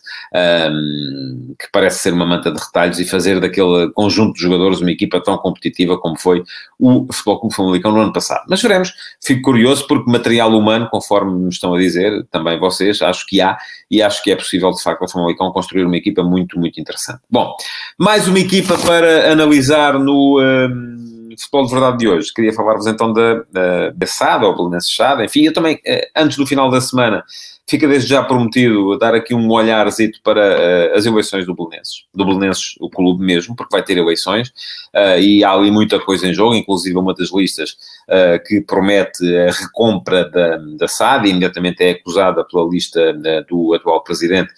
um, 0.73 1.55
que 1.59 1.67
parece 1.71 1.99
ser 1.99 2.15
uma 2.15 2.25
manta 2.25 2.51
de 2.51 2.59
retalhos 2.59 2.99
e 2.99 3.05
fazer 3.05 3.41
daquele 3.41 3.91
conjunto 3.93 4.35
de 4.35 4.41
jogadores 4.41 4.81
uma 4.81 4.91
equipa 4.91 5.21
tão 5.21 5.37
competitiva 5.37 5.99
como 5.99 6.19
foi 6.19 6.43
o 6.81 7.07
Futebol 7.13 7.41
Clube 7.41 7.55
Famalicão 7.55 7.93
no 7.93 8.01
ano 8.01 8.13
passado. 8.13 8.45
Mas 8.49 8.63
veremos, 8.63 8.95
fico 9.23 9.43
curioso 9.43 9.87
porque 9.87 10.11
material 10.11 10.51
humano, 10.57 10.89
conforme 10.91 11.39
me 11.39 11.51
estão 11.51 11.75
a 11.75 11.79
dizer, 11.79 12.27
também 12.31 12.59
vocês, 12.59 13.03
acho 13.03 13.27
que 13.27 13.43
há 13.43 13.59
e 13.91 14.03
acho 14.03 14.23
que 14.23 14.33
é 14.33 14.37
possível 14.37 14.71
de 14.71 14.83
facto 14.83 15.03
o 15.03 15.09
Famalicão 15.09 15.53
construir 15.53 15.85
uma 15.85 15.97
equipa 15.97 16.23
muito, 16.23 16.59
muito 16.59 16.81
interessante. 16.81 17.21
Bom, 17.31 17.55
mais 17.99 18.27
uma 18.27 18.39
equipa 18.39 18.79
para 18.79 19.31
analisar 19.31 19.99
no... 19.99 20.41
Um, 20.41 20.94
futebol 21.43 21.67
de 21.67 21.73
verdade 21.73 21.99
de 21.99 22.09
hoje. 22.09 22.33
Queria 22.33 22.53
falar-vos 22.53 22.87
então 22.87 23.13
da, 23.13 23.43
da, 23.51 23.91
da 23.91 24.07
SAD, 24.07 24.45
ou 24.45 24.57
Belenenses 24.57 24.95
SAD, 24.95 25.25
enfim, 25.25 25.43
eu 25.43 25.53
também, 25.53 25.81
eh, 25.85 26.09
antes 26.17 26.37
do 26.37 26.47
final 26.47 26.71
da 26.71 26.81
semana, 26.81 27.25
fica 27.67 27.89
desde 27.89 28.11
já 28.11 28.23
prometido 28.23 28.97
dar 28.99 29.15
aqui 29.15 29.35
um 29.35 29.51
olharzito 29.51 30.21
para 30.23 30.41
uh, 30.41 30.97
as 30.97 31.07
eleições 31.07 31.47
do 31.47 31.55
Belenenses, 31.55 32.05
do 32.15 32.25
Belenenses, 32.25 32.75
o 32.79 32.91
clube 32.91 33.25
mesmo, 33.25 33.57
porque 33.57 33.75
vai 33.75 33.83
ter 33.83 33.97
eleições, 33.97 34.49
uh, 34.95 35.19
e 35.19 35.43
há 35.43 35.53
ali 35.53 35.71
muita 35.71 35.99
coisa 35.99 36.29
em 36.29 36.35
jogo, 36.35 36.55
inclusive 36.55 36.97
uma 36.97 37.15
das 37.15 37.33
listas 37.33 37.71
uh, 38.09 38.43
que 38.47 38.61
promete 38.61 39.25
a 39.37 39.51
recompra 39.51 40.29
da, 40.29 40.57
da 40.79 40.89
SAD, 40.89 41.29
imediatamente 41.29 41.83
é 41.83 41.91
acusada 41.93 42.45
pela 42.45 42.69
lista 42.69 43.15
do 43.49 43.75
atual 43.75 44.03
presidente 44.03 44.53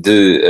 de 0.00 0.40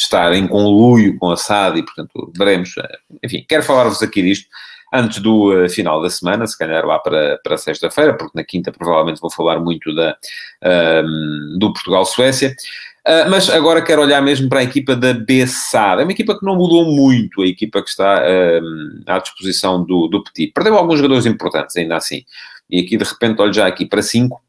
estar 0.00 0.32
em 0.32 0.46
conluio 0.46 1.16
com 1.18 1.30
a 1.30 1.36
SAD 1.36 1.78
e, 1.78 1.82
portanto, 1.84 2.32
veremos. 2.36 2.74
Eh, 2.78 2.98
enfim, 3.22 3.44
quero 3.48 3.62
falar-vos 3.62 4.02
aqui 4.02 4.22
disto 4.22 4.46
antes 4.92 5.20
do 5.20 5.52
uh, 5.52 5.68
final 5.68 6.02
da 6.02 6.10
semana, 6.10 6.46
se 6.46 6.58
calhar 6.58 6.84
lá 6.84 6.98
para, 6.98 7.38
para 7.42 7.56
sexta-feira, 7.56 8.16
porque 8.16 8.36
na 8.36 8.44
quinta 8.44 8.72
provavelmente 8.72 9.20
vou 9.20 9.30
falar 9.30 9.60
muito 9.60 9.94
da, 9.94 10.16
uh, 10.64 11.58
do 11.58 11.72
Portugal-Suécia. 11.72 12.54
Uh, 13.06 13.30
mas 13.30 13.48
agora 13.48 13.82
quero 13.82 14.02
olhar 14.02 14.20
mesmo 14.20 14.48
para 14.48 14.60
a 14.60 14.64
equipa 14.64 14.96
da 14.96 15.14
BSAD. 15.14 16.02
É 16.02 16.04
uma 16.04 16.12
equipa 16.12 16.38
que 16.38 16.44
não 16.44 16.56
mudou 16.56 16.84
muito, 16.84 17.42
a 17.42 17.46
equipa 17.46 17.82
que 17.82 17.88
está 17.88 18.22
à 19.06 19.18
disposição 19.18 19.84
do, 19.84 20.08
do 20.08 20.22
Petit. 20.24 20.52
Perdeu 20.52 20.76
alguns 20.76 20.98
jogadores 20.98 21.24
importantes, 21.24 21.76
ainda 21.76 21.96
assim. 21.96 22.24
E 22.68 22.80
aqui, 22.80 22.96
de 22.96 23.04
repente, 23.04 23.40
olho 23.40 23.52
já 23.52 23.66
aqui 23.66 23.86
para 23.86 24.02
cinco. 24.02 24.42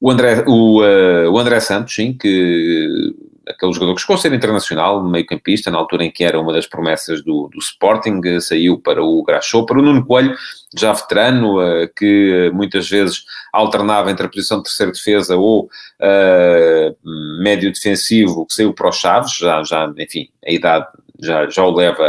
O 0.00 0.10
André, 0.10 0.44
o, 0.46 0.80
o 0.80 1.38
André 1.38 1.60
Santos, 1.60 1.94
sim, 1.94 2.12
que 2.12 3.14
aquele 3.48 3.72
jogador 3.72 3.94
que 3.94 4.00
chegou 4.00 4.16
a 4.16 4.18
ser 4.18 4.32
internacional, 4.32 5.02
meio 5.02 5.26
campista, 5.26 5.70
na 5.70 5.78
altura 5.78 6.04
em 6.04 6.10
que 6.10 6.24
era 6.24 6.40
uma 6.40 6.52
das 6.52 6.66
promessas 6.66 7.22
do, 7.22 7.48
do 7.52 7.58
Sporting, 7.58 8.20
saiu 8.40 8.78
para 8.78 9.02
o 9.02 9.22
Graxou, 9.22 9.66
para 9.66 9.78
o 9.78 9.82
Nuno 9.82 10.04
Coelho, 10.04 10.36
já 10.76 10.92
veterano, 10.92 11.58
que 11.96 12.50
muitas 12.54 12.88
vezes 12.88 13.24
alternava 13.52 14.10
entre 14.10 14.26
a 14.26 14.28
posição 14.28 14.58
de 14.58 14.64
terceira 14.64 14.92
defesa 14.92 15.36
ou 15.36 15.64
uh, 15.64 17.42
médio 17.42 17.72
defensivo, 17.72 18.46
que 18.46 18.54
saiu 18.54 18.72
para 18.72 18.88
os 18.88 18.96
Chaves, 18.96 19.36
já, 19.36 19.62
já 19.62 19.92
enfim, 19.98 20.28
a 20.46 20.52
idade 20.52 20.86
já, 21.22 21.48
já 21.48 21.64
o 21.64 21.70
leva 21.70 22.04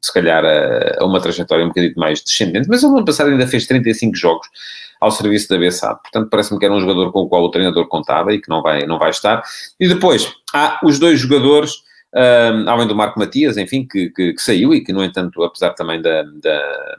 se 0.00 0.12
calhar 0.12 0.44
a, 0.44 1.04
uma 1.04 1.20
trajetória 1.20 1.64
um 1.64 1.68
bocadinho 1.68 1.94
mais 1.96 2.22
descendente, 2.22 2.68
mas 2.68 2.82
no 2.82 2.96
ano 2.96 3.04
passado 3.04 3.30
ainda 3.30 3.46
fez 3.46 3.66
35 3.66 4.16
jogos 4.16 4.48
ao 5.00 5.10
serviço 5.10 5.48
da 5.48 5.58
BSA, 5.58 5.94
portanto 5.94 6.28
parece-me 6.30 6.58
que 6.58 6.64
era 6.64 6.74
um 6.74 6.80
jogador 6.80 7.12
com 7.12 7.20
o 7.20 7.28
qual 7.28 7.42
o 7.42 7.50
treinador 7.50 7.86
contava 7.88 8.32
e 8.32 8.40
que 8.40 8.48
não 8.48 8.62
vai, 8.62 8.86
não 8.86 8.98
vai 8.98 9.10
estar. 9.10 9.42
E 9.78 9.88
depois, 9.88 10.32
há 10.52 10.80
os 10.82 10.98
dois 10.98 11.20
jogadores, 11.20 11.82
um, 12.14 12.68
além 12.68 12.86
do 12.86 12.94
Marco 12.94 13.18
Matias, 13.18 13.56
enfim, 13.56 13.86
que, 13.86 14.10
que, 14.10 14.32
que, 14.32 14.42
saiu 14.42 14.74
e 14.74 14.82
que, 14.82 14.92
no 14.92 15.04
entanto, 15.04 15.42
apesar 15.42 15.70
também 15.70 16.00
da, 16.00 16.22
da 16.22 16.96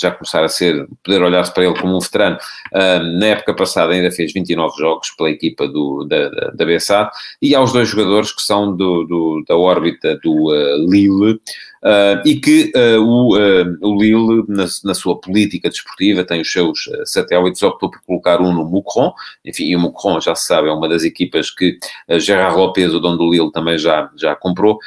já 0.00 0.10
começar 0.10 0.42
a 0.42 0.48
ser, 0.48 0.88
poder 1.04 1.22
olhar-se 1.22 1.52
para 1.52 1.64
ele 1.64 1.78
como 1.78 1.94
um 1.94 2.00
veterano, 2.00 2.38
um, 2.74 3.18
na 3.18 3.26
época 3.26 3.54
passada 3.54 3.92
ainda 3.92 4.10
fez 4.10 4.32
29 4.32 4.78
jogos 4.78 5.10
pela 5.10 5.30
equipa 5.30 5.68
do, 5.68 6.04
da, 6.04 6.28
da, 6.30 6.50
da 6.52 6.64
BSA, 6.64 7.10
e 7.42 7.54
há 7.54 7.60
os 7.60 7.72
dois 7.72 7.88
jogadores 7.88 8.32
que 8.32 8.42
são 8.42 8.74
do, 8.74 9.04
do 9.04 9.44
da 9.46 9.56
órbita 9.56 10.18
do 10.22 10.50
uh, 10.50 10.90
Lille, 10.90 11.40
Uh, 11.82 12.20
e 12.26 12.34
que 12.38 12.70
uh, 12.76 13.00
o, 13.00 13.38
uh, 13.38 13.78
o 13.80 13.98
Lille, 13.98 14.44
na, 14.46 14.66
na, 14.84 14.92
sua 14.92 15.18
política 15.18 15.70
desportiva, 15.70 16.22
tem 16.24 16.42
os 16.42 16.52
seus 16.52 16.90
satélites, 17.06 17.62
optou 17.62 17.90
por 17.90 18.02
colocar 18.02 18.38
um 18.42 18.52
no 18.52 18.66
Moucron, 18.66 19.14
enfim, 19.42 19.64
e 19.64 19.76
o 19.76 19.80
Moucron, 19.80 20.20
já 20.20 20.34
se 20.34 20.44
sabe, 20.44 20.68
é 20.68 20.72
uma 20.72 20.88
das 20.90 21.04
equipas 21.04 21.50
que 21.50 21.78
Gerard 22.18 22.54
Lopes, 22.54 22.92
o 22.92 23.00
dono 23.00 23.16
do 23.16 23.30
Lille, 23.30 23.50
também 23.50 23.78
já, 23.78 24.10
já 24.14 24.36
comprou, 24.36 24.78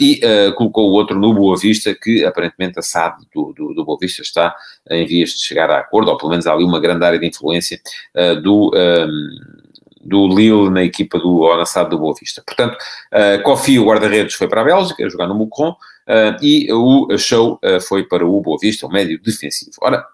e 0.00 0.20
colocou 0.56 0.88
o 0.88 0.92
outro 0.92 1.18
no 1.18 1.34
Boa 1.34 1.56
Vista, 1.56 1.94
que 1.94 2.24
aparentemente 2.24 2.78
a 2.78 2.82
SAD 2.82 3.26
do, 3.34 3.52
do, 3.52 3.74
do 3.74 3.84
Boa 3.84 3.98
Vista 4.00 4.22
está 4.22 4.54
em 4.90 5.06
vias 5.06 5.30
de 5.30 5.40
chegar 5.40 5.70
a 5.70 5.80
acordo, 5.80 6.10
ou 6.10 6.16
pelo 6.16 6.30
menos 6.30 6.46
há 6.46 6.54
ali 6.54 6.64
uma 6.64 6.80
grande 6.80 7.04
área 7.04 7.18
de 7.18 7.26
influência 7.26 7.78
do 8.42 8.72
do 10.08 10.26
Lille 10.26 10.70
na 10.70 10.82
equipa 10.82 11.18
do 11.18 11.40
Onassado 11.40 11.90
do 11.90 11.98
Boa 11.98 12.14
Vista. 12.18 12.42
Portanto, 12.44 12.76
uh, 13.12 13.42
Kofi, 13.42 13.78
o 13.78 13.84
guarda-redes, 13.84 14.34
foi 14.34 14.48
para 14.48 14.62
a 14.62 14.64
Bélgica, 14.64 15.08
jogar 15.08 15.26
no 15.26 15.34
Moucron, 15.34 15.70
uh, 15.70 15.76
e 16.42 16.72
o 16.72 17.16
Show 17.18 17.60
uh, 17.64 17.80
foi 17.80 18.04
para 18.04 18.26
o 18.26 18.40
Boa 18.40 18.58
Vista, 18.60 18.86
o 18.86 18.90
médio 18.90 19.20
defensivo. 19.22 19.72
Ora, 19.80 20.04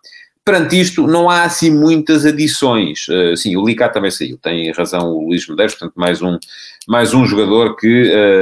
perante 0.45 0.81
isto, 0.81 1.07
não 1.07 1.31
há 1.31 1.45
assim 1.45 1.71
muitas 1.71 2.25
adições. 2.25 3.07
Uh, 3.09 3.37
sim, 3.37 3.57
o 3.57 3.65
Licá 3.65 3.89
também 3.89 4.11
saiu, 4.11 4.39
tem 4.39 4.73
razão 4.73 5.13
o 5.13 5.29
Luís 5.29 5.49
Medeiros, 5.49 5.75
portanto, 5.75 5.95
mais 5.97 6.21
um, 6.21 6.39
mais 6.89 7.15
um 7.15 7.25
jogador 7.25 7.77
que 7.77 7.89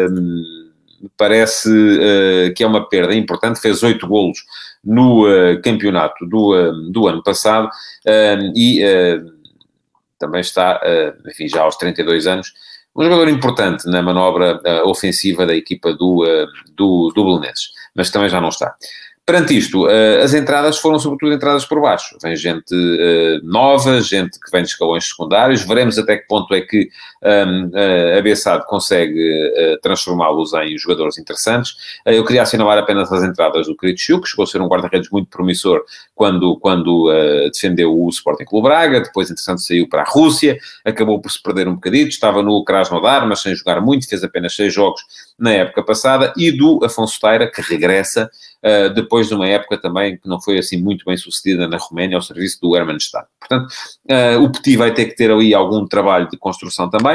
me 0.08 1.10
parece 1.16 1.68
que 2.56 2.62
é 2.62 2.66
uma 2.66 2.88
perda 2.88 3.14
importante, 3.14 3.60
fez 3.60 3.82
oito 3.82 4.06
golos 4.06 4.38
no 4.84 5.24
campeonato 5.62 6.24
do, 6.26 6.90
do 6.90 7.08
ano 7.08 7.22
passado 7.22 7.68
e 8.54 8.80
também 10.22 10.40
está, 10.40 10.80
uh, 10.80 11.28
enfim, 11.28 11.48
já 11.48 11.62
aos 11.62 11.76
32 11.76 12.28
anos, 12.28 12.54
um 12.94 13.04
jogador 13.04 13.28
importante 13.28 13.88
na 13.88 14.02
manobra 14.02 14.60
uh, 14.64 14.88
ofensiva 14.88 15.46
da 15.46 15.54
equipa 15.54 15.92
do, 15.94 16.24
uh, 16.24 16.46
do, 16.76 17.12
do 17.14 17.24
Belenenses, 17.24 17.70
mas 17.94 18.10
também 18.10 18.28
já 18.28 18.40
não 18.40 18.48
está. 18.48 18.74
Perante 19.24 19.56
isto, 19.56 19.86
uh, 19.86 20.22
as 20.22 20.34
entradas 20.34 20.78
foram 20.78 20.98
sobretudo 20.98 21.32
entradas 21.32 21.64
por 21.64 21.80
baixo. 21.80 22.16
Vem 22.22 22.36
gente 22.36 22.74
nova, 23.42 24.00
gente 24.00 24.38
que 24.38 24.50
vem 24.50 24.62
de 24.62 24.68
escalões 24.68 25.08
secundários. 25.08 25.62
Veremos 25.62 25.98
até 25.98 26.16
que 26.16 26.26
ponto 26.26 26.52
é 26.54 26.60
que 26.60 26.88
um, 27.22 27.66
uh, 27.66 28.66
consegue 28.66 29.78
transformá-los 29.82 30.52
em 30.54 30.76
jogadores 30.76 31.18
interessantes. 31.18 31.74
eu 32.06 32.24
queria 32.24 32.42
assinalar 32.42 32.78
apenas 32.78 33.12
as 33.12 33.22
entradas 33.22 33.66
do 33.66 33.76
Chiu, 33.96 34.20
que 34.20 34.28
chegou 34.28 34.44
a 34.44 34.46
ser 34.46 34.60
um 34.60 34.68
guarda-redes 34.68 35.10
muito 35.10 35.28
promissor 35.28 35.82
quando, 36.14 36.56
quando 36.58 37.10
defendeu 37.52 37.96
o 37.96 38.08
Sporting 38.08 38.44
Clube 38.44 38.68
Braga. 38.68 39.00
Depois, 39.00 39.30
entretanto, 39.30 39.60
saiu 39.60 39.88
para 39.88 40.02
a 40.02 40.06
Rússia. 40.08 40.58
Acabou 40.84 41.20
por 41.20 41.30
se 41.30 41.42
perder 41.42 41.68
um 41.68 41.74
bocadinho. 41.74 42.08
Estava 42.08 42.42
no 42.42 42.64
Krasnodar, 42.64 43.26
mas 43.26 43.40
sem 43.40 43.54
jogar 43.54 43.80
muito. 43.80 44.08
Fez 44.08 44.22
apenas 44.24 44.54
seis 44.54 44.72
jogos 44.72 45.00
na 45.38 45.52
época 45.52 45.82
passada. 45.82 46.32
E 46.36 46.50
do 46.50 46.84
Afonso 46.84 47.18
Teira, 47.20 47.50
que 47.50 47.60
regressa 47.60 48.30
uh, 48.62 48.92
depois 48.94 49.28
de 49.28 49.34
uma 49.34 49.46
época 49.46 49.78
também 49.78 50.16
que 50.16 50.28
não 50.28 50.40
foi 50.40 50.58
assim 50.58 50.80
muito 50.80 51.04
bem 51.04 51.16
sucedida 51.16 51.66
na 51.68 51.76
Roménia 51.76 52.16
ao 52.16 52.22
serviço 52.22 52.60
do 52.60 52.76
Hermannstadt. 52.76 53.26
Portanto, 53.38 53.72
uh, 54.10 54.42
o 54.42 54.50
Petit 54.50 54.76
vai 54.76 54.94
ter 54.94 55.06
que 55.06 55.16
ter 55.16 55.30
ali 55.30 55.54
algum 55.54 55.86
trabalho 55.86 56.28
de 56.28 56.36
construção 56.36 56.88
também, 56.88 57.11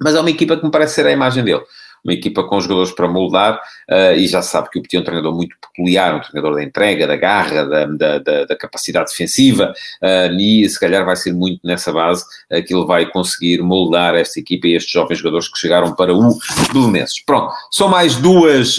mas 0.00 0.14
é 0.14 0.20
uma 0.20 0.30
equipa 0.30 0.56
que 0.56 0.64
me 0.64 0.70
parece 0.70 0.94
ser 0.94 1.06
a 1.06 1.12
imagem 1.12 1.44
dele 1.44 1.62
uma 2.04 2.12
equipa 2.12 2.44
com 2.44 2.60
jogadores 2.60 2.92
para 2.92 3.08
moldar, 3.08 3.60
uh, 3.90 4.14
e 4.16 4.26
já 4.26 4.42
se 4.42 4.50
sabe 4.50 4.70
que 4.70 4.78
o 4.78 4.82
Petit 4.82 4.96
é 4.96 5.00
um 5.00 5.04
treinador 5.04 5.34
muito 5.34 5.56
peculiar, 5.60 6.14
um 6.14 6.20
treinador 6.20 6.54
da 6.56 6.62
entrega, 6.62 7.06
da 7.06 7.16
garra, 7.16 7.64
da, 7.64 7.86
da, 7.86 8.18
da, 8.18 8.44
da 8.44 8.56
capacidade 8.56 9.10
defensiva, 9.10 9.72
uh, 10.02 10.40
e 10.40 10.68
se 10.68 10.78
calhar 10.78 11.04
vai 11.04 11.16
ser 11.16 11.32
muito 11.32 11.60
nessa 11.66 11.92
base 11.92 12.24
uh, 12.50 12.62
que 12.62 12.74
ele 12.74 12.86
vai 12.86 13.06
conseguir 13.10 13.62
moldar 13.62 14.14
esta 14.14 14.40
equipa 14.40 14.66
e 14.66 14.76
estes 14.76 14.92
jovens 14.92 15.18
jogadores 15.18 15.48
que 15.48 15.58
chegaram 15.58 15.94
para 15.94 16.14
o 16.14 16.38
Belenenses. 16.72 17.20
Pronto, 17.20 17.52
são 17.70 17.88
mais 17.88 18.16
duas 18.16 18.78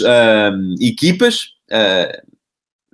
equipas, 0.80 1.50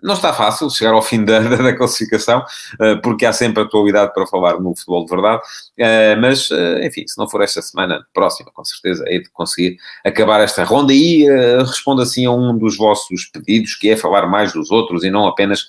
não 0.06 0.14
está 0.14 0.32
fácil 0.32 0.70
chegar 0.70 0.92
ao 0.92 1.02
fim 1.02 1.24
da, 1.24 1.40
da, 1.56 1.76
classificação, 1.76 2.44
uh, 2.74 3.02
porque 3.02 3.26
há 3.26 3.32
sempre 3.32 3.64
atualidade 3.64 4.14
para 4.14 4.24
falar 4.26 4.60
no 4.60 4.74
futebol 4.74 5.04
de 5.04 5.10
verdade, 5.10 5.42
uh, 5.42 6.20
mas, 6.20 6.48
uh, 6.50 6.78
enfim, 6.84 7.04
se 7.06 7.18
não 7.18 7.28
for 7.28 7.42
esta 7.42 7.60
semana, 7.60 8.06
próxima, 8.14 8.50
com 8.54 8.64
certeza, 8.64 9.04
é 9.08 9.18
de 9.18 9.28
conseguir 9.30 9.76
acabar 10.04 10.40
esta 10.40 10.62
ronda 10.62 10.92
e 10.92 11.26
respondo 11.66 12.02
assim 12.02 12.24
a 12.24 12.30
um 12.30 12.56
dos 12.56 12.76
vossos 12.76 13.24
pedidos, 13.24 13.74
que 13.74 13.90
é 13.90 13.96
falar 13.96 14.26
mais 14.26 14.52
dos 14.52 14.70
outros 14.70 15.02
e 15.02 15.10
não 15.10 15.26
apenas 15.26 15.66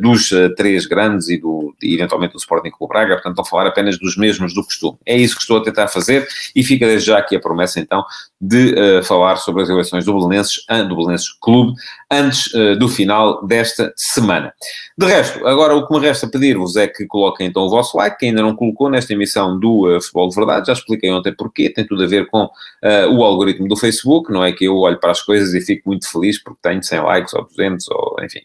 dos 0.00 0.30
três 0.56 0.86
grandes 0.86 1.28
e, 1.28 1.36
do, 1.36 1.74
e 1.82 1.94
eventualmente 1.94 2.32
do 2.32 2.38
Sporting 2.38 2.70
Clube 2.70 2.92
Braga, 2.92 3.14
portanto, 3.14 3.36
não 3.36 3.44
falar 3.44 3.66
apenas 3.66 3.98
dos 3.98 4.16
mesmos 4.16 4.54
do 4.54 4.64
costume. 4.64 4.96
É 5.04 5.16
isso 5.16 5.34
que 5.34 5.42
estou 5.42 5.58
a 5.58 5.62
tentar 5.62 5.88
fazer 5.88 6.26
e 6.56 6.64
fica 6.64 6.86
desde 6.86 7.08
já 7.08 7.18
aqui 7.18 7.36
a 7.36 7.40
promessa, 7.40 7.80
então, 7.80 8.04
de 8.40 9.02
falar 9.02 9.36
sobre 9.36 9.62
as 9.62 9.68
eleições 9.68 10.04
do 10.04 10.14
Belenenses, 10.14 10.64
do 10.88 10.96
Belenenses 10.96 11.32
Clube, 11.40 11.74
antes 12.10 12.50
do 12.78 12.88
final 12.88 13.44
desta 13.46 13.73
esta 13.74 13.92
semana. 13.96 14.54
De 14.96 15.06
resto, 15.06 15.44
agora 15.46 15.74
o 15.74 15.86
que 15.86 15.92
me 15.92 16.00
resta 16.00 16.28
pedir-vos 16.28 16.76
é 16.76 16.86
que 16.86 17.04
coloquem 17.06 17.48
então 17.48 17.64
o 17.64 17.70
vosso 17.70 17.96
like, 17.96 18.18
quem 18.18 18.30
ainda 18.30 18.42
não 18.42 18.54
colocou 18.54 18.88
nesta 18.88 19.12
emissão 19.12 19.58
do 19.58 19.88
uh, 19.88 20.00
Futebol 20.00 20.28
de 20.28 20.36
Verdade, 20.36 20.66
já 20.68 20.72
expliquei 20.72 21.10
ontem 21.10 21.34
porquê, 21.34 21.68
tem 21.68 21.86
tudo 21.86 22.04
a 22.04 22.06
ver 22.06 22.26
com 22.26 22.44
uh, 22.44 23.12
o 23.12 23.24
algoritmo 23.24 23.66
do 23.66 23.76
Facebook, 23.76 24.32
não 24.32 24.44
é 24.44 24.52
que 24.52 24.64
eu 24.64 24.76
olho 24.76 24.98
para 25.00 25.10
as 25.10 25.20
coisas 25.20 25.52
e 25.52 25.60
fico 25.60 25.88
muito 25.88 26.10
feliz 26.10 26.40
porque 26.42 26.60
tenho 26.62 26.82
100 26.82 27.00
likes 27.00 27.34
ou 27.34 27.44
200 27.44 27.88
ou 27.90 28.16
enfim, 28.22 28.40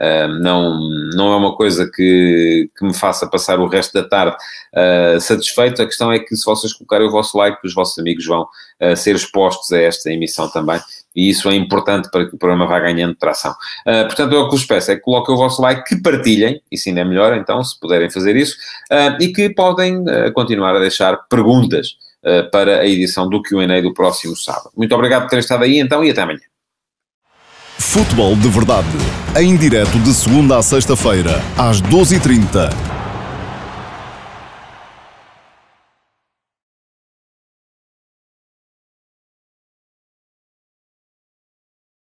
uh, 0.00 0.28
não, 0.40 0.78
não 1.14 1.32
é 1.32 1.36
uma 1.36 1.56
coisa 1.56 1.90
que, 1.90 2.70
que 2.76 2.84
me 2.84 2.94
faça 2.94 3.26
passar 3.28 3.58
o 3.58 3.66
resto 3.66 3.94
da 3.94 4.06
tarde 4.06 4.36
satisfeito, 5.20 5.80
a 5.80 5.86
questão 5.86 6.12
é 6.12 6.18
que 6.18 6.36
se 6.36 6.44
vocês 6.44 6.74
colocarem 6.74 7.08
o 7.08 7.10
vosso 7.10 7.38
like, 7.38 7.58
os 7.64 7.72
vossos 7.72 7.98
amigos 7.98 8.26
vão 8.26 8.46
ser 8.94 9.14
expostos 9.16 9.72
a 9.72 9.80
esta 9.80 10.12
emissão 10.12 10.50
também 10.50 10.78
e 11.16 11.30
isso 11.30 11.48
é 11.48 11.56
importante 11.56 12.10
para 12.10 12.28
que 12.28 12.34
o 12.34 12.38
programa 12.38 12.66
vá 12.66 12.78
ganhando 12.78 13.14
tração. 13.14 13.52
Uh, 13.86 14.04
portanto, 14.06 14.32
eu 14.32 14.42
o 14.42 14.44
que 14.44 14.56
vos 14.56 14.66
peço 14.66 14.90
é 14.90 14.96
que 14.96 15.00
coloquem 15.00 15.34
o 15.34 15.38
vosso 15.38 15.62
like, 15.62 15.82
que 15.84 16.00
partilhem, 16.00 16.60
isso 16.70 16.88
ainda 16.88 17.00
é 17.00 17.04
melhor, 17.04 17.34
então, 17.36 17.64
se 17.64 17.78
puderem 17.80 18.10
fazer 18.10 18.36
isso, 18.36 18.56
uh, 18.92 19.20
e 19.20 19.32
que 19.32 19.48
podem 19.48 19.98
uh, 20.00 20.32
continuar 20.34 20.76
a 20.76 20.78
deixar 20.78 21.16
perguntas 21.28 21.96
para 22.50 22.80
a 22.80 22.86
edição 22.86 23.28
do 23.28 23.40
Q&A 23.40 23.80
do 23.80 23.94
próximo 23.94 24.34
sábado. 24.34 24.72
Muito 24.76 24.92
obrigado 24.92 25.22
por 25.22 25.28
terem 25.28 25.42
estado 25.42 25.62
aí, 25.62 25.78
então, 25.78 26.04
e 26.04 26.10
até 26.10 26.22
amanhã. 26.22 26.40
Futebol 27.78 28.34
de 28.34 28.48
Verdade, 28.48 28.88
em 29.38 29.56
direto 29.56 29.96
de 30.00 30.12
segunda 30.12 30.58
a 30.58 30.62
sexta-feira, 30.62 31.40
às 31.56 31.80
12h30 31.80 32.95